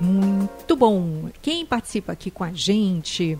Muito 0.00 0.74
bom. 0.74 1.30
Quem 1.40 1.64
participa 1.64 2.12
aqui 2.12 2.30
com 2.30 2.44
a 2.44 2.52
gente 2.52 3.38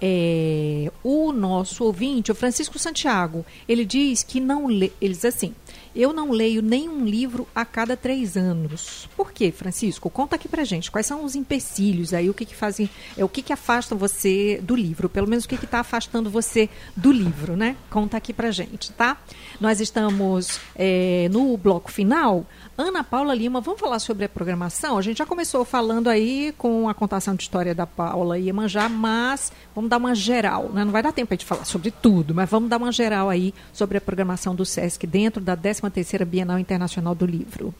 é 0.00 0.90
o 1.04 1.30
nosso 1.30 1.84
ouvinte, 1.84 2.32
o 2.32 2.34
Francisco 2.34 2.78
Santiago. 2.78 3.44
Ele 3.68 3.84
diz 3.84 4.22
que 4.22 4.40
não 4.40 4.66
lê. 4.66 4.90
Ele 5.00 5.14
diz 5.14 5.24
assim: 5.24 5.54
Eu 5.94 6.12
não 6.12 6.30
leio 6.30 6.62
nenhum 6.62 7.04
livro 7.04 7.46
a 7.54 7.64
cada 7.64 7.96
três 7.96 8.36
anos. 8.36 9.08
Por 9.16 9.32
quê, 9.32 9.50
Francisco? 9.50 10.08
Conta 10.08 10.36
aqui 10.36 10.48
pra 10.48 10.64
gente. 10.64 10.90
Quais 10.90 11.06
são 11.06 11.24
os 11.24 11.34
empecilhos 11.34 12.14
aí? 12.14 12.30
O 12.30 12.34
que, 12.34 12.44
que 12.44 12.54
fazem. 12.54 12.88
É, 13.16 13.24
o 13.24 13.28
que, 13.28 13.42
que 13.42 13.52
afasta 13.52 13.94
você 13.94 14.60
do 14.62 14.76
livro? 14.76 15.08
Pelo 15.08 15.28
menos 15.28 15.44
o 15.44 15.48
que 15.48 15.56
está 15.56 15.80
afastando 15.80 16.30
você 16.30 16.68
do 16.96 17.10
livro, 17.10 17.56
né? 17.56 17.76
Conta 17.90 18.16
aqui 18.16 18.32
pra 18.32 18.50
gente, 18.50 18.92
tá? 18.92 19.20
Nós 19.60 19.80
estamos 19.80 20.60
é, 20.76 21.28
no 21.30 21.56
bloco 21.56 21.90
final. 21.90 22.46
Ana 22.80 23.04
Paula 23.04 23.34
Lima, 23.34 23.60
vamos 23.60 23.78
falar 23.78 23.98
sobre 23.98 24.24
a 24.24 24.28
programação? 24.28 24.96
A 24.96 25.02
gente 25.02 25.18
já 25.18 25.26
começou 25.26 25.66
falando 25.66 26.08
aí 26.08 26.54
com 26.56 26.88
a 26.88 26.94
contação 26.94 27.34
de 27.34 27.42
história 27.42 27.74
da 27.74 27.86
Paula 27.86 28.38
Iemanjá, 28.38 28.88
mas 28.88 29.52
vamos 29.74 29.90
dar 29.90 29.98
uma 29.98 30.14
geral, 30.14 30.70
né? 30.70 30.82
Não 30.82 30.90
vai 30.90 31.02
dar 31.02 31.12
tempo 31.12 31.30
a 31.30 31.36
gente 31.36 31.44
falar 31.44 31.66
sobre 31.66 31.90
tudo, 31.90 32.34
mas 32.34 32.48
vamos 32.48 32.70
dar 32.70 32.78
uma 32.78 32.90
geral 32.90 33.28
aí 33.28 33.52
sobre 33.70 33.98
a 33.98 34.00
programação 34.00 34.54
do 34.54 34.64
SESC 34.64 35.06
dentro 35.06 35.42
da 35.42 35.54
13ª 35.54 36.24
Bienal 36.24 36.58
Internacional 36.58 37.14
do 37.14 37.26
Livro. 37.26 37.74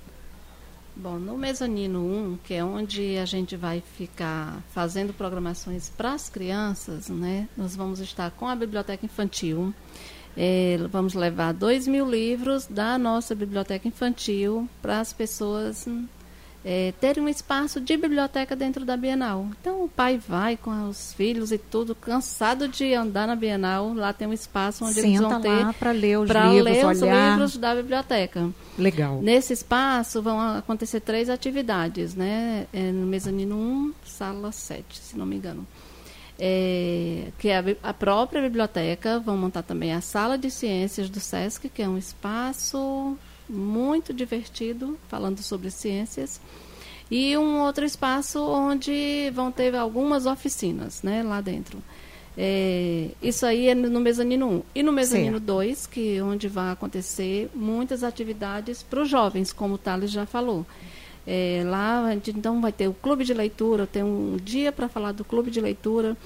Bom, 0.95 1.19
no 1.19 1.39
mezanino 1.39 2.01
1, 2.01 2.39
que 2.45 2.53
é 2.53 2.63
onde 2.63 3.17
a 3.17 3.25
gente 3.25 3.57
vai 3.57 3.83
ficar 3.97 4.63
fazendo 4.71 5.15
programações 5.15 5.89
para 5.89 6.13
as 6.13 6.29
crianças, 6.29 7.09
né? 7.09 7.49
Nós 7.57 7.75
vamos 7.75 8.01
estar 8.01 8.31
com 8.33 8.47
a 8.47 8.55
biblioteca 8.55 9.07
infantil. 9.07 9.73
É, 10.37 10.79
vamos 10.91 11.15
levar 11.15 11.53
dois 11.53 11.87
mil 11.87 12.09
livros 12.09 12.67
da 12.67 12.97
nossa 12.99 13.35
biblioteca 13.35 13.87
infantil 13.87 14.69
para 14.81 15.01
as 15.01 15.13
pessoas 15.13 15.87
é, 16.65 16.93
terem 17.01 17.23
um 17.23 17.29
espaço 17.29 17.81
de 17.81 17.97
biblioteca 17.97 18.55
dentro 18.55 18.85
da 18.85 18.97
Bienal. 18.97 19.47
Então 19.61 19.85
o 19.85 19.89
pai 19.89 20.19
vai 20.19 20.57
com 20.57 20.89
os 20.89 21.13
filhos 21.15 21.53
e 21.53 21.59
tudo, 21.59 21.95
cansado 21.95 22.69
de 22.69 22.95
andar 22.95 23.27
na 23.27 23.35
Bienal, 23.35 23.95
lá 23.95 24.13
tem 24.13 24.29
um 24.29 24.33
espaço 24.33 24.85
onde 24.85 24.99
eles 24.99 25.19
Senta 25.19 25.29
vão 25.29 25.41
ter 25.41 25.75
para 25.75 25.93
ler 25.93 26.19
os 26.19 26.29
para 26.29 26.51
livros, 26.51 26.65
ler 26.65 26.87
os 26.87 27.01
livros 27.01 27.57
da 27.57 27.75
biblioteca. 27.75 28.51
Legal. 28.79 29.21
Nesse 29.23 29.53
espaço 29.53 30.23
vão 30.23 30.39
acontecer 30.41 31.01
três 31.01 31.31
atividades, 31.31 32.15
né? 32.15 32.67
É, 32.73 32.93
no 32.93 33.07
mezanino 33.07 33.57
1, 33.57 33.93
sala 34.05 34.53
7, 34.53 34.85
se 34.99 35.17
não 35.17 35.27
me 35.27 35.37
engano. 35.37 35.67
É, 36.43 37.27
que 37.39 37.49
é 37.49 37.59
a, 37.59 37.91
a 37.91 37.93
própria 37.93 38.41
biblioteca, 38.41 39.21
vão 39.21 39.37
montar 39.37 39.63
também 39.63 39.93
a 39.93 40.01
sala 40.01 40.39
de 40.39 40.51
ciências 40.51 41.11
do 41.11 41.21
SESC, 41.21 41.69
que 41.69 41.83
é 41.83 41.89
um 41.89 41.99
espaço 41.99 43.17
muito 43.49 44.15
divertido, 44.15 44.99
falando 45.09 45.43
sobre 45.43 45.71
ciências. 45.71 46.41
E 47.11 47.37
um 47.37 47.61
outro 47.61 47.85
espaço 47.85 48.41
onde 48.41 49.31
vão 49.35 49.53
ter 49.53 49.75
algumas 49.75 50.27
oficinas, 50.27 51.03
né, 51.03 51.23
lá 51.23 51.41
dentro. 51.41 51.83
É, 52.39 53.09
isso 53.21 53.45
aí 53.45 53.69
é 53.69 53.75
no 53.75 54.01
mezanino 54.01 54.49
1. 54.49 54.63
E 54.77 54.83
no 54.83 54.93
mezanino 54.93 55.33
Certo. 55.33 55.45
2, 55.45 55.87
que 55.87 56.17
é 56.17 56.23
onde 56.23 56.49
vai 56.49 56.73
acontecer 56.73 57.51
muitas 57.55 58.05
atividades 58.05 58.83
para 58.83 59.03
os 59.03 59.09
jovens, 59.09 59.53
como 59.53 59.75
o 59.75 59.79
Thales 59.79 60.11
já 60.11 60.25
falou. 60.25 60.65
É, 61.33 61.63
lá 61.65 62.07
a 62.07 62.11
gente 62.13 62.31
então 62.33 62.61
vai 62.61 62.73
ter 62.73 62.89
o 62.89 62.93
clube 62.93 63.25
de 63.25 63.33
leitura, 63.33 63.87
tem 63.87 64.03
um 64.03 64.37
dia 64.43 64.73
para 64.73 64.89
falar 64.89 65.13
do 65.13 65.25
clube 65.25 65.49
de 65.49 65.61
leitura, 65.61 66.17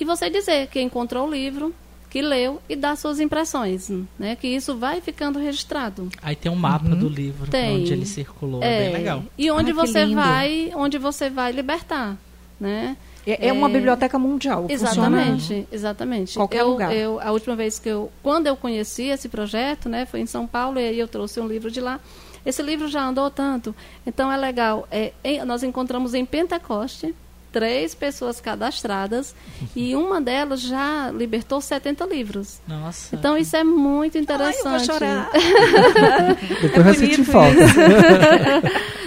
e 0.00 0.04
você 0.04 0.28
dizer 0.28 0.66
que 0.66 0.80
encontrou 0.80 1.28
o 1.28 1.30
livro, 1.30 1.72
que 2.10 2.20
leu 2.20 2.60
e 2.68 2.74
dar 2.74 2.96
suas 2.96 3.20
impressões, 3.20 3.92
né? 4.18 4.34
Que 4.34 4.48
isso 4.48 4.76
vai 4.76 5.00
ficando 5.00 5.38
registrado. 5.38 6.08
Aí 6.20 6.34
tem 6.34 6.50
um 6.50 6.56
mapa 6.56 6.96
do 6.96 7.08
livro 7.08 7.48
Tem. 7.48 7.80
onde 7.80 7.92
ele 7.92 8.06
circulou. 8.06 8.60
É, 8.60 8.86
bem 8.86 8.92
legal. 8.92 9.22
E 9.38 9.48
onde 9.52 9.70
Ah, 9.70 9.74
você 9.74 10.04
vai, 10.12 10.72
onde 10.74 10.98
você 10.98 11.30
vai 11.30 11.52
libertar, 11.52 12.16
né? 12.58 12.96
É, 13.26 13.48
é 13.48 13.52
uma 13.52 13.68
É, 13.68 13.72
biblioteca 13.72 14.18
mundial. 14.18 14.68
funciona- 14.68 14.90
Exatamente, 14.90 15.68
exatamente. 15.70 16.34
Qualquer 16.36 16.60
eu, 16.62 16.68
lugar. 16.68 16.94
eu- 16.94 17.20
a 17.20 17.30
última 17.30 17.54
vez 17.54 17.78
que 17.78 17.88
eu, 17.88 18.10
quando 18.22 18.46
eu 18.48 18.56
conheci 18.56 19.04
esse 19.04 19.28
projeto, 19.28 19.88
né, 19.88 20.04
foi 20.06 20.20
em 20.20 20.26
São 20.26 20.46
Paulo 20.46 20.78
e 20.80 20.88
aí 20.88 20.98
eu 20.98 21.06
trouxe 21.08 21.40
um 21.40 21.46
livro 21.46 21.70
de 21.70 21.80
lá. 21.80 22.00
Esse 22.44 22.60
livro 22.62 22.88
já 22.88 23.04
andou 23.06 23.30
tanto, 23.30 23.72
então 24.04 24.30
é 24.32 24.36
legal. 24.36 24.88
É, 24.90 25.12
em- 25.22 25.44
nós 25.44 25.62
encontramos 25.62 26.12
em 26.14 26.24
Pentecoste 26.24 27.14
três 27.52 27.94
pessoas 27.94 28.40
cadastradas 28.40 29.34
e 29.76 29.94
uma 29.94 30.20
delas 30.20 30.60
já 30.60 31.10
libertou 31.10 31.60
70 31.60 32.04
livros. 32.06 32.60
Nossa. 32.66 33.14
Então 33.14 33.36
isso 33.36 33.54
é 33.56 33.62
muito 33.62 34.16
Ai, 34.16 34.22
interessante. 34.22 34.64
eu 34.64 34.70
vou 34.70 34.80
chorar. 34.80 35.30
Depois 36.62 36.84
vai 36.84 36.94
sentir 36.94 37.22
bonito 37.22 37.30
falta. 37.30 37.58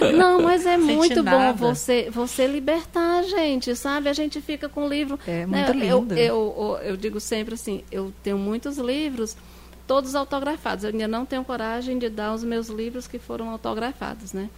Não, 0.16 0.40
mas 0.40 0.64
é 0.64 0.78
Sente 0.78 0.92
muito 0.94 1.22
bom 1.22 1.30
nada. 1.30 1.52
você 1.54 2.08
você 2.10 2.46
libertar 2.46 3.18
a 3.18 3.22
gente, 3.22 3.74
sabe? 3.74 4.08
A 4.08 4.12
gente 4.12 4.40
fica 4.40 4.68
com 4.68 4.84
o 4.86 4.88
livro. 4.88 5.18
É 5.26 5.44
né? 5.46 5.66
muito 5.66 5.84
Eu, 5.84 5.98
lindo. 6.00 6.14
eu, 6.14 6.78
eu, 6.82 6.88
eu 6.90 6.96
digo 6.96 7.18
sempre 7.18 7.54
assim, 7.54 7.82
eu 7.90 8.12
tenho 8.22 8.38
muitos 8.38 8.78
livros 8.78 9.36
todos 9.86 10.14
autografados. 10.14 10.84
Eu 10.84 10.90
ainda 10.90 11.08
não 11.08 11.24
tenho 11.24 11.44
coragem 11.44 11.98
de 11.98 12.08
dar 12.08 12.34
os 12.34 12.44
meus 12.44 12.68
livros 12.68 13.06
que 13.06 13.18
foram 13.18 13.50
autografados, 13.50 14.32
né? 14.32 14.48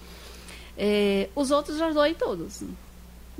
É, 0.77 1.29
os 1.35 1.51
outros 1.51 1.77
já 1.79 1.91
doei 1.91 2.15
todos. 2.15 2.63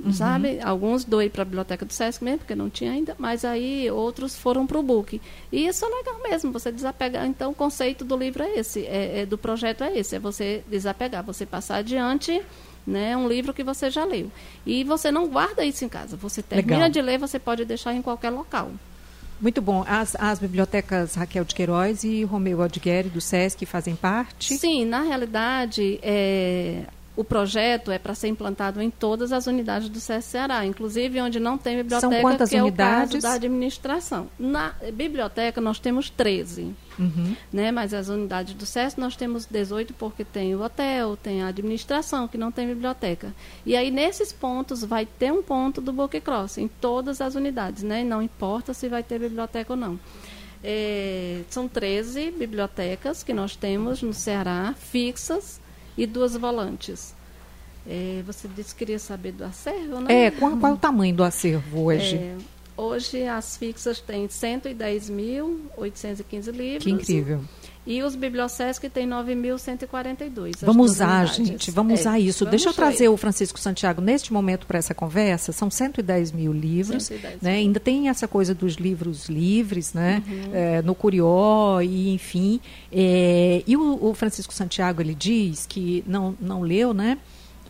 Uhum. 0.03 0.13
Sabe? 0.13 0.59
Alguns 0.61 1.03
doei 1.03 1.29
para 1.29 1.41
a 1.41 1.45
biblioteca 1.45 1.85
do 1.85 1.91
SESC 1.91 2.23
mesmo, 2.23 2.39
porque 2.39 2.55
não 2.55 2.69
tinha 2.69 2.91
ainda, 2.91 3.15
mas 3.17 3.43
aí 3.43 3.91
outros 3.91 4.37
foram 4.37 4.65
para 4.65 4.79
o 4.79 4.83
book. 4.83 5.21
E 5.51 5.67
isso 5.67 5.85
é 5.85 5.89
legal 5.89 6.21
mesmo, 6.23 6.51
você 6.51 6.71
desapegar. 6.71 7.25
Então, 7.25 7.51
o 7.51 7.55
conceito 7.55 8.05
do 8.05 8.15
livro 8.15 8.43
é 8.43 8.59
esse, 8.59 8.85
é, 8.85 9.21
é, 9.21 9.25
do 9.25 9.37
projeto 9.37 9.83
é 9.83 9.97
esse, 9.97 10.15
é 10.15 10.19
você 10.19 10.63
desapegar, 10.69 11.23
você 11.23 11.45
passar 11.45 11.77
adiante 11.77 12.41
né, 12.87 13.15
um 13.15 13.27
livro 13.27 13.53
que 13.53 13.63
você 13.63 13.89
já 13.89 14.05
leu. 14.05 14.31
E 14.65 14.83
você 14.83 15.11
não 15.11 15.27
guarda 15.27 15.63
isso 15.65 15.83
em 15.83 15.89
casa. 15.89 16.15
Você 16.17 16.41
termina 16.41 16.75
legal. 16.75 16.89
de 16.89 17.01
ler, 17.01 17.19
você 17.19 17.37
pode 17.37 17.65
deixar 17.65 17.93
em 17.93 18.01
qualquer 18.01 18.29
local. 18.29 18.71
Muito 19.39 19.61
bom. 19.61 19.85
As, 19.87 20.15
as 20.19 20.39
bibliotecas 20.39 21.15
Raquel 21.15 21.45
de 21.45 21.55
Queiroz 21.55 22.03
e 22.03 22.23
Romeu 22.23 22.61
Aldigueri 22.61 23.09
do 23.09 23.21
SESC 23.21 23.65
fazem 23.65 23.95
parte? 23.95 24.57
Sim, 24.57 24.85
na 24.85 25.01
realidade, 25.01 25.99
é, 26.01 26.83
o 27.19 27.23
projeto 27.25 27.91
é 27.91 27.99
para 27.99 28.15
ser 28.15 28.29
implantado 28.29 28.81
em 28.81 28.89
todas 28.89 29.33
as 29.33 29.45
unidades 29.45 29.89
do 29.89 29.99
SESC 29.99 30.31
Ceará, 30.31 30.65
inclusive 30.65 31.19
onde 31.19 31.37
não 31.37 31.57
tem 31.57 31.75
biblioteca, 31.75 32.09
São 32.09 32.21
quantas 32.21 32.49
que 32.49 32.55
é 32.55 32.63
unidades? 32.63 33.09
o 33.09 33.13
caso 33.15 33.21
da 33.21 33.33
administração. 33.33 34.29
Na 34.39 34.73
biblioteca 34.93 35.59
nós 35.59 35.79
temos 35.79 36.09
13, 36.09 36.73
uhum. 36.97 37.35
né? 37.51 37.73
mas 37.73 37.93
as 37.93 38.07
unidades 38.07 38.53
do 38.53 38.65
SESC 38.65 38.97
nós 38.97 39.17
temos 39.17 39.45
18 39.45 39.93
porque 39.95 40.23
tem 40.23 40.55
o 40.55 40.63
hotel, 40.63 41.17
tem 41.17 41.43
a 41.43 41.47
administração, 41.47 42.25
que 42.25 42.37
não 42.37 42.53
tem 42.53 42.65
biblioteca. 42.65 43.35
E 43.65 43.75
aí 43.75 43.91
nesses 43.91 44.31
pontos 44.31 44.81
vai 44.85 45.05
ter 45.05 45.33
um 45.33 45.43
ponto 45.43 45.81
do 45.81 45.91
Book 45.91 46.17
Cross, 46.21 46.57
em 46.57 46.69
todas 46.69 47.19
as 47.19 47.35
unidades, 47.35 47.83
né? 47.83 48.01
não 48.01 48.21
importa 48.21 48.73
se 48.73 48.87
vai 48.87 49.03
ter 49.03 49.19
biblioteca 49.19 49.73
ou 49.73 49.77
não. 49.77 49.99
É, 50.63 51.41
são 51.49 51.67
13 51.67 52.31
bibliotecas 52.31 53.23
que 53.23 53.33
nós 53.33 53.57
temos 53.57 54.01
no 54.01 54.13
Ceará, 54.13 54.73
fixas, 54.77 55.59
e 55.99 56.07
duas 56.07 56.35
volantes. 56.35 57.13
É, 57.87 58.23
você 58.25 58.47
disse 58.47 58.73
que 58.73 58.79
queria 58.79 58.99
saber 58.99 59.33
do 59.33 59.43
acervo, 59.43 59.99
né? 59.99 60.25
É, 60.27 60.31
qual, 60.31 60.55
qual 60.57 60.73
o 60.73 60.77
tamanho 60.77 61.13
do 61.13 61.23
acervo 61.23 61.85
hoje? 61.85 62.15
É, 62.15 62.37
hoje 62.79 63.23
as 63.23 63.57
fixas 63.57 63.99
têm 63.99 64.27
110.815 64.27 66.51
livros. 66.51 66.83
Que 66.83 66.91
incrível. 66.91 67.41
E 67.89 68.03
os 68.03 68.15
Bibliosesc 68.15 68.87
tem 68.89 69.07
9.142. 69.07 70.57
Vamos 70.61 70.91
usar, 70.91 71.25
gente, 71.25 71.71
vamos 71.71 71.93
é, 71.93 72.01
usar 72.01 72.19
isso. 72.19 72.45
Vamos 72.45 72.51
Deixa 72.51 72.69
eu 72.69 72.73
trazer 72.73 73.09
o 73.09 73.17
Francisco 73.17 73.59
Santiago 73.59 73.99
neste 73.99 74.31
momento 74.31 74.67
para 74.67 74.77
essa 74.77 74.93
conversa. 74.93 75.51
São 75.51 75.71
110 75.71 76.31
mil 76.31 76.53
livros. 76.53 77.05
110 77.05 77.41
né? 77.41 77.53
Mil. 77.53 77.61
Ainda 77.61 77.79
tem 77.79 78.07
essa 78.07 78.27
coisa 78.27 78.53
dos 78.53 78.75
livros 78.75 79.27
livres, 79.27 79.93
né? 79.93 80.21
Uhum. 80.27 80.51
É, 80.53 80.81
no 80.83 80.93
Curió 80.93 81.81
e 81.81 82.13
enfim. 82.13 82.61
É, 82.91 83.63
e 83.65 83.75
o, 83.75 84.09
o, 84.09 84.13
Francisco 84.13 84.53
Santiago, 84.53 85.01
ele 85.01 85.15
diz 85.15 85.65
que 85.65 86.03
não, 86.05 86.37
não 86.39 86.61
leu, 86.61 86.93
né? 86.93 87.17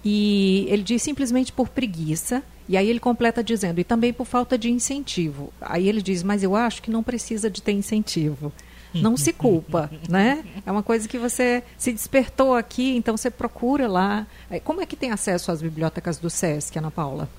E 0.04 0.66
ele 0.70 0.84
diz 0.84 1.02
simplesmente 1.02 1.52
por 1.52 1.70
preguiça. 1.70 2.44
E 2.68 2.78
aí 2.78 2.88
ele 2.88 3.00
completa 3.00 3.44
dizendo, 3.44 3.80
e 3.80 3.84
também 3.84 4.14
por 4.14 4.26
falta 4.26 4.56
de 4.56 4.70
incentivo. 4.70 5.52
Aí 5.60 5.90
ele 5.90 6.04
diz, 6.04 6.22
mas 6.22 6.44
eu 6.44 6.56
acho 6.56 6.84
que 6.84 6.92
não 6.92 7.02
precisa 7.02 7.50
de 7.50 7.64
ter 7.64 7.72
incentivo 7.72 8.54
não 8.94 9.16
se 9.16 9.32
culpa, 9.32 9.90
né? 10.10 10.44
É 10.66 10.72
uma 10.72 10.84
coisa 10.84 11.08
que 11.08 11.18
você 11.18 11.64
se 11.78 11.92
despertou 11.92 12.56
aqui, 12.56 12.96
então 12.96 13.16
você 13.16 13.30
procura 13.30 13.88
lá. 13.88 14.26
É, 14.50 14.60
como 14.60 14.82
é 14.82 14.86
que 14.86 14.96
tem 14.96 15.12
acesso 15.12 15.52
às 15.52 15.62
bibliotecas 15.62 16.18
do 16.18 16.30
SESC, 16.30 16.78
Ana 16.78 16.92
Paula? 16.92 17.30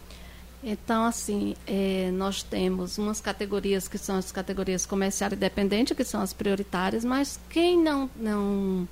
Então, 0.62 1.04
assim, 1.04 1.54
é, 1.66 2.10
nós 2.12 2.42
temos 2.42 2.98
umas 2.98 3.20
categorias 3.20 3.88
que 3.88 3.96
são 3.96 4.16
as 4.16 4.30
categorias 4.30 4.84
comercial 4.84 5.32
e 5.32 5.36
dependente, 5.36 5.94
que 5.94 6.04
são 6.04 6.20
as 6.20 6.34
prioritárias, 6.34 7.02
mas 7.02 7.40
quem 7.48 7.82
não, 7.82 8.10
não 8.14 8.86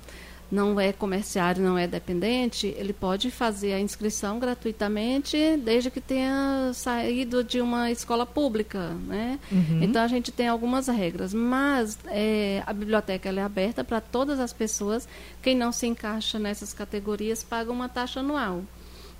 não 0.51 0.79
é 0.79 0.91
comerciário, 0.91 1.63
não 1.63 1.77
é 1.77 1.87
dependente, 1.87 2.73
ele 2.77 2.93
pode 2.93 3.29
fazer 3.29 3.73
a 3.73 3.79
inscrição 3.79 4.39
gratuitamente, 4.39 5.37
desde 5.57 5.91
que 5.91 6.01
tenha 6.01 6.71
saído 6.73 7.43
de 7.43 7.61
uma 7.61 7.91
escola 7.91 8.25
pública, 8.25 8.89
né? 9.07 9.39
Uhum. 9.51 9.83
Então 9.83 10.01
a 10.01 10.07
gente 10.07 10.31
tem 10.31 10.47
algumas 10.47 10.87
regras, 10.87 11.33
mas 11.33 11.97
é, 12.07 12.63
a 12.65 12.73
biblioteca 12.73 13.29
é 13.29 13.41
aberta 13.41 13.83
para 13.83 14.01
todas 14.01 14.39
as 14.39 14.51
pessoas. 14.51 15.07
Quem 15.41 15.55
não 15.55 15.71
se 15.71 15.85
encaixa 15.87 16.39
nessas 16.39 16.73
categorias 16.73 17.43
paga 17.43 17.71
uma 17.71 17.87
taxa 17.87 18.19
anual. 18.19 18.63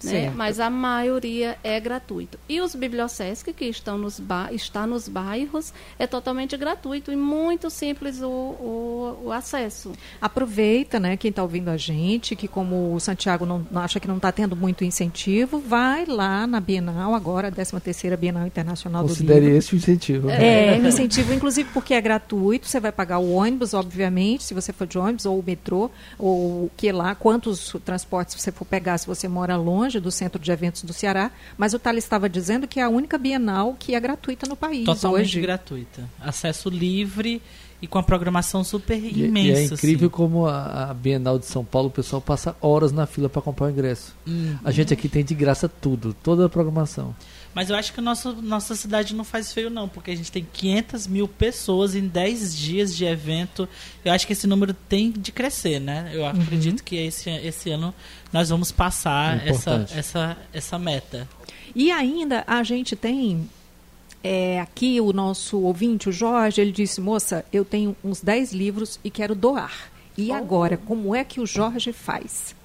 Né? 0.04 0.32
Mas 0.36 0.60
a 0.60 0.70
maioria 0.70 1.58
é 1.64 1.80
gratuito. 1.80 2.40
E 2.48 2.62
os 2.62 2.76
bibliosesc 2.76 3.52
que 3.54 3.66
estão 3.66 3.98
nos 3.98 4.22
está 4.52 4.88
nos 4.88 5.08
bairros 5.08 5.74
é 5.98 6.08
totalmente 6.08 6.56
gratuito 6.56 7.12
e 7.12 7.16
muito 7.16 7.70
simples 7.70 8.22
o, 8.22 8.28
o, 8.28 9.22
o 9.26 9.32
acesso. 9.32 9.92
Aproveita, 10.22 11.00
né, 11.00 11.18
quem 11.18 11.30
está 11.30 11.42
ouvindo 11.44 11.70
a 11.70 11.78
gente, 11.78 12.36
que 12.36 12.48
como 12.48 12.94
o 12.94 13.00
Santiago 13.00 13.46
não, 13.46 13.66
acha 13.76 14.00
que 14.00 14.08
não 14.08 14.18
está 14.18 14.32
tendo 14.32 14.56
muito 14.56 14.84
incentivo, 14.84 15.60
vai 15.60 16.06
lá 16.06 16.48
na 16.48 16.60
Bienal 16.60 17.14
agora, 17.14 17.48
a 17.48 17.52
13 17.52 17.80
terceira 17.80 18.16
Bienal 18.16 18.46
Internacional 18.46 19.04
Considere 19.04 19.40
do 19.40 19.46
Livro. 19.46 19.58
esse 19.58 19.74
o 19.74 19.78
incentivo. 19.78 20.30
É, 20.30 20.78
é 20.78 20.80
um 20.80 20.88
incentivo, 20.88 21.34
inclusive 21.34 21.70
porque 21.74 21.94
é 21.94 22.02
gratuito, 22.02 22.68
você 22.68 22.80
vai 22.80 22.92
pagar 22.92 23.20
o 23.20 23.32
ônibus, 23.32 23.74
obviamente, 23.74 24.44
se 24.44 24.54
você 24.54 24.72
for 24.72 24.88
de 24.88 24.98
ônibus, 24.98 25.26
ou 25.26 25.40
o 25.40 25.44
metrô, 25.44 25.90
ou 26.18 26.66
o 26.66 26.72
que 26.76 26.92
lá, 26.92 27.16
quantos 27.16 27.76
transportes 27.84 28.36
você 28.36 28.52
for 28.52 28.66
pegar 28.66 28.98
se 28.98 29.08
você 29.08 29.28
mora 29.28 29.56
longe 29.56 29.89
longe 29.90 30.00
do 30.00 30.12
Centro 30.12 30.40
de 30.40 30.52
Eventos 30.52 30.84
do 30.84 30.94
Ceará, 30.94 31.32
mas 31.58 31.74
o 31.74 31.80
Thales 31.80 32.04
estava 32.04 32.30
dizendo 32.30 32.68
que 32.68 32.80
é 32.80 32.84
a 32.84 32.90
única 32.90 33.18
Bienal 33.18 33.76
que 33.78 33.96
é 33.96 34.00
gratuita 34.00 34.48
no 34.48 34.56
país 34.56 34.86
Totalmente 34.86 35.26
hoje. 35.26 35.42
gratuita. 35.42 36.08
Acesso 36.20 36.70
livre 36.70 37.42
e 37.82 37.88
com 37.88 37.98
a 37.98 38.04
programação 38.04 38.64
super 38.64 38.98
imensa. 38.98 39.48
E, 39.48 39.52
é 39.52 39.64
incrível 39.64 40.08
assim. 40.08 40.16
como 40.16 40.46
a, 40.46 40.92
a, 40.92 40.94
Bienal 40.94 41.40
de 41.40 41.46
São 41.46 41.66
Paulo, 41.66 41.88
o 41.88 41.92
pessoal 41.92 42.22
passa 42.22 42.56
horas 42.62 42.92
na 42.92 43.08
fila 43.08 43.28
para 43.28 43.42
comprar 43.42 43.68
o 43.68 43.70
ingresso. 43.70 44.16
Uhum. 44.28 44.58
A 44.64 44.72
gente 44.72 44.94
aqui 44.94 45.10
tem 45.10 45.24
de 45.24 45.34
graça 45.34 45.68
tudo, 45.68 46.14
toda 46.14 46.46
a 46.46 46.50
programação. 46.50 47.16
Mas 47.54 47.70
eu 47.70 47.76
acho 47.76 47.92
que 47.94 48.00
a 48.00 48.04
nossa, 48.04 48.32
nossa 48.32 48.76
cidade 48.76 49.16
não 49.16 49.24
faz 49.24 49.52
feio, 49.52 49.70
não, 49.70 49.90
porque 49.90 50.12
a 50.12 50.16
gente 50.16 50.32
tem 50.32 50.46
500 50.52 51.08
mil 51.08 51.28
pessoas 51.28 51.96
em 51.96 52.08
10 52.08 52.56
dias 52.56 52.96
de 52.96 53.06
evento. 53.06 53.68
Eu 54.06 54.14
acho 54.14 54.28
que 54.28 54.34
esse 54.34 54.46
número 54.46 54.74
tem 54.74 55.12
de 55.12 55.32
crescer, 55.32 55.80
né? 55.80 56.12
Eu 56.14 56.22
uhum. 56.22 56.30
acredito 56.30 56.84
que 56.84 56.96
esse, 56.96 57.30
esse 57.30 57.72
ano 57.72 57.94
nós 58.32 58.50
vamos 58.50 58.72
passar 58.72 59.46
é 59.46 59.50
essa, 59.50 59.88
essa, 59.96 60.38
essa 60.54 60.80
meta. 60.80 61.28
E 61.76 61.92
ainda 61.92 62.44
a 62.46 62.62
gente 62.64 62.96
tem 62.96 63.50
é, 64.24 64.60
aqui 64.60 65.00
o 65.02 65.14
nosso 65.14 65.60
ouvinte, 65.60 66.10
o 66.10 66.12
Jorge, 66.12 66.62
ele 66.62 66.72
disse: 66.72 67.02
Moça, 67.02 67.46
eu 67.52 67.64
tenho 67.66 67.96
uns 68.04 68.22
10 68.22 68.54
livros 68.54 69.00
e 69.04 69.10
quero 69.10 69.34
doar. 69.34 69.90
E 70.18 70.32
oh. 70.32 70.34
agora, 70.34 70.78
como 70.78 71.16
é 71.16 71.24
que 71.24 71.40
o 71.40 71.46
Jorge 71.46 71.94
faz? 71.94 72.56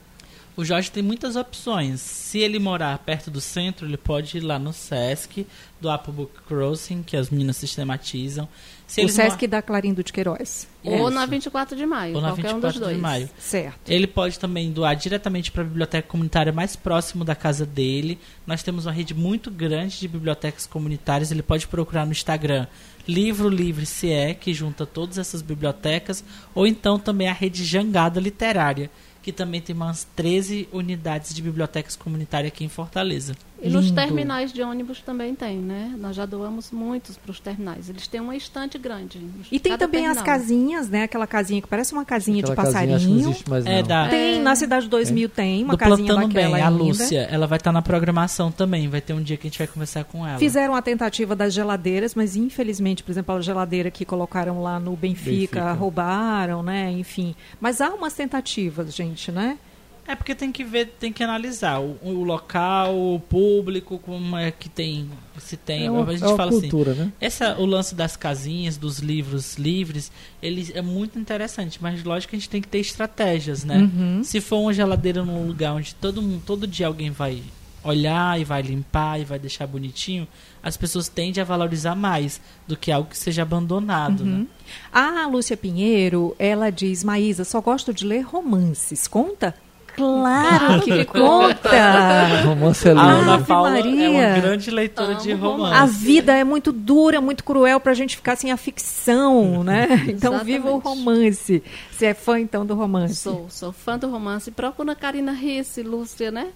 O 0.56 0.64
Jorge 0.64 0.90
tem 0.90 1.02
muitas 1.02 1.36
opções. 1.36 2.00
Se 2.00 2.38
ele 2.38 2.58
morar 2.58 2.96
perto 2.98 3.30
do 3.30 3.40
centro, 3.40 3.86
ele 3.86 3.96
pode 3.96 4.36
ir 4.36 4.40
lá 4.40 4.58
no 4.58 4.72
Sesc, 4.72 5.46
do 5.80 5.90
Apple 5.90 6.12
Book 6.12 6.32
Crossing, 6.46 7.02
que 7.02 7.16
as 7.16 7.28
meninas 7.28 7.56
sistematizam. 7.56 8.48
Se 8.86 9.04
o 9.04 9.08
Sesc 9.08 9.46
da 9.46 9.60
Clarindo 9.60 10.04
de 10.04 10.12
Queiroz. 10.12 10.68
Ou 10.84 11.10
na 11.10 11.26
24 11.26 11.76
de 11.76 11.86
maio, 11.86 12.14
Ou 12.14 12.20
na 12.20 12.28
qualquer 12.28 12.54
24 12.54 12.68
um 12.68 12.70
dos 12.70 12.80
dois. 12.80 12.96
de 12.96 13.02
maio. 13.02 13.30
Certo. 13.38 13.90
Ele 13.90 14.06
pode 14.06 14.38
também 14.38 14.70
doar 14.70 14.94
diretamente 14.94 15.50
para 15.50 15.62
a 15.62 15.64
biblioteca 15.64 16.06
comunitária 16.06 16.52
mais 16.52 16.76
próximo 16.76 17.24
da 17.24 17.34
casa 17.34 17.64
dele. 17.66 18.18
Nós 18.46 18.62
temos 18.62 18.86
uma 18.86 18.92
rede 18.92 19.14
muito 19.14 19.50
grande 19.50 19.98
de 19.98 20.06
bibliotecas 20.06 20.66
comunitárias. 20.66 21.30
Ele 21.32 21.42
pode 21.42 21.66
procurar 21.66 22.04
no 22.04 22.12
Instagram 22.12 22.66
Livro 23.06 23.48
Livre 23.48 23.84
Se 23.84 24.10
é, 24.10 24.34
que 24.34 24.54
junta 24.54 24.86
todas 24.86 25.18
essas 25.18 25.42
bibliotecas, 25.42 26.24
ou 26.54 26.66
então 26.66 26.98
também 26.98 27.28
a 27.28 27.32
rede 27.32 27.64
Jangada 27.64 28.20
Literária, 28.20 28.90
que 29.24 29.32
também 29.32 29.58
tem 29.58 29.74
umas 29.74 30.06
13 30.14 30.68
unidades 30.70 31.34
de 31.34 31.40
bibliotecas 31.40 31.96
comunitárias 31.96 32.52
aqui 32.52 32.62
em 32.62 32.68
Fortaleza. 32.68 33.34
E 33.64 33.70
nos 33.70 33.90
terminais 33.90 34.52
de 34.52 34.62
ônibus 34.62 35.00
também 35.00 35.34
tem, 35.34 35.56
né? 35.56 35.94
Nós 35.98 36.14
já 36.14 36.26
doamos 36.26 36.70
muitos 36.70 37.16
para 37.16 37.30
os 37.30 37.40
terminais. 37.40 37.88
Eles 37.88 38.06
têm 38.06 38.20
uma 38.20 38.36
estante 38.36 38.78
grande. 38.78 39.20
E 39.50 39.58
tem 39.58 39.76
também 39.76 40.02
terminal. 40.02 40.16
as 40.16 40.22
casinhas, 40.22 40.88
né? 40.88 41.04
Aquela 41.04 41.26
casinha 41.26 41.62
que 41.62 41.68
parece 41.68 41.92
uma 41.92 42.04
casinha 42.04 42.40
Aquela 42.40 42.54
de 42.54 42.62
passarinho. 42.62 42.92
Casinha, 42.92 43.14
não 43.14 43.30
existe 43.30 43.50
mais, 43.50 43.64
não. 43.64 43.72
É, 43.72 43.82
da... 43.82 44.08
Tem, 44.08 44.42
na 44.42 44.54
Cidade 44.54 44.88
2000 44.88 45.24
é. 45.24 45.28
tem 45.28 45.64
uma 45.64 45.72
Do 45.72 45.78
casinha 45.78 46.14
daquela 46.14 46.28
bem, 46.28 46.54
ainda. 46.54 46.66
A 46.66 46.68
Lúcia, 46.68 47.20
ela 47.30 47.46
vai 47.46 47.58
estar 47.58 47.70
tá 47.70 47.72
na 47.72 47.82
programação 47.82 48.52
também. 48.52 48.88
Vai 48.88 49.00
ter 49.00 49.14
um 49.14 49.22
dia 49.22 49.36
que 49.36 49.46
a 49.46 49.50
gente 49.50 49.58
vai 49.58 49.66
conversar 49.66 50.04
com 50.04 50.26
ela. 50.26 50.38
Fizeram 50.38 50.74
a 50.74 50.82
tentativa 50.82 51.34
das 51.34 51.54
geladeiras, 51.54 52.14
mas 52.14 52.36
infelizmente, 52.36 53.02
por 53.02 53.10
exemplo, 53.10 53.34
a 53.34 53.40
geladeira 53.40 53.90
que 53.90 54.04
colocaram 54.04 54.62
lá 54.62 54.78
no 54.78 54.94
Benfica, 54.96 55.30
Benfica. 55.30 55.72
roubaram, 55.72 56.62
né? 56.62 56.92
Enfim. 56.92 57.34
Mas 57.60 57.80
há 57.80 57.90
umas 57.90 58.14
tentativas, 58.14 58.94
gente, 58.94 59.32
né? 59.32 59.58
É 60.06 60.14
porque 60.14 60.34
tem 60.34 60.52
que 60.52 60.62
ver, 60.62 60.94
tem 60.98 61.12
que 61.12 61.22
analisar 61.22 61.80
o, 61.80 61.98
o 62.02 62.24
local, 62.24 62.94
o 62.94 63.20
público, 63.20 63.98
como 63.98 64.36
é 64.36 64.50
que 64.50 64.68
tem, 64.68 65.10
se 65.38 65.56
tem. 65.56 65.86
É 65.86 65.90
uma, 65.90 66.04
a 66.04 66.12
gente 66.12 66.30
é 66.30 66.36
fala 66.36 66.50
cultura, 66.50 66.92
assim, 66.92 67.00
né? 67.00 67.12
essa, 67.20 67.58
o 67.58 67.64
lance 67.64 67.94
das 67.94 68.16
casinhas, 68.16 68.76
dos 68.76 68.98
livros 68.98 69.56
livres, 69.56 70.12
ele 70.42 70.70
é 70.74 70.82
muito 70.82 71.18
interessante, 71.18 71.78
mas 71.80 72.04
lógico 72.04 72.30
que 72.30 72.36
a 72.36 72.38
gente 72.38 72.50
tem 72.50 72.60
que 72.60 72.68
ter 72.68 72.78
estratégias, 72.78 73.64
né? 73.64 73.78
Uhum. 73.78 74.22
Se 74.22 74.40
for 74.40 74.58
uma 74.58 74.72
geladeira 74.72 75.24
num 75.24 75.46
lugar 75.46 75.74
onde 75.74 75.94
todo 75.94 76.20
mundo, 76.20 76.42
todo 76.44 76.66
dia 76.66 76.86
alguém 76.86 77.10
vai 77.10 77.42
olhar 77.84 78.40
e 78.40 78.44
vai 78.44 78.62
limpar 78.62 79.20
e 79.20 79.24
vai 79.24 79.38
deixar 79.38 79.66
bonitinho, 79.66 80.26
as 80.62 80.76
pessoas 80.76 81.08
tendem 81.08 81.42
a 81.42 81.44
valorizar 81.44 81.94
mais 81.94 82.40
do 82.66 82.76
que 82.76 82.90
algo 82.90 83.10
que 83.10 83.18
seja 83.18 83.42
abandonado. 83.42 84.24
Né? 84.24 84.38
Uhum. 84.38 84.46
A 84.90 85.26
Lúcia 85.26 85.56
Pinheiro, 85.56 86.34
ela 86.38 86.70
diz, 86.70 87.04
Maísa, 87.04 87.44
só 87.44 87.60
gosto 87.60 87.92
de 87.92 88.06
ler 88.06 88.22
romances. 88.22 89.06
Conta? 89.06 89.54
Claro 89.96 90.82
que 90.82 91.04
conta! 91.04 91.70
Romance 92.44 92.88
é 92.88 92.90
A 92.90 92.94
lindo. 92.94 93.06
Ana 93.06 93.34
Ave 93.34 93.44
Paula 93.44 93.68
é 93.68 93.72
Maria. 93.82 94.10
uma 94.10 94.40
grande 94.40 94.70
leitora 94.70 95.14
de 95.14 95.32
romance. 95.32 95.74
A 95.76 95.86
vida 95.86 96.32
é 96.34 96.44
muito 96.44 96.72
dura, 96.72 97.20
muito 97.20 97.44
cruel 97.44 97.78
pra 97.80 97.94
gente 97.94 98.16
ficar 98.16 98.36
sem 98.36 98.50
a 98.52 98.56
ficção, 98.56 99.62
né? 99.64 100.04
Então 100.14 100.44
viva 100.44 100.70
o 100.70 100.78
romance. 100.78 101.62
Você 101.90 102.06
é 102.06 102.14
fã 102.14 102.38
então 102.38 102.64
do 102.64 102.74
romance? 102.74 103.16
Sou, 103.16 103.46
sou 103.48 103.72
fã 103.72 103.98
do 103.98 104.08
romance. 104.08 104.50
Procura 104.50 104.92
a 104.92 104.94
Karina 104.96 105.32
Risse, 105.32 105.80
ilustre, 105.80 106.30
né? 106.30 106.48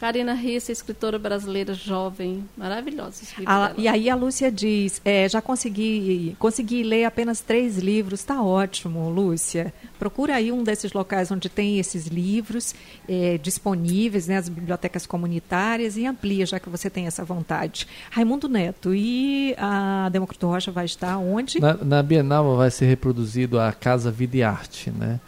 Karina 0.00 0.32
Risse, 0.32 0.72
escritora 0.72 1.18
brasileira 1.18 1.74
jovem, 1.74 2.42
maravilhosa. 2.56 3.22
A- 3.44 3.72
e 3.76 3.86
aí 3.86 4.08
a 4.08 4.14
Lúcia 4.16 4.50
diz, 4.50 4.98
é, 5.04 5.28
já 5.28 5.42
consegui, 5.42 6.34
consegui 6.38 6.82
ler 6.82 7.04
apenas 7.04 7.42
três 7.42 7.76
livros, 7.76 8.24
tá 8.24 8.42
ótimo, 8.42 9.10
Lúcia. 9.10 9.74
Procura 9.98 10.36
aí 10.36 10.50
um 10.50 10.64
desses 10.64 10.94
locais 10.94 11.30
onde 11.30 11.50
tem 11.50 11.78
esses 11.78 12.06
livros 12.06 12.74
é, 13.06 13.36
disponíveis, 13.36 14.26
né, 14.26 14.38
as 14.38 14.48
bibliotecas 14.48 15.04
comunitárias, 15.04 15.98
e 15.98 16.06
amplia, 16.06 16.46
já 16.46 16.58
que 16.58 16.70
você 16.70 16.88
tem 16.88 17.06
essa 17.06 17.22
vontade. 17.22 17.86
Raimundo 18.10 18.48
Neto, 18.48 18.94
e 18.94 19.54
a 19.58 20.08
Demócrito 20.10 20.46
Rocha 20.46 20.72
vai 20.72 20.86
estar 20.86 21.18
onde? 21.18 21.60
Na, 21.60 21.74
na 21.74 22.02
Bienal 22.02 22.56
vai 22.56 22.70
ser 22.70 22.86
reproduzido 22.86 23.60
a 23.60 23.70
Casa 23.70 24.10
Vida 24.10 24.38
e 24.38 24.42
Arte, 24.42 24.90
né? 24.90 25.20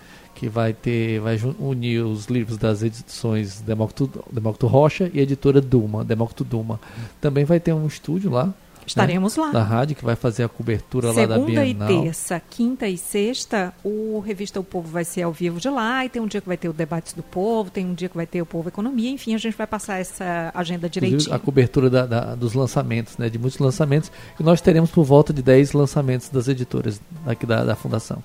Que 0.42 0.48
vai 0.48 0.72
ter, 0.72 1.20
vai 1.20 1.38
unir 1.60 2.00
os 2.04 2.26
livros 2.26 2.56
das 2.58 2.82
edições 2.82 3.60
Demócrito, 3.60 4.24
Demócrito 4.28 4.66
Rocha 4.66 5.08
e 5.14 5.20
editora 5.20 5.60
Duma, 5.60 6.04
Demócrito 6.04 6.42
Duma. 6.42 6.80
Também 7.20 7.44
vai 7.44 7.60
ter 7.60 7.72
um 7.72 7.86
estúdio 7.86 8.28
lá 8.28 8.52
Estaremos 8.84 9.36
lá. 9.36 9.52
da 9.52 9.62
rádio 9.62 9.94
que 9.94 10.04
vai 10.04 10.16
fazer 10.16 10.42
a 10.42 10.48
cobertura 10.48 11.12
lá 11.12 11.26
da 11.26 11.34
Segunda 11.36 11.64
e 11.64 11.72
Bienal. 11.74 12.02
terça, 12.02 12.42
quinta 12.50 12.88
e 12.88 12.98
sexta, 12.98 13.72
o 13.84 14.18
Revista 14.18 14.58
O 14.58 14.64
Povo 14.64 14.88
vai 14.88 15.04
ser 15.04 15.22
ao 15.22 15.32
vivo 15.32 15.60
de 15.60 15.68
lá, 15.70 16.04
e 16.04 16.08
tem 16.08 16.20
um 16.20 16.26
dia 16.26 16.40
que 16.40 16.48
vai 16.48 16.56
ter 16.56 16.68
o 16.68 16.72
Debates 16.72 17.12
do 17.12 17.22
Povo, 17.22 17.70
tem 17.70 17.86
um 17.86 17.94
dia 17.94 18.08
que 18.08 18.16
vai 18.16 18.26
ter 18.26 18.42
o 18.42 18.46
Povo 18.46 18.68
Economia, 18.68 19.08
enfim, 19.12 19.36
a 19.36 19.38
gente 19.38 19.56
vai 19.56 19.68
passar 19.68 20.00
essa 20.00 20.50
agenda 20.52 20.88
direitinho. 20.88 21.32
a 21.32 21.38
cobertura 21.38 21.88
da- 21.88 22.04
da- 22.04 22.34
dos 22.34 22.52
lançamentos, 22.54 23.16
né? 23.16 23.30
De 23.30 23.38
muitos 23.38 23.60
lançamentos. 23.60 24.10
E 24.40 24.42
nós 24.42 24.60
teremos 24.60 24.90
por 24.90 25.04
volta 25.04 25.32
de 25.32 25.40
10 25.40 25.72
lançamentos 25.72 26.28
das 26.30 26.48
editoras 26.48 27.00
aqui 27.24 27.46
da, 27.46 27.62
da 27.64 27.76
Fundação. 27.76 28.20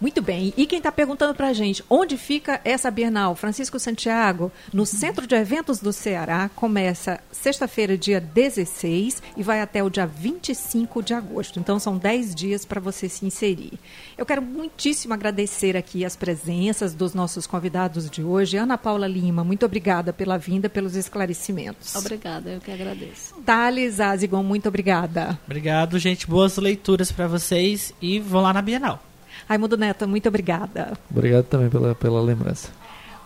Muito 0.00 0.20
bem. 0.20 0.52
E 0.56 0.66
quem 0.66 0.78
está 0.78 0.92
perguntando 0.92 1.34
para 1.34 1.48
a 1.48 1.52
gente 1.52 1.82
onde 1.88 2.16
fica 2.16 2.60
essa 2.64 2.90
Bienal? 2.90 3.34
Francisco 3.34 3.78
Santiago, 3.78 4.52
no 4.72 4.84
Centro 4.84 5.26
de 5.26 5.34
Eventos 5.34 5.80
do 5.80 5.92
Ceará, 5.92 6.50
começa 6.54 7.20
sexta-feira, 7.32 7.96
dia 7.96 8.20
16, 8.20 9.22
e 9.36 9.42
vai 9.42 9.60
até 9.60 9.82
o 9.82 9.88
dia 9.88 10.06
25 10.06 11.02
de 11.02 11.14
agosto. 11.14 11.58
Então, 11.58 11.78
são 11.78 11.96
10 11.96 12.34
dias 12.34 12.64
para 12.64 12.80
você 12.80 13.08
se 13.08 13.24
inserir. 13.24 13.72
Eu 14.18 14.26
quero 14.26 14.42
muitíssimo 14.42 15.14
agradecer 15.14 15.76
aqui 15.76 16.04
as 16.04 16.14
presenças 16.14 16.92
dos 16.92 17.14
nossos 17.14 17.46
convidados 17.46 18.10
de 18.10 18.22
hoje. 18.22 18.56
Ana 18.56 18.76
Paula 18.76 19.06
Lima, 19.06 19.42
muito 19.42 19.64
obrigada 19.64 20.12
pela 20.12 20.36
vinda, 20.36 20.68
pelos 20.68 20.94
esclarecimentos. 20.94 21.94
Obrigada, 21.96 22.50
eu 22.50 22.60
que 22.60 22.70
agradeço. 22.70 23.34
Thales 23.44 23.98
Azigon, 24.00 24.42
muito 24.42 24.68
obrigada. 24.68 25.38
Obrigado, 25.46 25.98
gente. 25.98 26.26
Boas 26.26 26.56
leituras 26.58 27.10
para 27.10 27.26
vocês 27.26 27.94
e 28.00 28.20
vão 28.20 28.42
lá 28.42 28.52
na 28.52 28.60
Bienal. 28.60 29.02
Raimundo 29.48 29.76
Neto, 29.76 30.06
muito 30.08 30.28
obrigada. 30.28 30.92
Obrigado 31.10 31.44
também 31.44 31.68
pela, 31.70 31.94
pela 31.94 32.20
lembrança. 32.20 32.68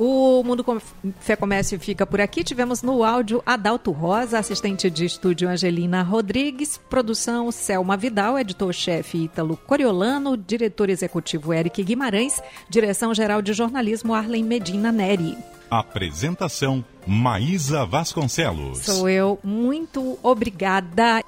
O 0.03 0.43
Mundo 0.43 0.65
Com- 0.65 0.81
Fé 1.21 1.37
Comércio 1.37 1.79
fica 1.79 2.07
por 2.07 2.23
aqui. 2.23 2.43
Tivemos 2.43 2.83
no 2.83 3.05
áudio 3.05 3.43
Adalto 3.45 3.91
Rosa, 3.91 4.39
assistente 4.39 4.89
de 4.89 5.05
estúdio 5.05 5.47
Angelina 5.47 6.03
Rodrigues, 6.03 6.79
produção 6.89 7.53
Selma 7.53 7.99
Vidal, 7.99 8.39
editor-chefe 8.39 9.25
Ítalo 9.25 9.59
Coriolano, 9.59 10.39
diretor 10.39 10.89
executivo 10.89 11.53
Eric 11.53 11.83
Guimarães, 11.83 12.41
direção-geral 12.71 13.43
de 13.43 13.53
jornalismo 13.53 14.15
Arlen 14.15 14.43
Medina 14.43 14.91
Neri. 14.91 15.37
Apresentação 15.71 16.83
Maísa 17.07 17.85
Vasconcelos. 17.85 18.79
Sou 18.79 19.07
eu, 19.07 19.39
muito 19.45 20.19
obrigada. 20.23 21.21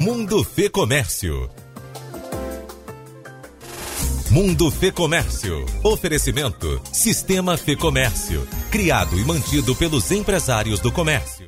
Mundo 0.00 0.44
Fê 0.44 0.68
Comércio. 0.70 1.50
Mundo 4.30 4.70
Fê 4.70 4.92
Comércio. 4.92 5.64
Oferecimento 5.82 6.78
Sistema 6.92 7.56
Fê 7.56 7.74
Comércio. 7.74 8.46
Criado 8.70 9.18
e 9.18 9.24
mantido 9.24 9.74
pelos 9.74 10.12
empresários 10.12 10.80
do 10.80 10.92
comércio. 10.92 11.47